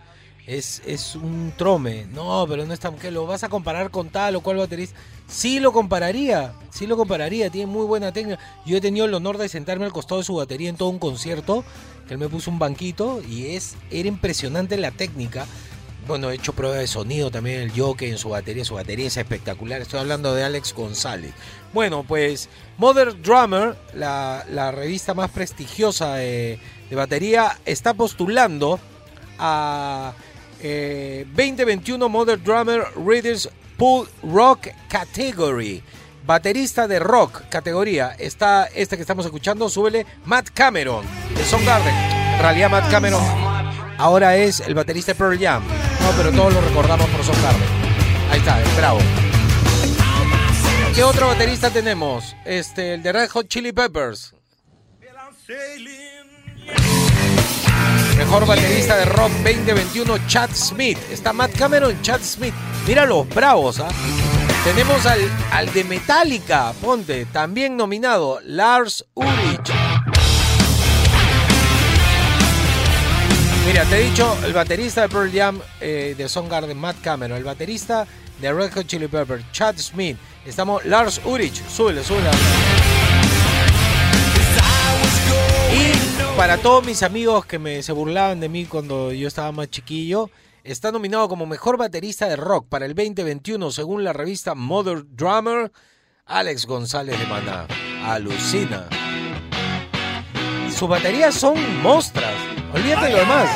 es, 0.47 0.81
es 0.87 1.15
un 1.15 1.53
trome. 1.55 2.07
No, 2.11 2.47
pero 2.49 2.65
no 2.65 2.73
es 2.73 2.79
tan... 2.79 2.95
que 2.95 3.11
lo 3.11 3.27
vas 3.27 3.43
a 3.43 3.49
comparar 3.49 3.91
con 3.91 4.09
tal 4.09 4.35
o 4.35 4.41
cual 4.41 4.57
baterista? 4.57 4.97
Sí 5.27 5.59
lo 5.59 5.71
compararía, 5.71 6.53
sí 6.71 6.87
lo 6.87 6.97
compararía, 6.97 7.51
tiene 7.51 7.71
muy 7.71 7.85
buena 7.85 8.11
técnica. 8.11 8.39
Yo 8.65 8.77
he 8.77 8.81
tenido 8.81 9.05
el 9.05 9.13
honor 9.13 9.37
de 9.37 9.49
sentarme 9.49 9.85
al 9.85 9.93
costado 9.93 10.19
de 10.19 10.25
su 10.25 10.33
batería 10.33 10.69
en 10.69 10.77
todo 10.77 10.89
un 10.89 10.97
concierto, 10.97 11.63
que 12.07 12.15
él 12.15 12.19
me 12.19 12.27
puso 12.27 12.49
un 12.49 12.57
banquito 12.57 13.21
y 13.21 13.51
es 13.55 13.75
era 13.91 14.07
impresionante 14.07 14.77
la 14.77 14.89
técnica. 14.89 15.45
Bueno, 16.09 16.31
he 16.31 16.33
hecho 16.33 16.53
prueba 16.53 16.77
de 16.77 16.87
sonido 16.87 17.29
también 17.29 17.61
el 17.61 17.71
jockey 17.71 18.09
en 18.09 18.17
su 18.17 18.29
batería. 18.29 18.65
Su 18.65 18.73
batería 18.73 19.05
es 19.05 19.17
espectacular. 19.17 19.79
Estoy 19.79 19.99
hablando 19.99 20.33
de 20.33 20.43
Alex 20.43 20.73
González. 20.73 21.33
Bueno, 21.71 22.03
pues 22.03 22.49
Mother 22.79 23.21
Drummer, 23.21 23.77
la, 23.93 24.71
revista 24.71 25.13
más 25.13 25.29
prestigiosa 25.29 26.15
de, 26.15 26.59
batería, 26.89 27.59
está 27.63 27.93
postulando 27.93 28.79
a 29.37 30.15
eh, 30.63 31.27
2021 31.27 32.09
Mother 32.09 32.41
Drummer 32.41 32.85
Readers 33.05 33.47
Pool 33.77 34.09
Rock 34.23 34.69
Category. 34.87 35.83
Baterista 36.25 36.87
de 36.87 36.97
rock 36.97 37.43
categoría. 37.49 38.15
Está 38.17 38.65
este 38.65 38.95
que 38.95 39.03
estamos 39.03 39.25
escuchando, 39.25 39.69
súbele 39.69 40.07
Matt 40.25 40.49
Cameron 40.55 41.05
de 41.37 41.45
Soundgarden. 41.45 41.93
En 41.93 42.39
realidad 42.41 42.71
Matt 42.71 42.89
Cameron 42.89 43.23
ahora 43.99 44.37
es 44.37 44.59
el 44.61 44.73
baterista 44.73 45.11
de 45.11 45.15
Pearl 45.19 45.37
Jam. 45.39 45.61
Pero 46.17 46.31
todos 46.31 46.53
lo 46.53 46.61
recordamos 46.61 47.07
por 47.09 47.23
Soundgarden. 47.23 47.61
Ahí 48.31 48.39
está, 48.39 48.61
el 48.61 48.69
bravo. 48.75 48.99
¿Qué 50.95 51.03
otro 51.03 51.27
baterista 51.27 51.69
tenemos? 51.69 52.35
Este, 52.45 52.95
el 52.95 53.03
de 53.03 53.11
Red 53.13 53.29
Hot 53.29 53.47
Chili 53.47 53.71
Peppers. 53.71 54.33
Mejor 58.17 58.45
baterista 58.45 58.97
de 58.97 59.05
rock 59.05 59.31
2021, 59.43 60.27
Chad 60.27 60.49
Smith. 60.53 60.97
Está 61.11 61.31
Matt 61.31 61.55
Cameron, 61.57 62.01
Chad 62.01 62.21
Smith. 62.21 62.53
Mira 62.87 63.05
los 63.05 63.27
bravos, 63.29 63.79
¿ah? 63.79 63.89
Tenemos 64.63 65.05
al, 65.05 65.19
al 65.51 65.71
de 65.71 65.83
Metallica, 65.85 66.73
ponte, 66.81 67.25
también 67.25 67.77
nominado, 67.77 68.39
Lars 68.43 69.05
Ulrich. 69.13 69.88
Mira, 73.69 73.85
te 73.85 74.01
he 74.01 74.09
dicho, 74.09 74.35
el 74.43 74.51
baterista 74.51 75.03
de 75.03 75.09
Pearl 75.09 75.31
Jam 75.31 75.61
eh, 75.79 76.15
de 76.17 76.27
Soundgarden, 76.27 76.75
Matt 76.75 77.01
Cameron, 77.03 77.37
el 77.37 77.43
baterista 77.43 78.07
de 78.41 78.51
Red 78.51 78.73
Hot 78.73 78.87
Chili 78.87 79.07
Pepper, 79.07 79.43
Chad 79.51 79.77
Smith. 79.77 80.17
Estamos 80.43 80.83
Lars 80.85 81.21
Ulrich, 81.23 81.63
súbele, 81.67 82.03
súbele. 82.03 82.31
Y 85.71 86.35
para 86.35 86.57
todos 86.57 86.83
mis 86.83 87.03
amigos 87.03 87.45
que 87.45 87.59
me, 87.59 87.83
se 87.83 87.91
burlaban 87.91 88.39
de 88.39 88.49
mí 88.49 88.65
cuando 88.65 89.13
yo 89.13 89.27
estaba 89.27 89.51
más 89.51 89.69
chiquillo, 89.69 90.31
está 90.63 90.91
nominado 90.91 91.29
como 91.29 91.45
mejor 91.45 91.77
baterista 91.77 92.27
de 92.27 92.37
rock 92.37 92.65
para 92.69 92.87
el 92.87 92.95
2021 92.95 93.69
según 93.69 94.03
la 94.03 94.13
revista 94.13 94.55
Mother 94.55 95.03
Drummer, 95.11 95.71
Alex 96.25 96.65
González 96.65 97.19
de 97.19 97.27
Maná. 97.27 97.67
Alucina. 98.03 98.89
Sus 100.79 100.87
baterías 100.87 101.35
son 101.35 101.55
mostras. 101.81 102.33
Olvídate 102.73 103.07
de 103.07 103.11
lo 103.11 103.17
demás. 103.17 103.49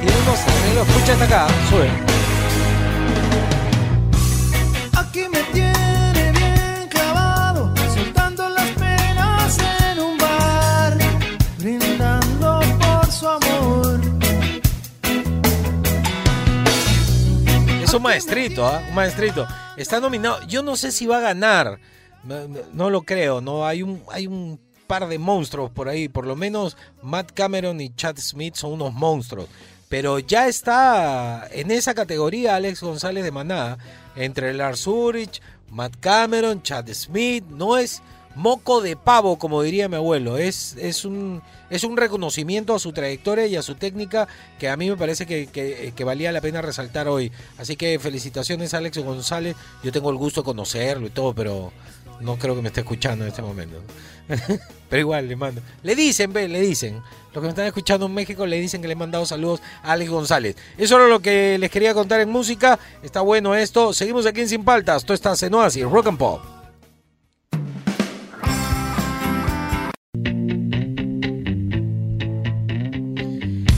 Tiene 0.00 0.16
unos 0.22 0.38
arreglos. 0.46 0.88
Escucha 0.88 1.12
hasta 1.14 1.24
acá. 1.24 1.46
Sube. 1.68 1.90
Aquí 4.96 5.22
me 5.32 5.42
tiene 5.52 6.32
bien 6.32 6.88
clavado, 6.88 7.74
soltando 7.92 8.48
las 8.48 8.70
penas 8.72 9.58
en 9.90 9.98
un 10.00 10.18
bar, 10.18 10.98
brindando 11.58 12.60
por 12.78 13.10
su 13.10 13.28
amor. 13.28 14.00
Es 17.82 17.92
un 17.92 18.02
maestrito, 18.02 18.64
¿ah? 18.66 18.82
Un 18.88 18.94
maestrito. 18.94 19.48
Está 19.76 19.98
nominado. 19.98 20.42
Yo 20.46 20.62
no 20.62 20.76
sé 20.76 20.92
si 20.92 21.06
va 21.06 21.18
a 21.18 21.20
ganar. 21.22 21.80
No, 22.22 22.46
no- 22.48 22.58
no 22.72 22.90
lo 22.90 23.02
creo, 23.02 23.40
¿no? 23.40 23.66
Hay 23.66 23.82
un, 23.82 24.02
hay 24.12 24.26
un 24.26 24.60
par 24.86 25.08
de 25.08 25.18
monstruos 25.18 25.70
por 25.70 25.88
ahí. 25.88 26.08
Por 26.08 26.26
lo 26.26 26.36
menos 26.36 26.76
Matt 27.02 27.32
Cameron 27.32 27.80
y 27.80 27.94
Chad 27.94 28.16
Smith 28.18 28.54
son 28.54 28.72
unos 28.72 28.92
monstruos. 28.94 29.48
Pero 29.88 30.18
ya 30.18 30.48
está 30.48 31.46
en 31.52 31.70
esa 31.70 31.94
categoría 31.94 32.56
Alex 32.56 32.80
González 32.82 33.22
de 33.24 33.30
Maná. 33.30 33.78
Entre 34.16 34.52
Lars 34.54 34.86
Ulrich, 34.86 35.40
Matt 35.70 35.94
Cameron, 36.00 36.62
Chad 36.62 36.88
Smith. 36.92 37.44
No 37.50 37.76
es 37.78 38.02
moco 38.34 38.80
de 38.82 38.96
pavo, 38.96 39.38
como 39.38 39.62
diría 39.62 39.88
mi 39.88 39.96
abuelo. 39.96 40.38
Es, 40.38 40.74
es, 40.78 41.04
un, 41.04 41.40
es 41.70 41.84
un 41.84 41.96
reconocimiento 41.96 42.74
a 42.74 42.78
su 42.78 42.92
trayectoria 42.92 43.46
y 43.46 43.56
a 43.56 43.62
su 43.62 43.76
técnica 43.76 44.26
que 44.58 44.68
a 44.68 44.76
mí 44.76 44.90
me 44.90 44.96
parece 44.96 45.24
que, 45.24 45.46
que- 45.46 45.92
que 45.94 46.04
valía 46.04 46.32
la 46.32 46.40
pena 46.40 46.60
resaltar 46.62 47.08
hoy. 47.08 47.30
Así 47.56 47.76
que 47.76 47.98
felicitaciones 47.98 48.74
Alex 48.74 48.98
González. 48.98 49.54
Yo 49.82 49.92
tengo 49.92 50.10
el 50.10 50.16
gusto 50.16 50.40
de 50.42 50.46
conocerlo 50.46 51.06
y 51.06 51.10
todo, 51.10 51.32
pero 51.34 51.72
no 52.20 52.36
creo 52.36 52.54
que 52.54 52.62
me 52.62 52.68
esté 52.68 52.80
escuchando 52.80 53.24
en 53.24 53.30
este 53.30 53.42
momento. 53.42 53.80
pero 54.88 55.00
igual 55.00 55.28
le 55.28 55.36
mando. 55.36 55.60
Le 55.82 55.94
dicen, 55.94 56.32
ve, 56.32 56.48
le 56.48 56.60
dicen. 56.60 57.02
Los 57.32 57.42
que 57.42 57.46
me 57.46 57.48
están 57.48 57.66
escuchando 57.66 58.06
en 58.06 58.14
México 58.14 58.46
le 58.46 58.58
dicen 58.58 58.80
que 58.80 58.88
le 58.88 58.94
he 58.94 58.96
mandado 58.96 59.26
saludos 59.26 59.60
a 59.82 59.92
Alex 59.92 60.10
González. 60.10 60.56
Eso 60.78 60.96
era 60.96 61.06
lo 61.06 61.20
que 61.20 61.58
les 61.58 61.70
quería 61.70 61.92
contar 61.92 62.20
en 62.20 62.30
música. 62.30 62.78
Está 63.02 63.20
bueno 63.20 63.54
esto. 63.54 63.92
Seguimos 63.92 64.24
aquí 64.26 64.40
en 64.40 64.48
Sin 64.48 64.64
Paltas. 64.64 65.02
Esto 65.02 65.12
está 65.12 65.34
en 65.40 65.54
Oasis, 65.54 65.84
Rock 65.84 66.08
and 66.08 66.18
Pop. 66.18 66.55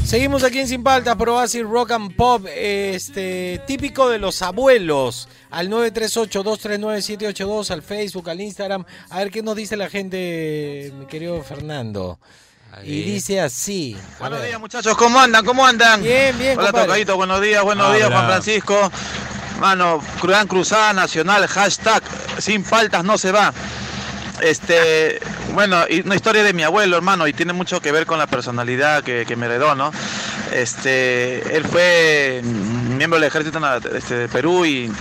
Seguimos 0.08 0.42
aquí 0.42 0.58
en 0.58 0.66
Sin 0.66 0.82
Paltas, 0.82 1.14
por 1.16 1.28
Oasis 1.28 1.62
Rock 1.64 1.90
and 1.90 2.16
Pop, 2.16 2.46
este, 2.56 3.60
típico 3.66 4.08
de 4.08 4.18
los 4.18 4.40
abuelos. 4.40 5.28
Al 5.50 5.68
938-239-782, 5.68 7.70
al 7.70 7.82
Facebook, 7.82 8.30
al 8.30 8.40
Instagram. 8.40 8.86
A 9.10 9.18
ver 9.18 9.30
qué 9.30 9.42
nos 9.42 9.54
dice 9.54 9.76
la 9.76 9.90
gente, 9.90 10.90
mi 10.98 11.04
querido 11.04 11.42
Fernando. 11.42 12.18
Y 12.84 13.02
dice 13.02 13.42
así. 13.42 13.98
Buenos 14.18 14.42
días, 14.42 14.58
muchachos. 14.58 14.96
¿Cómo 14.96 15.20
andan? 15.20 15.44
¿Cómo 15.44 15.66
andan? 15.66 16.02
Bien, 16.02 16.38
bien, 16.38 16.58
Hola, 16.58 16.68
compadre. 16.68 16.86
Tocadito. 16.86 17.16
Buenos 17.16 17.42
días, 17.42 17.62
buenos 17.62 17.90
Ah, 17.90 17.94
días, 17.94 18.08
Juan. 18.08 18.26
Francisco. 18.28 18.90
Mano, 19.60 20.00
Gran 20.22 20.48
Cruzada 20.48 20.94
Nacional, 20.94 21.46
hashtag 21.46 22.02
sin 22.38 22.64
faltas 22.64 23.04
no 23.04 23.18
se 23.18 23.30
va. 23.30 23.52
Este, 24.40 25.18
bueno, 25.52 25.84
una 26.04 26.14
historia 26.14 26.42
de 26.42 26.52
mi 26.52 26.62
abuelo, 26.62 26.96
hermano, 26.96 27.26
y 27.26 27.32
tiene 27.32 27.52
mucho 27.52 27.80
que 27.80 27.92
ver 27.92 28.06
con 28.06 28.18
la 28.18 28.26
personalidad 28.26 29.02
que, 29.02 29.24
que 29.26 29.36
me 29.36 29.46
heredó, 29.46 29.74
¿no? 29.74 29.92
Este, 30.52 31.56
él 31.56 31.64
fue 31.64 32.42
miembro 32.44 33.18
del 33.18 33.28
ejército 33.28 33.60
este, 33.94 34.14
de 34.14 34.28
Perú 34.28 34.64
y, 34.64 34.92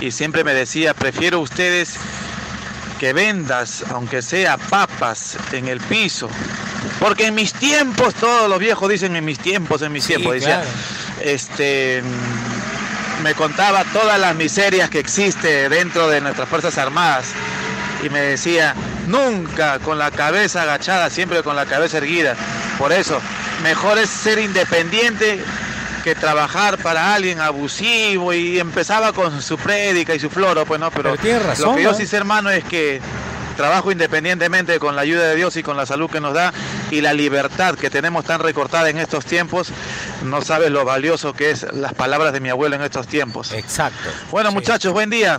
y 0.00 0.10
siempre 0.10 0.44
me 0.44 0.54
decía, 0.54 0.94
prefiero 0.94 1.40
ustedes 1.40 1.96
que 3.00 3.12
vendas, 3.12 3.84
aunque 3.90 4.22
sea 4.22 4.56
papas, 4.58 5.36
en 5.52 5.68
el 5.68 5.80
piso. 5.80 6.28
Porque 7.00 7.26
en 7.26 7.34
mis 7.34 7.52
tiempos, 7.52 8.14
todos 8.14 8.48
los 8.48 8.58
viejos 8.58 8.88
dicen 8.88 9.16
en 9.16 9.24
mis 9.24 9.38
tiempos, 9.38 9.82
en 9.82 9.92
mis 9.92 10.06
tiempos, 10.06 10.34
decía, 10.34 10.62
este 11.20 12.02
me 13.22 13.34
contaba 13.34 13.84
todas 13.92 14.18
las 14.18 14.34
miserias 14.34 14.90
que 14.90 14.98
existe 14.98 15.68
dentro 15.68 16.08
de 16.08 16.20
nuestras 16.20 16.48
Fuerzas 16.48 16.76
Armadas 16.76 17.26
y 18.02 18.10
me 18.10 18.20
decía, 18.20 18.74
nunca 19.06 19.78
con 19.78 19.98
la 19.98 20.10
cabeza 20.10 20.62
agachada, 20.62 21.08
siempre 21.10 21.42
con 21.42 21.56
la 21.56 21.66
cabeza 21.66 21.98
erguida. 21.98 22.34
Por 22.78 22.92
eso, 22.92 23.20
mejor 23.62 23.98
es 23.98 24.10
ser 24.10 24.38
independiente 24.38 25.42
que 26.02 26.14
trabajar 26.14 26.78
para 26.78 27.14
alguien 27.14 27.40
abusivo 27.40 28.32
y 28.32 28.58
empezaba 28.58 29.12
con 29.12 29.40
su 29.40 29.56
prédica 29.56 30.14
y 30.14 30.18
su 30.20 30.28
floro, 30.30 30.66
pues 30.66 30.80
no, 30.80 30.90
pero, 30.90 31.10
Pero 31.12 31.22
tiene 31.22 31.38
razón, 31.38 31.70
lo 31.70 31.76
que 31.76 31.82
yo 31.84 31.92
¿no? 31.92 31.96
sí 31.96 32.06
sé, 32.06 32.16
hermano, 32.16 32.50
es 32.50 32.64
que 32.64 33.00
trabajo 33.54 33.90
independientemente 33.92 34.78
con 34.78 34.96
la 34.96 35.02
ayuda 35.02 35.28
de 35.28 35.36
Dios 35.36 35.56
y 35.56 35.62
con 35.62 35.76
la 35.76 35.86
salud 35.86 36.10
que 36.10 36.20
nos 36.20 36.34
da 36.34 36.52
y 36.90 37.00
la 37.00 37.12
libertad 37.12 37.74
que 37.76 37.90
tenemos 37.90 38.24
tan 38.24 38.40
recortada 38.40 38.88
en 38.90 38.98
estos 38.98 39.24
tiempos, 39.24 39.68
no 40.24 40.42
sabes 40.42 40.70
lo 40.70 40.84
valioso 40.84 41.32
que 41.32 41.50
es 41.50 41.66
las 41.72 41.94
palabras 41.94 42.32
de 42.32 42.40
mi 42.40 42.48
abuelo 42.48 42.76
en 42.76 42.82
estos 42.82 43.06
tiempos. 43.06 43.52
Exacto. 43.52 44.08
Bueno, 44.30 44.52
muchachos, 44.52 44.92
buen 44.92 45.10
día. 45.10 45.38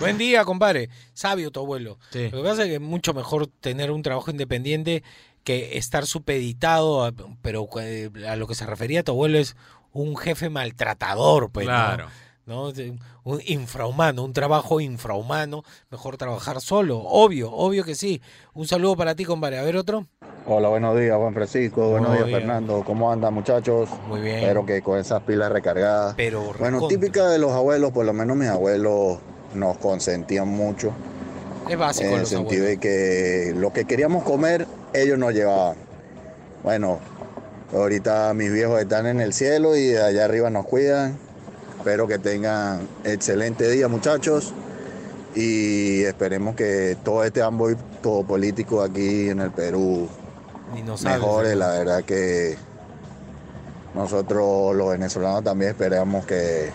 Buen 0.00 0.18
día, 0.18 0.44
compadre. 0.44 0.90
Sabio 1.14 1.50
tu 1.50 1.60
abuelo. 1.60 1.98
Lo 2.12 2.30
que 2.30 2.42
pasa 2.42 2.62
es 2.62 2.68
que 2.68 2.74
es 2.74 2.80
mucho 2.80 3.14
mejor 3.14 3.46
tener 3.60 3.90
un 3.90 4.02
trabajo 4.02 4.30
independiente 4.30 5.02
que 5.44 5.76
estar 5.78 6.06
supeditado, 6.06 7.04
a- 7.04 7.12
pero 7.42 7.68
eh, 7.80 8.10
a 8.28 8.36
lo 8.36 8.46
que 8.46 8.54
se 8.54 8.66
refería 8.66 9.02
tu 9.02 9.12
abuelo 9.12 9.38
es 9.38 9.56
un 9.92 10.16
jefe 10.16 10.48
maltratador, 10.50 11.50
pues. 11.50 11.66
Claro. 11.66 12.04
¿no? 12.06 12.23
De- 12.46 12.98
Un 13.24 13.40
infrahumano, 13.46 14.22
un 14.22 14.34
trabajo 14.34 14.78
infrahumano, 14.78 15.64
mejor 15.90 16.18
trabajar 16.18 16.60
solo, 16.60 16.98
obvio, 16.98 17.50
obvio 17.50 17.84
que 17.84 17.94
sí. 17.94 18.20
Un 18.52 18.66
saludo 18.68 18.96
para 18.96 19.14
ti, 19.14 19.24
compadre. 19.24 19.58
A 19.58 19.62
ver 19.62 19.76
otro. 19.76 20.06
Hola, 20.46 20.68
buenos 20.68 20.98
días, 21.00 21.16
Juan 21.16 21.32
Francisco. 21.32 21.88
Buenos 21.88 22.12
días. 22.12 22.28
Fernando. 22.28 22.82
¿Cómo 22.84 23.10
andan, 23.10 23.32
muchachos? 23.32 23.88
Muy 24.08 24.20
bien. 24.20 24.40
Espero 24.40 24.66
que 24.66 24.82
con 24.82 24.98
esas 24.98 25.22
pilas 25.22 25.50
recargadas. 25.50 26.14
Pero 26.18 26.42
Bueno, 26.58 26.76
recontra. 26.80 26.88
típica 26.88 27.28
de 27.30 27.38
los 27.38 27.52
abuelos, 27.52 27.92
por 27.92 28.04
lo 28.04 28.12
menos 28.12 28.36
mis 28.36 28.48
abuelos 28.50 29.18
nos 29.54 29.78
consentían 29.78 30.46
mucho. 30.48 30.92
Es 31.70 31.78
básico 31.78 32.10
En 32.10 32.20
el 32.20 32.26
sentido 32.26 32.66
de 32.66 32.76
que 32.76 33.54
lo 33.56 33.72
que 33.72 33.86
queríamos 33.86 34.22
comer, 34.22 34.66
ellos 34.92 35.16
nos 35.16 35.32
llevaban. 35.32 35.78
Bueno, 36.62 36.98
ahorita 37.72 38.34
mis 38.34 38.52
viejos 38.52 38.78
están 38.82 39.06
en 39.06 39.20
el 39.22 39.32
cielo 39.32 39.74
y 39.78 39.96
allá 39.96 40.26
arriba 40.26 40.50
nos 40.50 40.66
cuidan. 40.66 41.18
Espero 41.84 42.08
que 42.08 42.18
tengan 42.18 42.88
excelente 43.04 43.70
día, 43.70 43.88
muchachos. 43.88 44.54
Y 45.34 46.02
esperemos 46.04 46.56
que 46.56 46.96
todo 47.04 47.22
este 47.24 47.42
ámbito 47.42 48.24
político 48.26 48.80
aquí 48.80 49.28
en 49.28 49.40
el 49.40 49.50
Perú 49.50 50.08
mejore. 51.04 51.54
La 51.54 51.68
verdad 51.72 52.02
que 52.02 52.56
nosotros 53.94 54.74
los 54.74 54.92
venezolanos 54.92 55.44
también 55.44 55.72
esperamos 55.72 56.24
que, 56.24 56.70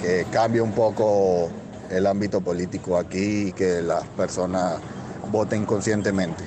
que 0.00 0.26
cambie 0.32 0.60
un 0.60 0.72
poco 0.72 1.48
el 1.88 2.04
ámbito 2.08 2.40
político 2.40 2.98
aquí 2.98 3.50
y 3.50 3.52
que 3.52 3.80
las 3.80 4.02
personas 4.08 4.80
voten 5.30 5.64
conscientemente. 5.64 6.42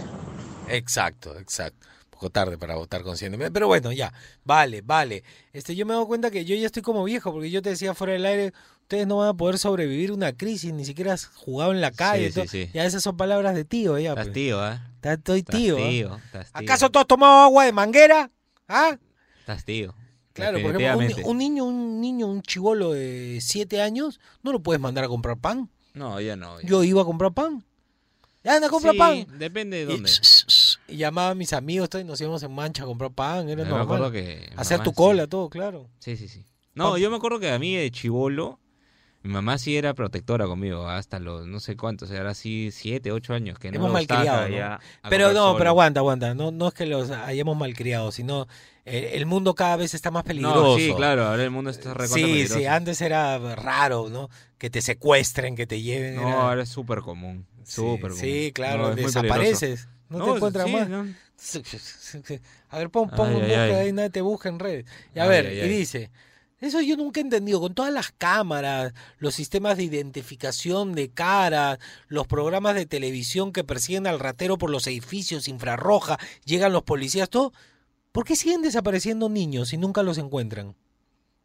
Exacto, 0.68 1.40
exacto. 1.40 1.85
Poco 2.16 2.30
tarde 2.30 2.58
para 2.58 2.76
votar 2.76 3.04
conscientemente. 3.04 3.52
Pero 3.52 3.68
bueno, 3.68 3.92
ya. 3.92 4.14
Vale, 4.46 4.82
vale. 4.82 5.26
Este, 5.52 5.76
yo 5.76 5.86
me 5.86 5.94
doy 5.94 6.06
cuenta 6.06 6.32
que 6.32 6.46
yo 6.46 6.56
ya 6.56 6.66
estoy 6.66 6.82
como 6.82 7.04
viejo, 7.04 7.34
porque 7.34 7.52
yo 7.52 7.62
te 7.62 7.72
decía 7.72 7.94
fuera 7.94 8.14
del 8.14 8.26
aire, 8.26 8.54
ustedes 8.84 9.06
no 9.06 9.18
van 9.18 9.28
a 9.28 9.34
poder 9.34 9.58
sobrevivir 9.58 10.14
una 10.14 10.32
crisis, 10.32 10.72
ni 10.72 10.86
siquiera 10.86 11.12
has 11.12 11.26
jugado 11.26 11.74
en 11.74 11.82
la 11.82 11.92
calle. 11.92 12.32
Sí, 12.32 12.42
sí, 12.44 12.48
sí. 12.48 12.70
Ya 12.74 12.86
esas 12.86 13.04
son 13.04 13.18
palabras 13.18 13.54
de 13.54 13.66
tío, 13.66 14.00
ya. 14.00 14.12
Estás 14.12 14.28
pues. 14.28 14.34
tío, 14.34 14.66
¿eh? 14.66 14.80
Estoy 15.04 15.40
Estás 15.40 15.56
tío. 15.58 15.78
¿eh? 15.78 15.90
tío, 15.90 16.16
estás 16.16 16.54
tío. 16.54 16.62
¿Acaso 16.62 16.90
tú 16.90 17.00
has 17.00 17.08
tomado 17.08 17.44
agua 17.44 17.66
de 17.66 17.74
manguera? 17.74 18.32
¿Ah? 18.70 18.98
Estás 19.42 19.66
tío. 19.66 19.94
Claro, 20.32 20.62
por 20.62 20.82
ejemplo, 20.82 21.28
un, 21.28 21.38
niño, 21.38 21.66
un 21.66 22.00
niño, 22.00 22.28
un 22.28 22.42
chivolo 22.42 22.94
de 22.94 23.40
7 23.42 23.82
años, 23.82 24.22
no 24.42 24.54
lo 24.54 24.62
puedes 24.62 24.80
mandar 24.80 25.04
a 25.04 25.10
comprar 25.10 25.38
pan. 25.38 25.70
No, 25.94 26.22
ya 26.22 26.38
no. 26.38 26.62
Yo 26.62 26.82
iba 26.86 27.02
a 27.02 27.06
comprar 27.06 27.34
pan. 27.34 27.66
Ya 28.46 28.56
anda 28.56 28.68
a 28.68 28.70
comprar 28.70 28.94
Sí, 28.94 29.00
pan. 29.00 29.28
Depende 29.40 29.78
de 29.78 29.86
dónde. 29.86 30.10
Y 30.12 30.14
llamaba 30.88 31.30
a 31.32 31.36
mis 31.36 31.54
amigos 31.54 31.90
todo, 31.90 32.02
y 32.02 32.06
nos 32.06 32.20
íbamos 32.22 32.44
en 32.44 32.54
mancha 32.54 32.84
a 32.84 32.86
comprar 32.86 33.12
pan, 33.12 33.50
era 33.50 33.64
me 33.64 33.70
normal. 33.70 33.84
acuerdo 33.86 34.12
que 34.12 34.50
Hacer 34.56 34.78
mamá 34.78 34.84
tu 34.86 34.92
sí. 34.92 34.96
cola, 34.96 35.28
todo, 35.28 35.50
claro. 35.50 35.90
Sí, 36.00 36.18
sí, 36.18 36.28
sí. 36.28 36.46
No, 36.74 36.98
yo 36.98 37.10
me 37.10 37.18
acuerdo 37.18 37.40
que 37.40 37.50
a 37.52 37.58
mí 37.60 37.76
de 37.76 37.90
chivolo, 37.90 38.60
mi 39.24 39.32
mamá 39.32 39.58
sí 39.58 39.76
era 39.78 39.94
protectora 39.96 40.46
conmigo, 40.46 40.88
hasta 40.88 41.20
los 41.20 41.48
no 41.48 41.60
sé 41.60 41.76
cuántos, 41.78 42.12
era 42.12 42.30
así 42.32 42.70
siete, 42.72 43.12
ocho 43.12 43.34
años, 43.34 43.58
que 43.58 43.72
no 43.72 43.78
Hemos 43.78 43.92
malcriado, 43.92 44.48
¿no? 44.50 44.80
Pero 45.10 45.30
no, 45.34 45.46
solo. 45.48 45.58
pero 45.58 45.70
aguanta, 45.72 46.00
aguanta. 46.02 46.36
No, 46.36 46.52
no 46.52 46.68
es 46.68 46.74
que 46.76 46.86
los 46.86 47.10
hayamos 47.10 47.58
malcriado, 47.58 48.12
sino 48.12 48.48
eh, 48.86 49.12
el 49.14 49.26
mundo 49.26 49.56
cada 49.56 49.78
vez 49.78 49.94
está 49.96 50.12
más 50.12 50.24
peligroso. 50.24 50.74
No, 50.74 50.78
sí, 50.78 50.94
claro, 50.96 51.26
ahora 51.26 51.44
el 51.44 51.50
mundo 51.50 51.72
está 51.72 51.94
recontra 51.96 52.18
Sí, 52.18 52.24
peligroso. 52.34 52.60
sí, 52.60 52.66
antes 52.68 53.02
era 53.02 53.56
raro, 53.56 54.10
¿no? 54.10 54.30
Que 54.60 54.70
te 54.70 54.82
secuestren, 54.82 55.56
que 55.56 55.66
te 55.66 55.82
lleven. 55.82 56.18
No, 56.18 56.28
era- 56.28 56.42
ahora 56.50 56.64
es 56.64 56.70
súper 56.70 57.00
común, 57.00 57.48
súper 57.64 58.12
común. 58.12 58.18
Sí, 58.22 58.52
claro, 58.54 58.90
No, 58.90 58.96
desapareces. 58.96 59.88
No, 60.10 60.24
te 60.24 60.32
encuentran 60.32 60.68
sí, 60.68 60.74
más. 60.74 60.90
no. 60.90 61.06
A 62.70 62.78
ver, 62.78 62.90
pon, 62.90 63.10
pon 63.10 63.28
Ay, 63.30 63.36
un 63.36 63.42
ay, 63.44 63.48
busca 63.50 63.64
ay. 63.64 63.72
ahí, 63.74 63.94
nadie 63.94 64.10
te 64.10 64.22
busca 64.22 64.50
en 64.50 64.60
redes. 64.60 64.86
Y 65.14 65.20
a 65.20 65.24
Ay, 65.24 65.30
ver, 65.30 65.46
ay, 65.48 65.58
y 65.58 65.62
ay. 65.62 65.70
dice, 65.70 66.12
eso 66.60 66.82
yo 66.82 66.96
nunca 66.98 67.20
he 67.20 67.24
entendido, 67.24 67.60
con 67.60 67.74
todas 67.74 67.92
las 67.94 68.12
cámaras, 68.12 68.94
los 69.20 69.36
sistemas 69.36 69.78
de 69.78 69.84
identificación 69.84 70.94
de 70.94 71.10
cara, 71.10 71.80
los 72.08 72.28
programas 72.28 72.76
de 72.76 72.86
televisión 72.86 73.52
que 73.52 73.64
persiguen 73.64 74.08
al 74.08 74.20
ratero 74.20 74.58
por 74.58 74.70
los 74.70 74.88
edificios, 74.88 75.48
infrarroja, 75.48 76.18
llegan 76.46 76.72
los 76.74 76.84
policías, 76.84 77.30
todo, 77.30 77.52
¿por 78.12 78.26
qué 78.26 78.36
siguen 78.36 78.62
desapareciendo 78.62 79.30
niños 79.30 79.74
y 79.74 79.78
nunca 79.78 80.04
los 80.04 80.18
encuentran? 80.18 80.76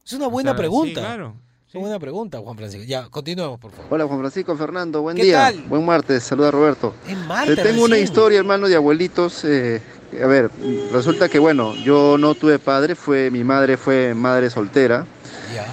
Es 0.04 0.12
una 0.12 0.28
buena 0.28 0.50
sea, 0.52 0.56
sí, 0.56 0.58
pregunta. 0.58 1.00
claro, 1.00 1.36
Es 1.70 1.76
una 1.76 1.82
buena 1.82 2.00
pregunta, 2.00 2.40
Juan 2.40 2.56
Francisco. 2.56 2.84
Ya, 2.84 3.08
continuemos, 3.08 3.60
por 3.60 3.70
favor. 3.70 3.86
Hola 3.90 4.04
Juan 4.04 4.18
Francisco 4.18 4.56
Fernando, 4.56 5.02
buen 5.02 5.16
¿Qué 5.16 5.22
día, 5.22 5.52
tal? 5.52 5.60
buen 5.68 5.86
martes, 5.86 6.24
saluda 6.24 6.50
Roberto. 6.50 6.94
Es 7.06 7.16
martes 7.16 7.54
Te 7.54 7.62
tengo 7.62 7.84
una 7.84 7.96
historia, 7.96 8.40
hermano, 8.40 8.66
de 8.66 8.74
abuelitos. 8.74 9.44
eh, 9.44 9.80
a 10.20 10.26
ver, 10.26 10.50
resulta 10.90 11.28
que 11.28 11.38
bueno, 11.38 11.76
yo 11.76 12.18
no 12.18 12.34
tuve 12.34 12.58
padre, 12.58 12.96
fue 12.96 13.30
mi 13.30 13.44
madre 13.44 13.76
fue 13.76 14.14
madre 14.14 14.50
soltera. 14.50 15.06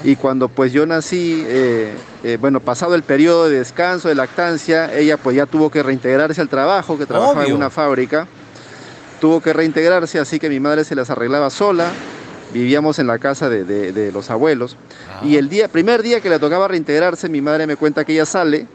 Y 0.03 0.17
cuando 0.17 0.49
pues 0.49 0.71
yo 0.71 0.85
nací, 0.85 1.43
eh, 1.47 1.95
eh, 2.23 2.37
bueno, 2.39 2.59
pasado 2.59 2.93
el 2.93 3.01
periodo 3.01 3.49
de 3.49 3.57
descanso, 3.57 4.07
de 4.07 4.13
lactancia, 4.13 4.95
ella 4.95 5.17
pues 5.17 5.35
ya 5.35 5.47
tuvo 5.47 5.71
que 5.71 5.81
reintegrarse 5.81 6.39
al 6.41 6.49
trabajo, 6.49 6.95
que 6.99 7.07
trabajaba 7.07 7.39
Obvio. 7.41 7.49
en 7.49 7.55
una 7.55 7.71
fábrica. 7.71 8.27
Tuvo 9.19 9.41
que 9.41 9.51
reintegrarse, 9.51 10.19
así 10.19 10.37
que 10.37 10.47
mi 10.47 10.59
madre 10.59 10.83
se 10.83 10.93
las 10.93 11.09
arreglaba 11.09 11.49
sola. 11.49 11.91
Vivíamos 12.57 12.99
en 12.99 13.07
la 13.07 13.19
casa 13.19 13.49
de, 13.49 13.63
de- 13.63 13.91
de 13.91 14.11
los 14.11 14.29
abuelos. 14.29 14.77
Y 15.23 15.37
el 15.37 15.49
día, 15.49 15.67
primer 15.67 16.01
día 16.01 16.21
que 16.21 16.29
le 16.29 16.39
tocaba 16.39 16.67
reintegrarse, 16.67 17.29
mi 17.29 17.41
madre 17.41 17.67
me 17.67 17.75
cuenta 17.75 18.03
que 18.05 18.13
ella 18.13 18.25
sale 18.25 18.67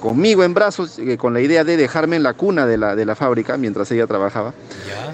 conmigo 0.00 0.44
en 0.44 0.54
brazos, 0.54 0.98
eh, 0.98 1.16
con 1.16 1.34
la 1.34 1.40
idea 1.40 1.62
de 1.64 1.76
dejarme 1.76 2.16
en 2.16 2.22
la 2.22 2.32
cuna 2.34 2.66
de 2.66 2.78
la, 2.78 2.96
de 2.96 3.04
la 3.04 3.14
fábrica 3.14 3.56
mientras 3.56 3.90
ella 3.90 4.06
trabajaba. 4.06 4.52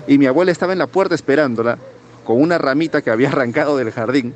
Y 0.06 0.18
mi 0.18 0.26
abuela 0.26 0.52
estaba 0.52 0.72
en 0.72 0.78
la 0.78 0.86
puerta 0.86 1.14
esperándola, 1.14 1.78
con 2.24 2.40
una 2.40 2.58
ramita 2.58 3.02
que 3.02 3.10
había 3.10 3.28
arrancado 3.32 3.76
del 3.76 3.90
jardín. 3.92 4.34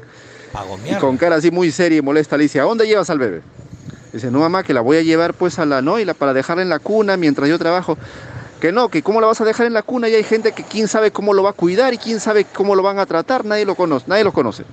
Y 0.97 1.01
con 1.01 1.16
cara 1.16 1.36
así 1.36 1.51
muy 1.51 1.70
seria 1.70 1.99
y 1.99 2.03
molesta 2.03 2.36
le 2.36 2.45
dice, 2.45 2.59
¿a 2.61 2.64
dónde 2.64 2.86
llevas 2.86 3.09
al 3.11 3.18
bebé? 3.18 3.43
Dice, 4.12 4.28
no 4.32 4.41
mamá, 4.41 4.64
que 4.64 4.74
la 4.74 4.80
voy 4.80 4.97
a 4.97 5.03
llevar 5.03 5.34
pues 5.34 5.61
a 5.61 5.64
la 5.64 5.80
noila 5.82 6.14
para 6.14 6.32
dejarla 6.34 6.62
en 6.64 6.68
la 6.68 6.80
cuna 6.80 7.16
mientras 7.16 7.49
yo 7.49 7.57
trabajo. 7.61 7.97
Que 8.61 8.73
no, 8.73 8.89
que 8.89 9.03
cómo 9.03 9.21
la 9.21 9.27
vas 9.27 9.41
a 9.41 9.45
dejar 9.45 9.67
en 9.67 9.73
la 9.73 9.83
cuna 9.83 10.09
y 10.09 10.15
hay 10.15 10.23
gente 10.25 10.53
que 10.53 10.65
quién 10.65 10.87
sabe 10.87 11.11
cómo 11.11 11.33
lo 11.33 11.43
va 11.43 11.51
a 11.51 11.55
cuidar 11.55 11.95
y 11.95 11.99
quién 11.99 12.21
sabe 12.21 12.45
cómo 12.45 12.75
lo 12.75 12.83
van 12.83 12.99
a 12.99 13.07
tratar, 13.07 13.45
nadie 13.45 13.65
lo 13.65 13.75
conoce, 13.75 14.05
nadie 14.09 14.23
lo 14.25 14.33
conoce. 14.33 14.65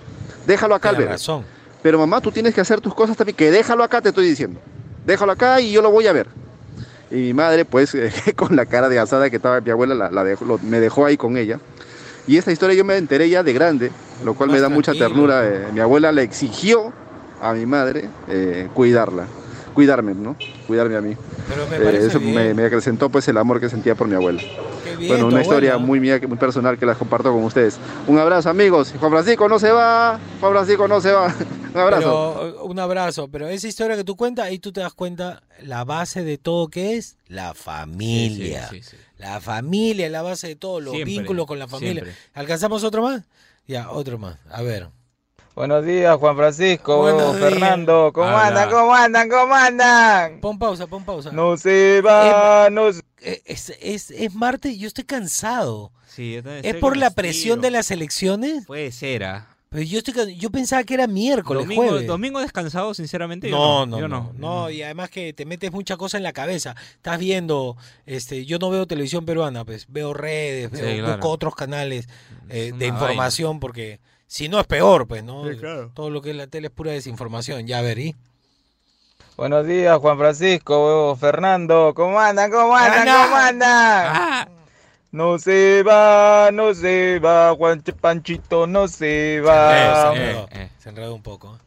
Déjalo 0.46 0.76
acá 0.76 0.90
al 0.90 0.96
Tienes 0.96 1.08
bebé. 1.08 1.14
razón. 1.18 1.46
Pero 1.82 1.98
mamá, 2.00 2.20
tú 2.20 2.32
tienes 2.32 2.54
que 2.54 2.60
hacer 2.62 2.82
tus 2.82 2.94
cosas 2.94 3.16
también, 3.16 3.36
que 3.38 3.50
déjalo 3.50 3.84
acá, 3.84 4.02
te 4.02 4.10
estoy 4.10 4.28
diciendo. 4.28 4.60
Déjalo 5.06 5.32
acá 5.32 5.62
y 5.62 5.72
yo 5.72 5.82
lo 5.82 5.90
voy 5.92 6.06
a 6.08 6.12
ver. 6.12 6.28
Y 7.10 7.16
mi 7.16 7.34
madre, 7.34 7.64
pues, 7.64 7.96
eh, 7.96 8.12
con 8.36 8.56
la 8.58 8.66
cara 8.66 8.90
de 8.90 9.00
asada 9.00 9.30
que 9.30 9.38
estaba 9.38 9.62
mi 9.62 9.70
abuela, 9.72 9.96
la, 9.96 10.12
la 10.12 10.24
dejó- 10.26 10.44
lo- 10.46 10.60
me 10.60 10.82
dejó 10.82 11.06
ahí 11.06 11.16
con 11.16 11.38
ella. 11.38 11.60
Y 12.28 12.36
esta 12.38 12.52
historia 12.52 12.76
yo 12.76 12.84
me 12.84 12.98
enteré 12.98 13.30
ya 13.30 13.42
de 13.42 13.54
grande, 13.54 13.92
lo 14.26 14.34
cual 14.34 14.50
me 14.50 14.60
da 14.60 14.68
mucha 14.68 14.92
ternura. 14.94 15.48
eh, 15.48 15.68
mi 15.72 15.80
abuela 15.80 16.12
le 16.12 16.24
exigió 16.24 16.92
a 17.42 17.54
mi 17.54 17.66
madre 17.66 18.10
eh, 18.28 18.68
cuidarla, 18.74 19.28
cuidarme, 19.78 20.16
¿no? 20.16 20.36
Cuidarme 20.66 20.96
a 20.98 21.02
mí. 21.02 21.16
Pero 21.48 21.68
me 21.68 21.76
Eh, 21.76 21.80
parece 21.80 22.08
eso 22.08 22.20
me, 22.20 22.52
me 22.56 22.66
acrecentó 22.66 23.12
pues 23.12 23.28
el 23.28 23.38
amor 23.38 23.60
que 23.60 23.70
sentía 23.70 23.94
por 23.94 24.08
mi 24.08 24.16
abuela. 24.16 24.42
Qué 24.84 24.96
bien, 24.96 25.10
bueno, 25.12 25.28
una 25.28 25.42
historia 25.44 25.74
abuela. 25.74 25.86
muy 25.86 26.00
mía, 26.00 26.20
muy 26.28 26.36
personal 26.40 26.80
que 26.80 26.86
la 26.88 26.96
comparto 26.96 27.32
con 27.32 27.44
ustedes. 27.44 27.78
Un 28.08 28.18
abrazo 28.18 28.50
amigos. 28.50 28.92
Juan 29.00 29.12
Francisco 29.12 29.48
no 29.48 29.60
se 29.60 29.70
va. 29.72 30.20
Juan 30.40 30.52
Francisco 30.52 30.88
no 30.88 31.00
se 31.00 31.12
va. 31.12 31.32
Un 31.76 31.80
abrazo. 31.82 32.36
Pero, 32.40 32.66
un 32.66 32.80
abrazo. 32.80 33.28
Pero 33.28 33.48
esa 33.50 33.68
historia 33.68 33.96
que 33.96 34.04
tú 34.04 34.16
cuentas, 34.16 34.46
ahí 34.48 34.58
tú 34.58 34.72
te 34.72 34.82
das 34.82 34.94
cuenta 34.96 35.44
la 35.62 35.84
base 35.84 36.24
de 36.24 36.40
todo 36.40 36.70
que 36.70 36.96
es 36.98 37.18
la 37.28 37.54
familia. 37.54 38.68
Sí, 38.70 38.78
sí, 38.78 38.84
sí, 38.90 38.96
sí. 38.98 39.04
La 39.20 39.40
familia 39.42 40.08
es 40.08 40.12
la 40.12 40.24
base 40.24 40.48
de 40.48 40.56
todo, 40.56 40.80
los 40.80 40.94
Siempre, 40.94 41.14
vínculos 41.14 41.46
con 41.46 41.60
la 41.60 41.68
familia. 41.68 42.02
siempre. 42.04 42.16
¿Alcanzamos 42.34 42.84
otro 42.84 43.04
más? 43.04 43.22
Ya, 43.68 43.92
otro 43.92 44.18
más. 44.18 44.38
A 44.50 44.64
ver. 44.64 44.88
Buenos 45.58 45.84
días, 45.84 46.16
Juan 46.18 46.36
Francisco, 46.38 46.98
Buenos 46.98 47.36
días. 47.36 47.50
Fernando. 47.50 48.12
¿Cómo 48.14 48.28
andan? 48.28 48.70
¿Cómo 48.70 48.94
andan? 48.94 49.28
¿Cómo 49.28 49.56
andan? 49.56 50.40
Pon 50.40 50.60
pausa, 50.60 50.86
pon 50.86 51.04
pausa. 51.04 51.32
No 51.32 51.58
se 51.58 52.00
va, 52.02 52.70
no 52.72 52.94
se... 52.94 53.02
Eh, 53.22 53.42
Es, 53.44 53.74
es, 53.82 54.12
es 54.12 54.36
martes 54.36 54.74
y 54.74 54.78
yo 54.78 54.88
estoy 54.88 55.06
cansado. 55.06 55.92
Sí, 56.06 56.36
yo 56.36 56.44
también 56.44 56.60
¿Es 56.64 56.66
estoy 56.70 56.82
por 56.82 56.96
la 56.96 57.10
presión 57.10 57.60
de 57.60 57.72
las 57.72 57.90
elecciones? 57.90 58.68
Puede 58.68 58.92
ser, 58.92 59.24
¿ah? 59.24 59.48
Pero 59.70 59.82
yo, 59.82 59.98
estoy, 59.98 60.36
yo 60.36 60.52
pensaba 60.52 60.84
que 60.84 60.94
era 60.94 61.08
miércoles, 61.08 61.64
Domingo, 61.64 61.88
jueves. 61.88 62.06
domingo 62.08 62.40
descansado, 62.40 62.94
sinceramente, 62.94 63.50
yo 63.50 63.58
No, 63.58 63.86
no. 63.88 63.96
no, 63.96 64.00
yo 64.00 64.08
no, 64.08 64.34
no, 64.38 64.70
y 64.70 64.84
además 64.84 65.10
que 65.10 65.34
te 65.34 65.48
metes 65.48 65.72
mucha 65.72 65.98
cosa 65.98 66.18
en 66.18 66.24
la 66.24 66.34
cabeza. 66.34 66.76
Estás 66.94 67.18
viendo, 67.18 67.78
este, 68.06 68.46
yo 68.46 68.60
no 68.60 68.70
veo 68.70 68.86
televisión 68.86 69.26
peruana, 69.26 69.66
pues 69.66 69.88
veo 69.90 70.14
redes, 70.14 70.70
veo, 70.70 70.88
Sí, 70.88 70.98
claro. 71.00 71.14
busco 71.14 71.30
otros 71.32 71.56
canales 71.56 72.08
eh, 72.48 72.74
de 72.78 72.86
información 72.86 73.60
porque 73.60 74.00
si 74.28 74.50
no 74.50 74.60
es 74.60 74.68
peor, 74.68 75.08
pues, 75.08 75.24
¿no? 75.24 75.50
Sí, 75.50 75.58
claro. 75.58 75.92
Todo 75.94 76.10
lo 76.10 76.22
que 76.22 76.32
es 76.32 76.36
la 76.36 76.48
tele 76.48 76.68
es 76.68 76.74
pura 76.74 76.92
desinformación. 76.92 77.66
Ya 77.66 77.80
a 77.80 77.82
ver, 77.82 77.98
¿y? 77.98 78.16
Buenos 79.38 79.66
días, 79.66 79.98
Juan 80.00 80.18
Francisco, 80.18 81.16
Fernando. 81.20 81.94
¿Cómo 81.96 82.20
andan? 82.20 82.52
¿Cómo 82.52 82.76
andan? 82.76 83.08
¿Cómo 83.08 83.36
andan? 83.36 84.50
No 85.12 85.40
se 85.40 85.84
va, 85.84 86.50
no 86.52 86.74
se 86.74 87.20
va, 87.20 87.56
Juan 87.56 87.82
Panchito, 88.02 88.68
no 88.68 88.88
se 88.88 89.40
va. 89.40 90.12
se 90.12 90.18
enredó, 90.18 90.50
se 90.80 90.90
enredó 90.90 91.16
un 91.16 91.24
poco. 91.24 91.58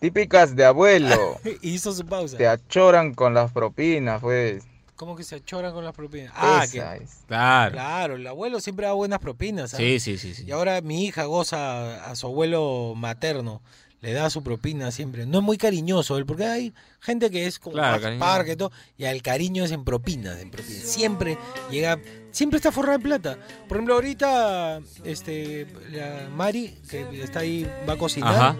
Típicas 0.00 0.56
de 0.56 0.64
abuelo. 0.64 1.38
Hizo 1.62 1.92
su 1.92 2.04
pausa. 2.04 2.36
Te 2.36 2.48
achoran 2.48 3.14
con 3.14 3.32
las 3.32 3.52
propinas, 3.52 4.20
pues. 4.20 4.64
¿Cómo 4.96 5.16
que 5.16 5.24
se 5.24 5.36
achoran 5.36 5.72
con 5.72 5.84
las 5.84 5.94
propinas? 5.94 6.32
Ah, 6.36 6.64
que, 6.70 6.78
Esa 6.78 6.96
es. 6.96 7.24
Claro. 7.26 7.72
Claro, 7.72 8.16
el 8.16 8.26
abuelo 8.26 8.60
siempre 8.60 8.86
da 8.86 8.92
buenas 8.92 9.18
propinas. 9.18 9.72
Sí, 9.72 9.98
sí, 9.98 10.18
sí, 10.18 10.34
sí. 10.34 10.44
Y 10.46 10.52
ahora 10.52 10.80
mi 10.82 11.04
hija 11.04 11.24
goza 11.24 12.04
a 12.10 12.14
su 12.14 12.26
abuelo 12.26 12.94
materno. 12.96 13.60
Le 14.00 14.12
da 14.12 14.28
su 14.28 14.42
propina 14.42 14.90
siempre. 14.90 15.24
No 15.24 15.38
es 15.38 15.44
muy 15.44 15.56
cariñoso 15.56 16.18
él, 16.18 16.26
porque 16.26 16.44
hay 16.44 16.74
gente 17.00 17.30
que 17.30 17.46
es 17.46 17.58
como 17.58 17.76
Claro, 17.76 18.02
más 18.02 18.18
parque 18.18 18.52
y 18.52 18.56
todo, 18.56 18.70
y 18.98 19.06
al 19.06 19.22
cariño 19.22 19.64
es 19.64 19.70
en 19.70 19.82
propinas, 19.82 20.38
en 20.40 20.50
propinas. 20.50 20.82
Siempre 20.82 21.38
llega, 21.70 21.98
siempre 22.30 22.58
está 22.58 22.70
forrada 22.70 22.96
en 22.96 23.02
plata. 23.02 23.38
Por 23.66 23.78
ejemplo, 23.78 23.94
ahorita, 23.94 24.80
este, 25.04 25.66
la 25.90 26.28
Mari, 26.28 26.82
que 26.90 27.22
está 27.22 27.38
ahí, 27.40 27.66
va 27.88 27.94
a 27.94 27.96
cocinar, 27.96 28.34
Ajá. 28.34 28.56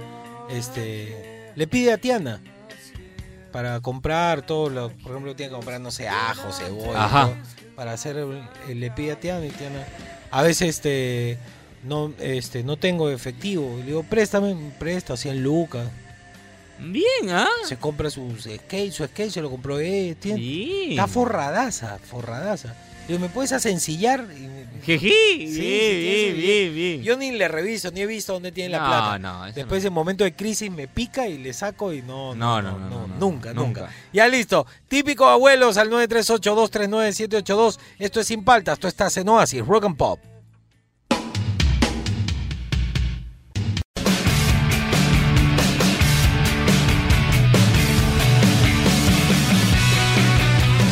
este, 0.48 1.52
le 1.54 1.66
pide 1.66 1.92
a 1.92 1.98
Tiana 1.98 2.40
para 3.54 3.78
comprar 3.80 4.42
todo 4.44 4.68
lo, 4.68 4.88
por 4.90 5.12
ejemplo, 5.12 5.36
tiene 5.36 5.50
que 5.50 5.54
comprar, 5.54 5.80
no 5.80 5.92
sé, 5.92 6.08
ajo, 6.08 6.50
cebolla, 6.52 7.04
Ajá. 7.04 7.26
todo, 7.26 7.36
para 7.76 7.92
hacer, 7.92 8.16
eh, 8.68 8.74
le 8.74 8.90
pide 8.90 9.12
a 9.12 9.20
Tiana 9.20 9.46
y 9.46 9.50
Tiana, 9.50 9.86
a 10.32 10.42
veces, 10.42 10.70
este, 10.70 11.38
no, 11.84 12.12
este, 12.18 12.64
no 12.64 12.76
tengo 12.78 13.10
efectivo, 13.10 13.76
le 13.78 13.84
digo, 13.84 14.02
préstame, 14.02 14.56
me 14.56 14.70
presta 14.72 15.16
100 15.16 15.40
lucas. 15.44 15.86
Bien, 16.80 17.30
¿ah? 17.30 17.46
Se 17.68 17.76
compra 17.76 18.10
sus 18.10 18.42
skate, 18.42 18.90
su 18.90 19.04
skate 19.04 19.30
se 19.30 19.40
lo 19.40 19.48
compró 19.50 19.78
él, 19.78 20.16
tiene- 20.16 20.90
está 20.90 21.06
forradaza, 21.06 21.98
forradaza. 22.00 22.74
Digo, 23.06 23.20
¿me 23.20 23.28
puedes 23.28 23.52
asencillar? 23.52 24.26
Y 24.36 24.40
me- 24.48 24.53
Její, 24.84 25.08
Sí, 25.08 25.46
sí, 25.48 25.54
sí, 25.54 26.32
bien, 26.34 26.74
bien. 26.74 27.02
Yo 27.02 27.16
ni 27.16 27.32
le 27.32 27.48
reviso, 27.48 27.90
ni 27.90 28.02
he 28.02 28.06
visto 28.06 28.32
dónde 28.34 28.52
tiene 28.52 28.70
la 28.70 28.78
No, 28.80 28.86
plata. 28.86 29.18
no, 29.18 29.46
eso 29.46 29.54
Después, 29.56 29.84
en 29.84 29.92
momento 29.92 30.24
de 30.24 30.34
crisis, 30.34 30.70
me 30.70 30.86
pica 30.88 31.26
y 31.26 31.38
le 31.38 31.52
saco 31.52 31.92
y 31.92 32.02
no, 32.02 32.34
No, 32.34 32.60
no, 32.60 32.72
no, 32.72 32.78
no, 32.78 32.88
no, 32.88 33.06
no, 33.08 33.14
nunca, 33.18 33.52
nunca, 33.54 33.80
nunca. 33.82 33.90
Ya 34.12 34.28
listo. 34.28 34.66
Típico 34.88 35.26
abuelos 35.26 35.76
al 35.78 35.90
938-239-782. 35.90 37.78
Esto 37.98 38.20
es 38.20 38.26
Sin 38.26 38.44
Paltas, 38.44 38.74
esto 38.74 38.88
está 38.88 39.08
en 39.16 39.28
Oasis, 39.28 39.66
Rock 39.66 39.84
and 39.84 39.96
Pop. 39.96 40.20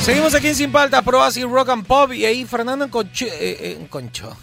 Seguimos 0.04 0.34
aquí 0.34 0.48
en 0.48 0.56
Sin 0.56 0.72
Paltas, 0.72 1.02
Pro 1.04 1.20
Oasis, 1.20 1.44
Rock 1.44 1.68
and 1.68 1.86
Pop. 1.86 2.12
Y 2.12 2.24
ahí 2.24 2.44
Fernando 2.44 2.84
enconchó, 2.84 3.26
eh, 3.26 3.30
eh, 3.40 3.78
enconchó. 3.80 4.36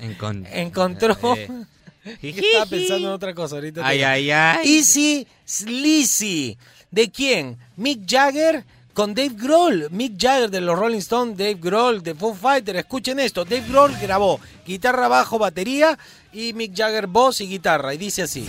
Encon- 0.00 0.46
encontró. 0.52 1.16
Eh. 2.04 2.18
Estaba 2.20 2.66
pensando 2.66 3.06
en 3.08 3.14
otra 3.14 3.32
cosa 3.32 3.54
ahorita. 3.54 3.86
Ay, 3.86 4.02
ay, 4.02 4.28
ay. 4.32 4.76
Easy 4.78 5.24
Sleazy. 5.44 6.58
¿De 6.90 7.08
quién? 7.12 7.56
Mick 7.76 8.00
Jagger 8.10 8.64
con 8.92 9.14
Dave 9.14 9.36
Grohl, 9.36 9.86
Mick 9.92 10.14
Jagger 10.20 10.50
de 10.50 10.60
los 10.62 10.76
Rolling 10.76 10.98
Stones, 10.98 11.38
Dave 11.38 11.54
Grohl 11.60 12.02
de 12.02 12.16
Foo 12.16 12.34
Fighters. 12.34 12.80
Escuchen 12.80 13.20
esto, 13.20 13.44
Dave 13.44 13.64
Grohl 13.68 13.96
grabó 14.02 14.40
guitarra, 14.66 15.06
bajo, 15.06 15.38
batería 15.38 15.96
y 16.32 16.52
Mick 16.54 16.76
Jagger 16.76 17.06
voz 17.06 17.40
y 17.40 17.46
guitarra. 17.46 17.94
Y 17.94 17.98
dice 17.98 18.22
así. 18.22 18.48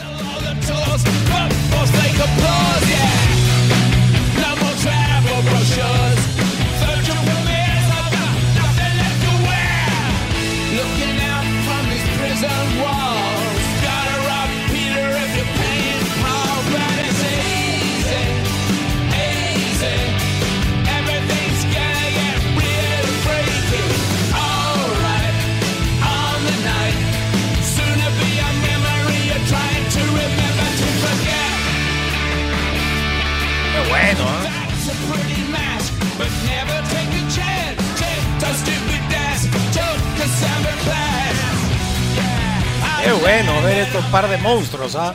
Qué 43.04 43.12
bueno 43.12 43.62
ver 43.62 43.80
estos 43.80 44.06
par 44.06 44.30
de 44.30 44.38
monstruos, 44.38 44.96
¿ah? 44.96 45.14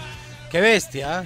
Qué 0.50 0.60
bestia, 0.60 1.20
¿ah? 1.20 1.24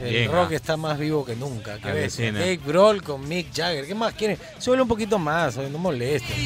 El 0.00 0.30
rock 0.30 0.50
ah. 0.52 0.54
está 0.54 0.76
más 0.76 0.96
vivo 0.96 1.24
que 1.24 1.34
nunca. 1.34 1.78
Qué 1.78 1.90
bestia. 1.90 2.32
Dave 2.32 2.60
Grohl 2.64 3.02
con 3.02 3.26
Mick 3.28 3.48
Jagger. 3.52 3.84
¿Qué 3.84 3.96
más 3.96 4.14
quieren? 4.14 4.38
Suele 4.58 4.82
un 4.82 4.88
poquito 4.88 5.18
más, 5.18 5.54
¿sabes? 5.54 5.72
no 5.72 5.78
molesten. 5.78 6.36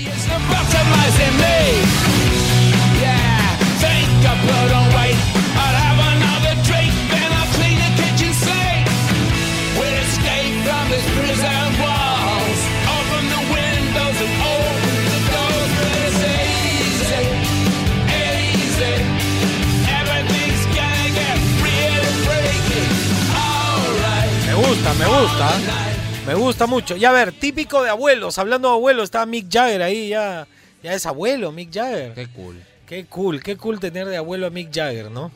Gusta, 25.42 26.26
me 26.26 26.34
gusta. 26.34 26.66
Mucho. 26.66 26.96
Y 26.96 27.04
a 27.04 27.12
ver, 27.12 27.32
típico 27.32 27.82
de 27.82 27.90
abuelos. 27.90 28.38
Hablando 28.38 28.68
de 28.68 28.74
abuelos, 28.74 29.04
está 29.04 29.26
Mick 29.26 29.46
Jagger 29.50 29.82
ahí 29.82 30.08
ya. 30.08 30.46
Ya 30.82 30.94
es 30.94 31.04
abuelo, 31.06 31.52
Mick 31.52 31.72
Jagger. 31.72 32.14
Qué 32.14 32.26
cool. 32.28 32.62
Qué 32.86 33.04
cool, 33.06 33.42
qué 33.42 33.56
cool 33.56 33.78
tener 33.80 34.06
de 34.08 34.16
abuelo 34.16 34.46
a 34.46 34.50
Mick 34.50 34.72
Jagger, 34.74 35.10
¿no? 35.10 35.30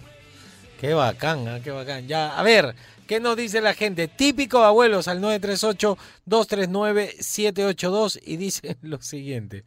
Qué 0.80 0.94
bacán, 0.94 1.48
¿ah? 1.48 1.60
qué 1.62 1.70
bacán. 1.70 2.06
Ya, 2.06 2.38
a 2.38 2.42
ver, 2.42 2.74
¿qué 3.06 3.18
nos 3.20 3.36
dice 3.36 3.60
la 3.62 3.72
gente? 3.72 4.08
Típico 4.08 4.58
de 4.58 4.66
abuelos 4.66 5.08
al 5.08 5.22
938-239-782 5.22 8.20
y 8.24 8.36
dice 8.36 8.76
lo 8.82 9.00
siguiente. 9.00 9.64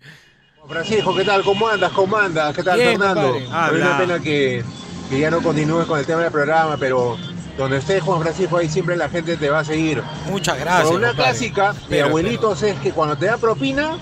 Francisco, 0.67 1.15
¿qué 1.15 1.23
tal? 1.23 1.41
¿Cómo 1.43 1.67
andas? 1.67 1.91
¿Cómo 1.93 2.15
andas? 2.17 2.55
¿Qué 2.55 2.61
tal, 2.63 2.77
Bien, 2.77 2.99
Fernando? 2.99 3.33
compadre. 3.33 3.47
A 3.51 3.67
mí 3.71 3.73
me 3.73 3.79
da 3.79 3.95
Habla. 3.95 3.97
pena 3.97 4.19
que, 4.19 4.63
que 5.09 5.19
ya 5.19 5.31
no 5.31 5.41
continúes 5.41 5.87
con 5.87 5.97
el 5.99 6.05
tema 6.05 6.21
del 6.21 6.31
programa, 6.31 6.77
pero 6.77 7.17
donde 7.57 7.77
estés, 7.77 8.01
Juan 8.03 8.21
Francisco, 8.21 8.57
ahí 8.57 8.69
siempre 8.69 8.95
la 8.95 9.09
gente 9.09 9.35
te 9.37 9.49
va 9.49 9.59
a 9.59 9.65
seguir. 9.65 10.01
Muchas 10.29 10.57
gracias. 10.59 10.83
Pero 10.87 10.97
una 10.97 11.07
compadre. 11.09 11.31
clásica 11.31 11.73
de 11.73 11.79
Pero, 11.89 12.05
abuelitos 12.07 12.63
es 12.63 12.79
que 12.79 12.91
cuando 12.91 13.17
te 13.17 13.25
dan 13.25 13.39
propina, 13.39 13.97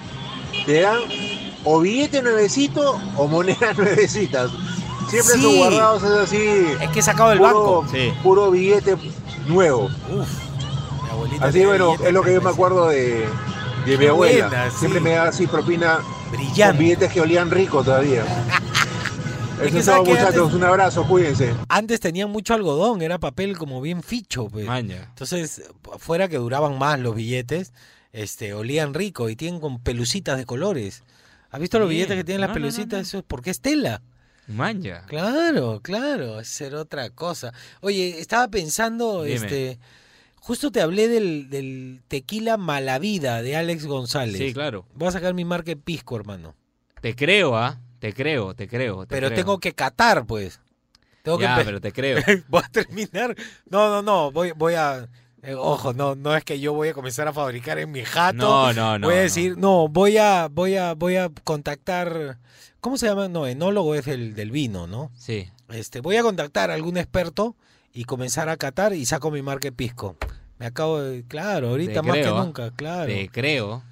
te 0.65 0.81
dan 0.81 0.99
o 1.63 1.79
billete 1.79 2.21
nuevecito 2.21 2.99
o 3.15 3.27
monedas 3.27 3.77
nuevecitas. 3.77 4.51
Siempre 5.09 5.35
Sí. 5.35 5.41
sus 5.41 5.55
guardados 5.55 6.03
es 6.03 6.11
así. 6.11 6.67
Es 6.81 6.89
que 6.89 6.99
he 6.99 7.03
sacado 7.03 7.29
del 7.29 7.39
puro, 7.39 7.81
banco. 7.81 7.85
Puro 8.23 8.51
billete 8.51 8.95
nuevo. 9.47 9.89
Mi 9.89 11.09
abuelita 11.09 11.45
Así 11.45 11.65
bueno, 11.65 11.95
es 12.03 12.13
lo 12.13 12.21
que 12.21 12.33
yo 12.33 12.41
me 12.41 12.49
acuerdo 12.49 12.89
de, 12.89 13.25
de 13.85 13.97
mi 13.97 14.05
abuela. 14.07 14.47
buena, 14.49 14.69
sí. 14.69 14.77
Siempre 14.79 14.99
me 14.99 15.11
daba 15.11 15.29
así 15.29 15.47
propina 15.47 15.99
Brillante. 16.31 16.63
con 16.63 16.77
billetes 16.77 17.11
que 17.13 17.21
olían 17.21 17.49
rico 17.49 17.83
todavía. 17.83 18.23
Es 19.61 19.71
que 19.73 19.81
todo, 19.83 20.03
muchachos. 20.03 20.35
antes- 20.37 20.53
Un 20.53 20.63
abrazo, 20.63 21.07
cuídense. 21.07 21.53
Antes 21.69 21.99
tenían 21.99 22.29
mucho 22.29 22.53
algodón, 22.53 23.01
era 23.01 23.17
papel 23.19 23.57
como 23.57 23.81
bien 23.81 24.03
ficho, 24.03 24.47
pues. 24.47 24.67
Entonces, 24.69 25.63
fuera 25.97 26.27
que 26.27 26.37
duraban 26.37 26.77
más 26.77 26.99
los 26.99 27.15
billetes, 27.15 27.73
este, 28.13 28.53
olían 28.53 28.93
rico 28.93 29.29
y 29.29 29.35
tienen 29.35 29.59
con 29.59 29.79
pelucitas 29.79 30.37
de 30.37 30.45
colores. 30.45 31.03
¿Has 31.49 31.59
visto 31.59 31.79
los 31.79 31.89
billetes 31.89 32.15
que 32.17 32.23
tienen 32.23 32.41
las 32.41 32.49
No, 32.49 32.55
no, 32.55 32.59
no, 32.59 32.65
pelucitas? 32.65 33.07
Eso 33.07 33.17
es 33.19 33.23
porque 33.27 33.49
es 33.49 33.61
tela. 33.61 34.01
Manja. 34.47 35.03
Claro, 35.07 35.81
claro, 35.81 36.39
es 36.39 36.47
ser 36.47 36.75
otra 36.75 37.09
cosa. 37.09 37.53
Oye, 37.81 38.19
estaba 38.19 38.47
pensando, 38.47 39.23
Dime. 39.23 39.35
este, 39.35 39.79
justo 40.35 40.71
te 40.71 40.81
hablé 40.81 41.07
del, 41.09 41.49
del 41.49 42.01
tequila 42.07 42.55
Malavida 42.57 43.41
de 43.41 43.55
Alex 43.57 43.85
González. 43.85 44.37
Sí, 44.37 44.53
claro. 44.53 44.85
Voy 44.93 45.07
a 45.09 45.11
sacar 45.11 45.33
mi 45.33 45.43
marca 45.45 45.65
de 45.71 45.75
pisco, 45.77 46.15
hermano. 46.15 46.55
Te 47.01 47.15
creo, 47.15 47.57
¿ah? 47.57 47.79
Te 47.99 48.13
creo, 48.13 48.53
te 48.55 48.67
creo. 48.67 49.05
te 49.05 49.15
Pero 49.15 49.27
creo. 49.27 49.37
tengo 49.39 49.59
que 49.59 49.73
catar, 49.73 50.25
pues. 50.25 50.59
Tengo 51.23 51.39
Ya, 51.39 51.57
que 51.57 51.65
pero 51.65 51.81
te 51.81 51.91
creo. 51.91 52.19
voy 52.47 52.61
a 52.63 52.69
terminar. 52.69 53.35
No, 53.69 53.89
no, 53.89 54.01
no. 54.01 54.31
Voy, 54.31 54.51
voy 54.55 54.75
a. 54.75 55.07
eh, 55.41 55.55
ojo, 55.55 55.93
no, 55.93 56.15
no 56.15 56.35
es 56.35 56.43
que 56.43 56.59
yo 56.59 56.73
voy 56.73 56.89
a 56.89 56.93
comenzar 56.93 57.27
a 57.27 57.33
fabricar 57.33 57.79
en 57.79 57.91
mi 57.91 58.03
jato. 58.03 58.37
No, 58.37 58.73
no, 58.73 58.99
no, 58.99 59.07
Voy 59.07 59.15
a 59.17 59.21
decir, 59.21 59.57
no, 59.57 59.87
voy 59.87 60.17
a, 60.17 60.47
voy 60.49 60.75
a, 60.77 60.93
voy 60.93 61.15
a 61.17 61.29
contactar. 61.43 62.37
¿Cómo 62.79 62.97
se 62.97 63.07
llama? 63.07 63.27
No, 63.27 63.47
enólogo 63.47 63.95
es 63.95 64.07
el 64.07 64.35
del 64.35 64.51
vino, 64.51 64.87
¿no? 64.87 65.11
Sí. 65.17 65.49
Este, 65.69 65.99
voy 65.99 66.15
a 66.17 66.23
contactar 66.23 66.71
a 66.71 66.75
algún 66.75 66.97
experto 66.97 67.55
y 67.91 68.05
comenzar 68.05 68.47
a 68.49 68.55
catar 68.57 68.93
y 68.93 69.05
saco 69.05 69.31
mi 69.31 69.41
marca 69.41 69.67
de 69.67 69.71
pisco. 69.73 70.15
Me 70.59 70.67
acabo 70.67 71.01
de, 71.01 71.23
claro, 71.27 71.69
ahorita 71.69 72.01
Te 72.01 72.07
más 72.07 72.17
creo, 72.17 72.35
que 72.35 72.41
nunca, 72.45 72.71
claro. 72.71 73.07
Te 73.07 73.27
creo. 73.29 73.83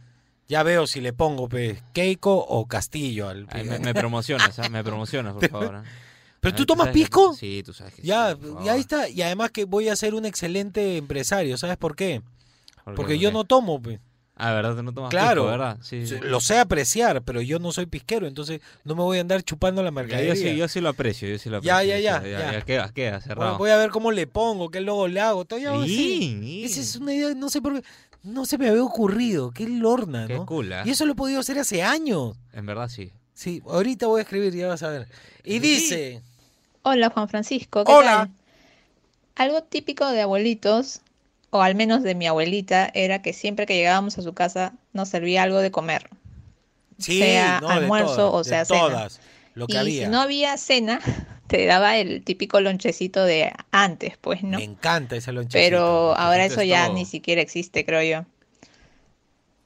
Ya 0.47 0.61
veo 0.63 0.85
si 0.87 1.01
le 1.01 1.11
pongo 1.13 1.49
pues, 1.49 1.81
Keiko 1.93 2.35
o 2.37 2.67
Castillo 2.67 3.29
al 3.29 3.47
Ay, 3.51 3.63
me, 3.63 3.79
me 3.79 3.93
promocionas, 3.95 4.59
¿ah? 4.59 4.69
Me 4.69 4.83
promocionas, 4.83 5.33
por 5.33 5.49
favor. 5.49 5.75
¿ah? 5.75 5.83
¿Pero 6.39 6.55
tú 6.55 6.65
tomas 6.65 6.87
que- 6.87 6.93
pisco? 6.93 7.33
Sí, 7.33 7.63
tú 7.65 7.73
sabes 7.73 7.95
que 7.95 8.03
Ya, 8.03 8.35
sí, 8.35 8.35
por 8.53 8.63
y 8.63 8.69
ahí 8.69 8.81
está. 8.81 9.09
Y 9.09 9.21
además 9.23 9.49
que 9.51 9.65
voy 9.65 9.89
a 9.89 9.95
ser 9.95 10.13
un 10.13 10.25
excelente 10.25 10.97
empresario. 10.97 11.57
¿Sabes 11.57 11.77
por 11.77 11.95
qué? 11.95 12.21
¿Por 12.83 12.93
qué, 12.93 12.95
Porque 12.97 13.13
por 13.13 13.21
yo 13.21 13.31
no 13.31 13.43
tomo. 13.45 13.81
pues. 13.81 13.99
Ah, 14.37 14.51
¿verdad? 14.51 14.75
No 14.83 14.93
tomas 14.93 15.09
Claro, 15.11 15.43
pisco, 15.43 15.51
¿verdad? 15.51 15.77
Sí, 15.81 16.05
sí. 16.05 16.17
lo 16.21 16.41
sé 16.41 16.59
apreciar, 16.59 17.21
pero 17.23 17.39
yo 17.41 17.57
no 17.57 17.71
soy 17.71 17.85
pisquero, 17.85 18.27
entonces 18.27 18.59
no 18.83 18.93
me 18.93 19.01
voy 19.01 19.17
a 19.17 19.21
andar 19.21 19.41
chupando 19.43 19.81
la 19.81 19.91
Ya, 19.91 19.95
mercadería. 19.95 20.33
yo, 20.33 20.35
sí, 20.35 20.55
yo 20.57 20.67
sí 20.67 20.81
lo 20.81 20.89
aprecio, 20.89 21.29
yo 21.29 21.39
sí 21.39 21.49
lo 21.49 21.61
Ya, 21.61 21.77
aprecio. 21.77 21.99
ya, 22.01 22.21
sí, 22.21 22.31
ya, 22.31 22.51
ya. 22.51 22.61
queda, 22.63 22.91
queda, 22.91 23.21
cerrado. 23.21 23.51
Bueno, 23.51 23.57
voy 23.59 23.69
a 23.71 23.77
ver 23.77 23.91
cómo 23.91 24.11
le 24.11 24.27
pongo, 24.27 24.69
qué 24.69 24.81
logo 24.81 25.07
le 25.07 25.21
hago. 25.21 25.45
Todo 25.45 25.57
ya 25.57 25.71
voy 25.71 25.83
a 25.83 25.85
Bien, 25.85 26.21
hacer. 26.21 26.65
Esa 26.65 26.81
es 26.81 26.95
una 26.97 27.13
idea, 27.13 27.33
no 27.33 27.49
sé 27.49 27.61
por 27.61 27.81
qué, 27.81 27.87
no 28.26 28.45
se 28.45 28.57
me 28.57 28.69
había 28.69 28.84
ocurrido. 28.84 29.51
Qué 29.51 29.67
lorna, 29.67 30.28
Qué 30.28 30.36
¿no? 30.36 30.45
cool, 30.45 30.73
¿ah? 30.73 30.84
Y 30.86 30.91
eso 30.91 31.05
lo 31.05 31.13
he 31.13 31.15
podido 31.15 31.39
hacer 31.39 31.59
hace 31.59 31.84
años. 31.84 32.36
En 32.53 32.65
verdad 32.65 32.89
sí. 32.89 33.11
Sí, 33.34 33.61
ahorita 33.65 34.07
voy 34.07 34.19
a 34.19 34.23
escribir, 34.23 34.53
ya 34.53 34.67
vas 34.67 34.84
a 34.84 34.89
ver. 34.89 35.07
Y 35.43 35.59
dice, 35.59 36.21
Hola 36.84 37.09
Juan 37.09 37.28
Francisco, 37.30 37.84
¿qué 37.84 37.91
Hola. 37.91 38.11
tal? 38.28 38.32
Algo 39.36 39.63
típico 39.63 40.07
de 40.07 40.21
abuelitos, 40.21 41.01
o 41.49 41.61
al 41.61 41.76
menos 41.76 42.01
de 42.03 42.15
mi 42.15 42.28
abuelita, 42.28 42.89
era 42.93 43.21
que 43.21 43.34
siempre 43.34 43.65
que 43.65 43.76
llegábamos 43.76 44.17
a 44.17 44.21
su 44.21 44.34
casa 44.34 44.73
nos 44.93 45.09
servía 45.09 45.43
algo 45.43 45.59
de 45.59 45.71
comer. 45.71 46.09
sí, 46.97 47.19
sea 47.19 47.59
no, 47.61 47.67
de 47.67 47.73
almuerzo 47.73 48.15
todas, 48.15 48.34
o 48.34 48.38
de 48.39 48.43
sea 48.49 48.65
cena. 48.65 48.80
todas, 48.80 49.19
lo 49.53 49.67
que 49.67 49.73
y 49.73 49.78
había. 49.78 50.05
si 50.05 50.11
no 50.11 50.21
había 50.21 50.57
cena, 50.57 51.01
te 51.47 51.65
daba 51.65 51.97
el 51.97 52.23
típico 52.23 52.59
lonchecito 52.59 53.23
de 53.23 53.51
antes, 53.71 54.17
pues, 54.17 54.43
¿no? 54.43 54.57
Me 54.57 54.63
encanta 54.63 55.15
ese 55.15 55.31
lonchecito. 55.31 55.59
Pero 55.69 56.15
ahora 56.17 56.45
eso 56.45 56.61
es 56.61 56.67
ya 56.69 56.85
todo. 56.85 56.95
ni 56.95 57.05
siquiera 57.05 57.41
existe, 57.41 57.85
creo 57.85 58.01
yo. 58.03 58.25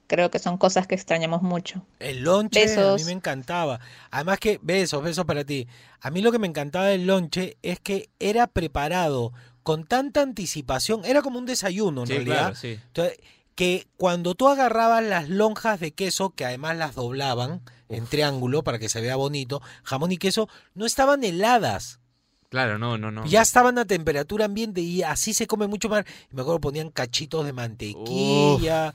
Creo 0.07 0.31
que 0.31 0.39
son 0.39 0.57
cosas 0.57 0.87
que 0.87 0.95
extrañamos 0.95 1.43
mucho. 1.43 1.85
El 1.99 2.23
lonche 2.23 2.63
a 2.75 2.95
mí 2.95 3.03
me 3.05 3.11
encantaba. 3.11 3.79
Además 4.09 4.39
que, 4.39 4.59
besos, 4.63 5.03
besos 5.03 5.23
para 5.25 5.43
ti. 5.43 5.67
A 6.01 6.09
mí 6.09 6.21
lo 6.21 6.31
que 6.31 6.39
me 6.39 6.47
encantaba 6.47 6.87
del 6.87 7.05
lonche 7.05 7.57
es 7.61 7.79
que 7.79 8.09
era 8.19 8.47
preparado 8.47 9.33
con 9.61 9.85
tanta 9.85 10.21
anticipación. 10.21 11.05
Era 11.05 11.21
como 11.21 11.37
un 11.37 11.45
desayuno, 11.45 12.01
en 12.01 12.07
Sí, 12.07 12.13
realidad. 12.13 12.37
claro, 12.37 12.55
sí. 12.55 12.79
Entonces, 12.87 13.19
que 13.53 13.85
cuando 13.97 14.33
tú 14.33 14.47
agarrabas 14.47 15.03
las 15.03 15.29
lonjas 15.29 15.79
de 15.79 15.91
queso, 15.91 16.31
que 16.31 16.43
además 16.45 16.75
las 16.77 16.95
doblaban 16.95 17.61
en 17.89 18.05
triángulo 18.05 18.63
para 18.63 18.79
que 18.79 18.87
se 18.89 19.01
vea 19.01 19.15
bonito, 19.15 19.61
jamón 19.83 20.11
y 20.11 20.17
queso, 20.17 20.47
no 20.75 20.85
estaban 20.85 21.23
heladas. 21.23 21.99
Claro, 22.49 22.79
no, 22.79 22.97
no, 22.97 23.11
no. 23.11 23.25
Ya 23.27 23.41
estaban 23.43 23.77
a 23.77 23.85
temperatura 23.85 24.45
ambiente 24.45 24.81
y 24.81 25.03
así 25.03 25.33
se 25.35 25.45
come 25.45 25.67
mucho 25.67 25.87
más. 25.89 26.03
Y 26.31 26.35
me 26.35 26.41
acuerdo 26.41 26.59
ponían 26.61 26.89
cachitos 26.89 27.45
de 27.45 27.53
mantequilla. 27.53 28.93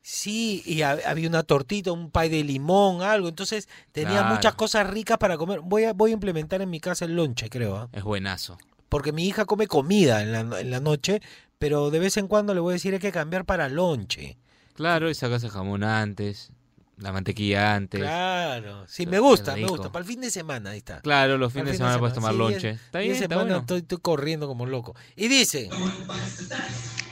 Sí, 0.00 0.62
y 0.66 0.82
ha- 0.82 0.98
había 1.06 1.28
una 1.28 1.42
tortita, 1.42 1.90
un 1.92 2.10
pay 2.10 2.28
de 2.28 2.44
limón, 2.44 3.02
algo. 3.02 3.28
Entonces 3.28 3.68
tenía 3.92 4.20
Claro. 4.20 4.34
muchas 4.34 4.54
cosas 4.54 4.88
ricas 4.88 5.16
para 5.18 5.36
comer. 5.38 5.60
Voy 5.62 5.84
a, 5.84 5.92
voy 5.94 6.10
a 6.10 6.14
implementar 6.14 6.60
en 6.62 6.68
mi 6.70 6.80
casa 6.80 7.04
el 7.06 7.16
lonche, 7.16 7.48
creo. 7.48 7.76
¿ah? 7.76 7.88
Es 7.92 8.02
buenazo. 8.04 8.58
Porque 8.90 9.12
mi 9.12 9.26
hija 9.26 9.44
come 9.46 9.66
comida 9.66 10.22
en 10.22 10.32
la, 10.32 10.60
en 10.60 10.70
la 10.70 10.80
noche, 10.80 11.20
pero 11.58 11.90
de 11.90 11.98
vez 11.98 12.16
en 12.18 12.28
cuando 12.28 12.52
le 12.54 12.60
voy 12.60 12.72
a 12.72 12.74
decir 12.74 12.92
hay 12.94 13.00
que 13.00 13.12
cambiar 13.12 13.44
para 13.46 13.68
lonche. 13.70 14.36
Claro, 14.74 15.08
y 15.08 15.14
sacas 15.14 15.42
el 15.44 15.50
jamón 15.50 15.84
antes, 15.84 16.50
la 16.98 17.12
mantequilla 17.12 17.74
antes. 17.74 18.00
Claro, 18.00 18.84
sí, 18.88 19.06
me 19.06 19.18
gusta, 19.18 19.54
me 19.56 19.66
gusta. 19.66 19.90
Para 19.90 20.02
el 20.04 20.08
fin 20.08 20.20
de 20.20 20.30
semana, 20.30 20.70
ahí 20.70 20.78
está. 20.78 21.00
Claro, 21.00 21.36
los 21.38 21.52
fines 21.52 21.66
el 21.68 21.72
de 21.72 21.78
semana 21.78 21.98
puedes 21.98 22.14
tomar 22.14 22.32
sí, 22.32 22.38
lonche. 22.38 22.68
el- 22.70 22.74
Está 22.76 22.98
fin 22.98 23.08
bien, 23.08 23.08
de 23.18 23.24
está 23.24 23.34
semana 23.34 23.42
bueno. 23.44 23.60
estoy, 23.60 23.78
estoy 23.80 23.98
corriendo 23.98 24.46
como 24.46 24.66
loco. 24.66 24.94
Y 25.16 25.28
dice, 25.28 25.68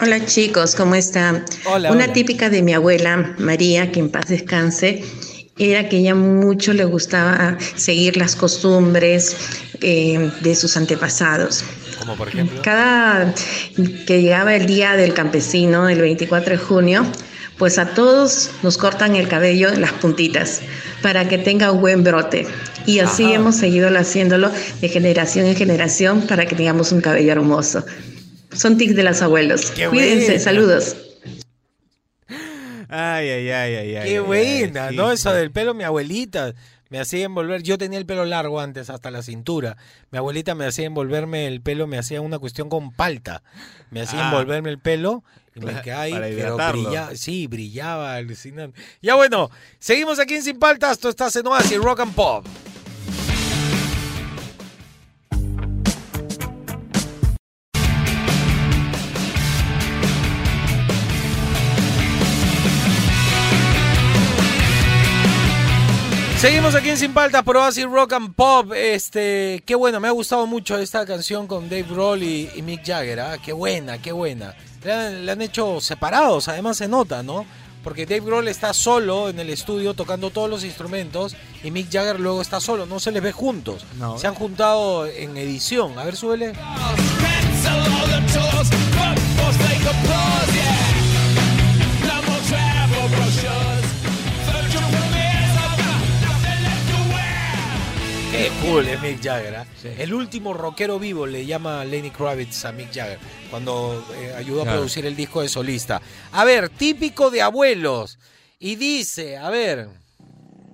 Hola 0.00 0.24
chicos, 0.26 0.74
¿cómo 0.74 0.94
están? 0.94 1.44
Hola, 1.64 1.92
Una 1.92 2.04
hola. 2.04 2.12
típica 2.12 2.50
de 2.50 2.62
mi 2.62 2.72
abuela, 2.74 3.34
María, 3.38 3.92
que 3.92 4.00
en 4.00 4.10
paz 4.10 4.26
descanse, 4.28 5.04
era 5.58 5.88
que 5.88 5.98
ella 5.98 6.14
mucho 6.14 6.72
le 6.72 6.84
gustaba 6.84 7.56
seguir 7.76 8.16
las 8.16 8.34
costumbres 8.34 9.36
eh, 9.80 10.30
de 10.40 10.54
sus 10.56 10.76
antepasados. 10.76 11.64
como 11.98 12.16
por 12.16 12.28
ejemplo, 12.28 12.60
Cada 12.62 13.32
que 14.06 14.22
llegaba 14.22 14.54
el 14.56 14.66
día 14.66 14.96
del 14.96 15.14
campesino, 15.14 15.88
el 15.88 16.00
24 16.00 16.52
de 16.52 16.58
junio, 16.58 17.06
pues 17.62 17.78
a 17.78 17.94
todos 17.94 18.50
nos 18.64 18.76
cortan 18.76 19.14
el 19.14 19.28
cabello 19.28 19.68
en 19.68 19.82
las 19.82 19.92
puntitas 19.92 20.62
para 21.00 21.28
que 21.28 21.38
tenga 21.38 21.70
un 21.70 21.80
buen 21.80 22.02
brote. 22.02 22.44
Y 22.86 22.98
así 22.98 23.26
Ajá. 23.26 23.34
hemos 23.34 23.54
seguido 23.54 23.88
haciéndolo 23.96 24.50
de 24.80 24.88
generación 24.88 25.46
en 25.46 25.54
generación 25.54 26.22
para 26.22 26.44
que 26.44 26.56
tengamos 26.56 26.90
un 26.90 27.00
cabello 27.00 27.30
hermoso. 27.30 27.84
Son 28.52 28.76
tics 28.76 28.96
de 28.96 29.04
los 29.04 29.22
abuelos. 29.22 29.70
Qué 29.70 29.86
Cuídense, 29.86 30.24
buena. 30.26 30.40
saludos. 30.40 30.96
Ay, 32.88 33.28
ay, 33.28 33.50
ay, 33.50 33.74
ay, 33.76 33.96
ay. 33.96 34.08
qué 34.08 34.16
ay, 34.16 34.18
buena, 34.18 34.86
ay, 34.88 34.96
¿no? 34.96 35.06
sí, 35.10 35.14
Eso 35.14 35.30
sí. 35.30 35.36
del 35.36 35.52
pelo, 35.52 35.72
mi 35.72 35.84
abuelita 35.84 36.54
me 36.90 36.98
hacía 36.98 37.24
envolver. 37.26 37.62
Yo 37.62 37.78
tenía 37.78 38.00
el 38.00 38.06
pelo 38.06 38.24
largo 38.24 38.58
antes, 38.58 38.90
hasta 38.90 39.12
la 39.12 39.22
cintura. 39.22 39.76
Mi 40.10 40.18
abuelita 40.18 40.56
me 40.56 40.66
hacía 40.66 40.86
envolverme 40.86 41.46
el 41.46 41.60
pelo, 41.60 41.86
me 41.86 41.96
hacía 41.96 42.20
una 42.22 42.40
cuestión 42.40 42.68
con 42.68 42.90
palta. 42.90 43.44
Me 43.92 44.00
hacía 44.02 44.18
Ah. 44.24 44.30
envolverme 44.30 44.68
el 44.70 44.80
pelo. 44.80 45.22
Y 45.54 45.60
me 45.60 45.66
Para- 45.66 45.82
quedaba 45.82 46.02
ahí, 46.02 46.12
para 46.12 46.26
pero 46.28 46.56
brillaba, 46.56 47.16
sí, 47.16 47.46
brillaba, 47.46 48.14
alucinante. 48.14 48.80
Ya 49.02 49.14
bueno, 49.16 49.50
seguimos 49.78 50.18
aquí 50.18 50.34
en 50.34 50.42
Sin 50.42 50.58
Paltas, 50.58 50.98
tú 50.98 51.08
estás 51.08 51.36
en 51.36 51.46
Oasis 51.46 51.78
Rock 51.78 52.00
and 52.00 52.14
Pop. 52.14 52.46
Seguimos 66.38 66.74
aquí 66.74 66.90
en 66.90 66.98
Sin 66.98 67.14
Paltas 67.14 67.44
por 67.44 67.56
Oasis 67.56 67.84
Rock 67.84 68.14
and 68.14 68.34
Pop. 68.34 68.72
Este, 68.74 69.62
qué 69.64 69.76
bueno, 69.76 70.00
me 70.00 70.08
ha 70.08 70.10
gustado 70.10 70.44
mucho 70.48 70.76
esta 70.76 71.06
canción 71.06 71.46
con 71.46 71.68
Dave 71.68 71.84
Grohl 71.84 72.20
y, 72.24 72.50
y 72.56 72.62
Mick 72.62 72.84
Jagger. 72.84 73.20
¿ah? 73.20 73.36
Qué 73.44 73.52
buena, 73.52 73.98
qué 74.02 74.10
buena. 74.10 74.52
La, 74.84 75.10
la 75.10 75.32
han 75.32 75.42
hecho 75.42 75.80
separados, 75.80 76.48
además 76.48 76.76
se 76.76 76.88
nota, 76.88 77.22
¿no? 77.22 77.46
Porque 77.82 78.06
Dave 78.06 78.20
Grohl 78.20 78.48
está 78.48 78.72
solo 78.74 79.28
en 79.28 79.40
el 79.40 79.50
estudio 79.50 79.94
tocando 79.94 80.30
todos 80.30 80.48
los 80.48 80.64
instrumentos 80.64 81.34
y 81.64 81.70
Mick 81.70 81.90
Jagger 81.90 82.20
luego 82.20 82.40
está 82.40 82.60
solo, 82.60 82.86
no 82.86 83.00
se 83.00 83.10
les 83.10 83.22
ve 83.22 83.32
juntos. 83.32 83.84
No. 83.98 84.18
Se 84.18 84.26
han 84.28 84.34
juntado 84.34 85.06
en 85.06 85.36
edición. 85.36 85.98
A 85.98 86.04
ver, 86.04 86.16
súbele. 86.16 86.52
Cool 98.62 98.86
es 98.88 99.00
Mick 99.02 99.22
Jagger. 99.22 99.56
¿ah? 99.56 99.66
El 99.98 100.14
último 100.14 100.52
rockero 100.54 100.98
vivo 100.98 101.26
le 101.26 101.44
llama 101.46 101.84
Lenny 101.84 102.10
Kravitz 102.10 102.64
a 102.64 102.72
Mick 102.72 102.92
Jagger 102.92 103.18
cuando 103.50 104.04
eh, 104.16 104.34
ayudó 104.36 104.60
a 104.60 104.64
Claro. 104.64 104.78
producir 104.78 105.04
el 105.06 105.16
disco 105.16 105.42
de 105.42 105.48
solista. 105.48 106.00
A 106.32 106.44
ver, 106.44 106.68
típico 106.68 107.30
de 107.30 107.42
abuelos. 107.42 108.18
Y 108.58 108.76
dice, 108.76 109.36
a 109.36 109.50
ver. 109.50 109.88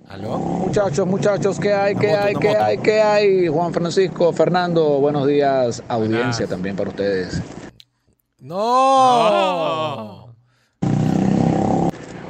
¿Aló? 0.07 0.37
Muchachos, 0.39 1.05
muchachos, 1.07 1.59
¿qué 1.59 1.73
hay? 1.73 1.95
¿Qué 1.95 2.07
moto, 2.07 2.19
hay? 2.23 2.35
¿Qué 2.35 2.47
moto. 2.49 2.63
hay? 2.63 2.77
¿Qué 2.79 3.01
hay? 3.01 3.47
Juan 3.47 3.73
Francisco, 3.73 4.33
Fernando, 4.33 4.83
buenos 4.99 5.27
días. 5.27 5.83
Audiencia 5.87 6.47
también 6.47 6.75
para 6.75 6.89
ustedes. 6.89 7.41
No. 8.39 10.33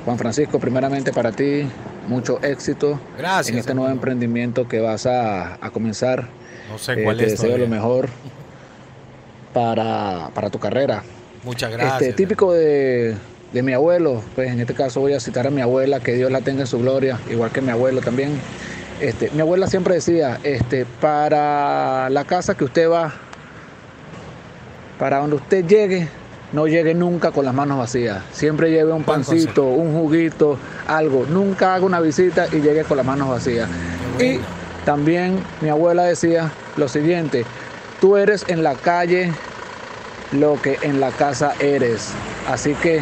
Juan 0.05 0.17
Francisco, 0.17 0.59
primeramente 0.59 1.13
para 1.13 1.31
ti, 1.31 1.67
mucho 2.09 2.39
éxito 2.43 2.99
Gracias, 3.17 3.49
en 3.53 3.57
este 3.59 3.73
nuevo 3.73 3.91
emprendimiento 3.91 4.67
que 4.67 4.79
vas 4.79 5.05
a, 5.05 5.53
a 5.63 5.69
comenzar. 5.71 6.27
No 6.69 6.77
sé 6.77 6.93
Eh, 6.93 7.03
cuál 7.03 7.17
te 7.17 7.25
es. 7.25 7.31
deseo 7.31 7.47
todavía. 7.47 7.65
lo 7.65 7.71
mejor 7.71 8.09
para, 9.53 10.29
para 10.33 10.49
tu 10.49 10.59
carrera. 10.59 11.03
Muchas 11.43 11.71
gracias. 11.71 12.01
Este, 12.01 12.13
típico 12.13 12.53
de, 12.53 13.15
de 13.53 13.63
mi 13.63 13.73
abuelo, 13.73 14.21
pues 14.35 14.51
en 14.51 14.59
este 14.59 14.73
caso 14.73 14.99
voy 14.99 15.13
a 15.13 15.19
citar 15.19 15.47
a 15.47 15.49
mi 15.49 15.61
abuela, 15.61 15.99
que 15.99 16.13
Dios 16.13 16.31
la 16.31 16.41
tenga 16.41 16.61
en 16.61 16.67
su 16.67 16.79
gloria, 16.79 17.17
igual 17.29 17.51
que 17.51 17.61
mi 17.61 17.71
abuelo 17.71 18.01
también. 18.01 18.31
Este, 18.99 19.31
mi 19.31 19.39
abuela 19.41 19.67
siempre 19.67 19.95
decía, 19.95 20.39
este, 20.43 20.85
para 20.85 22.09
la 22.09 22.25
casa 22.25 22.55
que 22.55 22.65
usted 22.65 22.89
va, 22.89 23.13
para 24.99 25.19
donde 25.19 25.37
usted 25.37 25.65
llegue, 25.65 26.09
no 26.51 26.67
llegue 26.67 26.93
nunca 26.93 27.31
con 27.31 27.45
las 27.45 27.53
manos 27.53 27.77
vacías. 27.77 28.23
Siempre 28.31 28.71
lleve 28.71 28.91
un 28.91 29.03
pancito, 29.03 29.65
un 29.65 29.93
juguito, 29.93 30.57
algo. 30.87 31.25
Nunca 31.29 31.75
haga 31.75 31.85
una 31.85 31.99
visita 31.99 32.47
y 32.51 32.61
llegue 32.61 32.83
con 32.83 32.97
las 32.97 33.05
manos 33.05 33.29
vacías. 33.29 33.69
Y 34.19 34.39
también 34.85 35.39
mi 35.61 35.69
abuela 35.69 36.03
decía 36.03 36.51
lo 36.77 36.87
siguiente, 36.87 37.45
tú 38.01 38.17
eres 38.17 38.45
en 38.47 38.63
la 38.63 38.75
calle 38.75 39.31
lo 40.31 40.61
que 40.61 40.77
en 40.81 40.99
la 40.99 41.11
casa 41.11 41.53
eres. 41.59 42.09
Así 42.49 42.73
que 42.75 43.01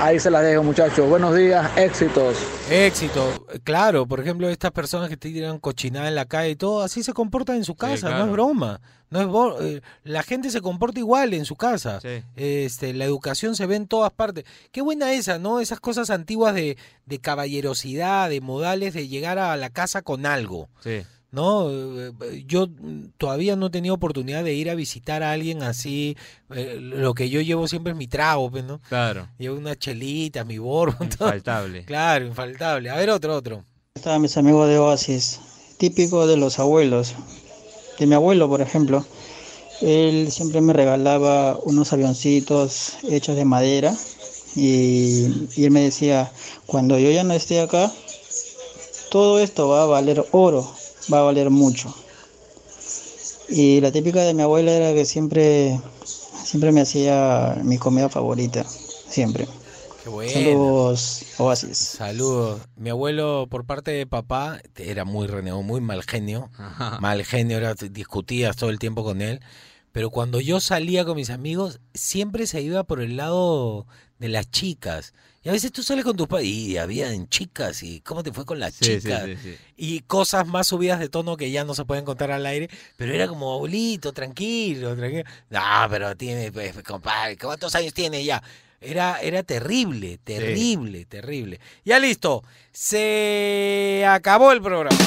ahí 0.00 0.18
se 0.20 0.30
las 0.30 0.42
dejo 0.42 0.62
muchachos. 0.62 1.08
Buenos 1.08 1.34
días, 1.36 1.70
éxitos. 1.76 2.36
Éxito, 2.70 3.46
claro, 3.64 4.06
por 4.06 4.20
ejemplo, 4.20 4.48
estas 4.48 4.70
personas 4.72 5.08
que 5.08 5.16
te 5.16 5.30
tiran 5.30 5.58
cochinada 5.58 6.08
en 6.08 6.14
la 6.14 6.24
calle 6.26 6.50
y 6.50 6.56
todo, 6.56 6.82
así 6.82 7.02
se 7.02 7.12
comportan 7.12 7.56
en 7.56 7.64
su 7.64 7.74
casa, 7.74 8.06
no 8.06 8.14
claro. 8.16 8.24
es 8.26 8.32
broma. 8.32 8.80
No 9.08 9.20
es 9.20 9.28
bo- 9.28 9.60
eh, 9.62 9.82
la 10.02 10.24
gente 10.24 10.50
se 10.50 10.60
comporta 10.60 10.98
igual 10.98 11.32
en 11.32 11.44
su 11.44 11.54
casa. 11.54 12.00
Sí. 12.00 12.24
Este, 12.34 12.92
la 12.92 13.04
educación 13.04 13.54
se 13.54 13.64
ve 13.66 13.76
en 13.76 13.86
todas 13.86 14.10
partes. 14.10 14.44
Qué 14.72 14.80
buena 14.82 15.12
esa, 15.12 15.38
¿no? 15.38 15.60
Esas 15.60 15.78
cosas 15.78 16.10
antiguas 16.10 16.54
de, 16.56 16.76
de 17.06 17.18
caballerosidad, 17.20 18.28
de 18.28 18.40
modales, 18.40 18.94
de 18.94 19.06
llegar 19.06 19.38
a 19.38 19.56
la 19.56 19.70
casa 19.70 20.02
con 20.02 20.26
algo. 20.26 20.68
Sí. 20.80 21.02
¿No? 21.36 21.70
Yo 22.46 22.66
todavía 23.18 23.54
no 23.56 23.66
he 23.66 23.70
tenido 23.70 23.94
oportunidad 23.94 24.42
de 24.42 24.54
ir 24.54 24.70
a 24.70 24.74
visitar 24.74 25.22
a 25.22 25.32
alguien 25.32 25.62
así. 25.62 26.16
eh, 26.54 26.78
Lo 26.80 27.12
que 27.14 27.28
yo 27.28 27.40
llevo 27.42 27.68
siempre 27.68 27.92
es 27.92 27.96
mi 27.98 28.08
trago, 28.08 28.50
pues, 28.50 28.64
¿no? 28.64 28.80
Claro. 28.88 29.28
Llevo 29.38 29.56
una 29.58 29.76
chelita, 29.76 30.44
mi 30.44 30.56
todo. 31.18 31.28
Infaltable. 31.28 31.84
Claro, 31.84 32.26
infaltable. 32.26 32.88
A 32.90 32.96
ver, 32.96 33.10
otro, 33.10 33.36
otro. 33.36 33.64
Estaban 33.94 34.22
mis 34.22 34.36
amigos 34.38 34.68
de 34.68 34.78
Oasis, 34.78 35.40
típico 35.78 36.26
de 36.26 36.36
los 36.38 36.58
abuelos. 36.58 37.14
De 37.98 38.06
mi 38.06 38.14
abuelo, 38.14 38.48
por 38.48 38.60
ejemplo, 38.62 39.04
él 39.82 40.30
siempre 40.32 40.60
me 40.62 40.72
regalaba 40.72 41.58
unos 41.64 41.92
avioncitos 41.92 42.94
hechos 43.10 43.36
de 43.36 43.44
madera 43.44 43.94
y, 44.54 45.48
y 45.54 45.64
él 45.64 45.70
me 45.70 45.82
decía, 45.82 46.32
cuando 46.66 46.98
yo 46.98 47.10
ya 47.10 47.24
no 47.24 47.34
esté 47.34 47.60
acá, 47.60 47.92
todo 49.10 49.38
esto 49.38 49.68
va 49.68 49.82
a 49.84 49.86
valer 49.86 50.24
oro, 50.32 50.70
va 51.12 51.18
a 51.20 51.22
valer 51.22 51.50
mucho. 51.50 51.94
Y 53.48 53.80
la 53.80 53.92
típica 53.92 54.22
de 54.22 54.34
mi 54.34 54.42
abuela 54.42 54.72
era 54.72 54.92
que 54.92 55.04
siempre, 55.04 55.80
siempre 56.04 56.72
me 56.72 56.80
hacía 56.80 57.60
mi 57.62 57.78
comida 57.78 58.08
favorita, 58.08 58.64
siempre. 58.64 59.46
Qué 60.02 60.10
bueno. 60.10 60.32
Saludos, 60.32 61.22
Oasis. 61.38 61.78
Saludos. 61.78 62.60
Mi 62.76 62.90
abuelo, 62.90 63.46
por 63.50 63.64
parte 63.64 63.90
de 63.90 64.06
papá, 64.06 64.60
era 64.76 65.04
muy 65.04 65.26
renegado, 65.26 65.62
muy 65.62 65.80
mal 65.80 66.02
genio. 66.02 66.50
Mal 67.00 67.24
genio, 67.24 67.56
era, 67.56 67.74
discutías 67.74 68.56
todo 68.56 68.70
el 68.70 68.78
tiempo 68.78 69.04
con 69.04 69.20
él. 69.20 69.40
Pero 69.92 70.10
cuando 70.10 70.40
yo 70.40 70.60
salía 70.60 71.04
con 71.04 71.16
mis 71.16 71.30
amigos, 71.30 71.80
siempre 71.94 72.46
se 72.46 72.60
iba 72.60 72.84
por 72.84 73.00
el 73.00 73.16
lado 73.16 73.86
de 74.18 74.28
las 74.28 74.50
chicas. 74.50 75.14
Y 75.46 75.48
a 75.48 75.52
veces 75.52 75.70
tú 75.70 75.84
sales 75.84 76.04
con 76.04 76.16
tus 76.16 76.26
padres 76.26 76.48
y 76.48 76.76
habían 76.76 77.28
chicas 77.28 77.84
y 77.84 78.00
cómo 78.00 78.24
te 78.24 78.32
fue 78.32 78.44
con 78.44 78.58
las 78.58 78.74
Sí, 78.74 78.98
chicas. 79.00 79.26
sí, 79.26 79.36
sí. 79.40 79.56
Y 79.76 80.00
cosas 80.00 80.44
más 80.44 80.66
subidas 80.66 80.98
de 80.98 81.08
tono 81.08 81.36
que 81.36 81.52
ya 81.52 81.62
no 81.62 81.72
se 81.72 81.84
pueden 81.84 82.04
contar 82.04 82.32
al 82.32 82.44
aire. 82.46 82.68
Pero 82.96 83.14
era 83.14 83.28
como, 83.28 83.54
abuelito, 83.54 84.12
tranquilo, 84.12 84.96
tranquilo. 84.96 85.22
No, 85.50 85.60
pero 85.88 86.16
tiene, 86.16 86.50
pues, 86.50 86.74
compadre, 86.82 87.38
¿cuántos 87.38 87.72
años 87.76 87.94
tiene 87.94 88.24
ya? 88.24 88.42
Era, 88.80 89.20
era 89.20 89.44
terrible, 89.44 90.18
terrible, 90.18 91.04
terrible. 91.04 91.60
Ya 91.84 92.00
listo, 92.00 92.42
se 92.72 94.04
acabó 94.04 94.50
el 94.50 94.60
programa. 94.60 94.98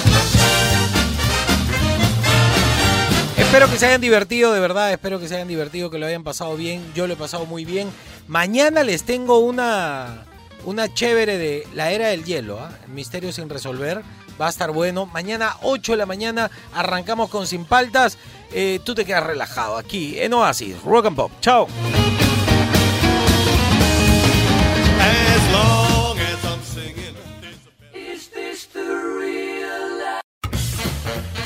Espero 3.38 3.70
que 3.70 3.78
se 3.78 3.88
hayan 3.88 4.00
divertido, 4.00 4.54
de 4.54 4.62
verdad, 4.62 4.94
espero 4.94 5.20
que 5.20 5.28
se 5.28 5.36
hayan 5.36 5.50
divertido, 5.50 5.90
que 5.90 5.98
lo 5.98 6.06
hayan 6.06 6.24
pasado 6.24 6.56
bien. 6.56 6.82
Yo 6.96 7.08
lo 7.08 7.14
he 7.16 7.18
pasado 7.18 7.46
muy 7.46 7.66
bien. 7.66 7.90
Mañana 8.28 8.84
les 8.84 9.04
tengo 9.04 9.40
una, 9.40 10.24
una 10.66 10.94
chévere 10.94 11.38
de 11.38 11.68
la 11.74 11.92
era 11.92 12.08
del 12.08 12.24
hielo, 12.24 12.60
¿ah? 12.60 12.72
Misterio 12.88 13.32
sin 13.32 13.50
resolver. 13.50 14.02
Va 14.40 14.48
a 14.48 14.50
estar 14.50 14.72
bueno. 14.72 15.06
Mañana, 15.06 15.58
8 15.64 15.94
de 15.94 15.98
la 15.98 16.06
mañana, 16.06 16.50
arrancamos 16.74 17.30
con 17.30 17.46
Sin 17.46 17.66
Paltas. 17.66 18.18
Eh, 18.54 18.80
tú 18.84 18.96
te 18.96 19.06
quedas 19.06 19.24
relajado 19.24 19.78
aquí 19.78 20.20
en 20.20 20.34
Oasis, 20.34 20.82
Rock 20.84 21.08
and 21.08 21.16
Pop. 21.16 21.32
Chao. 21.42 21.68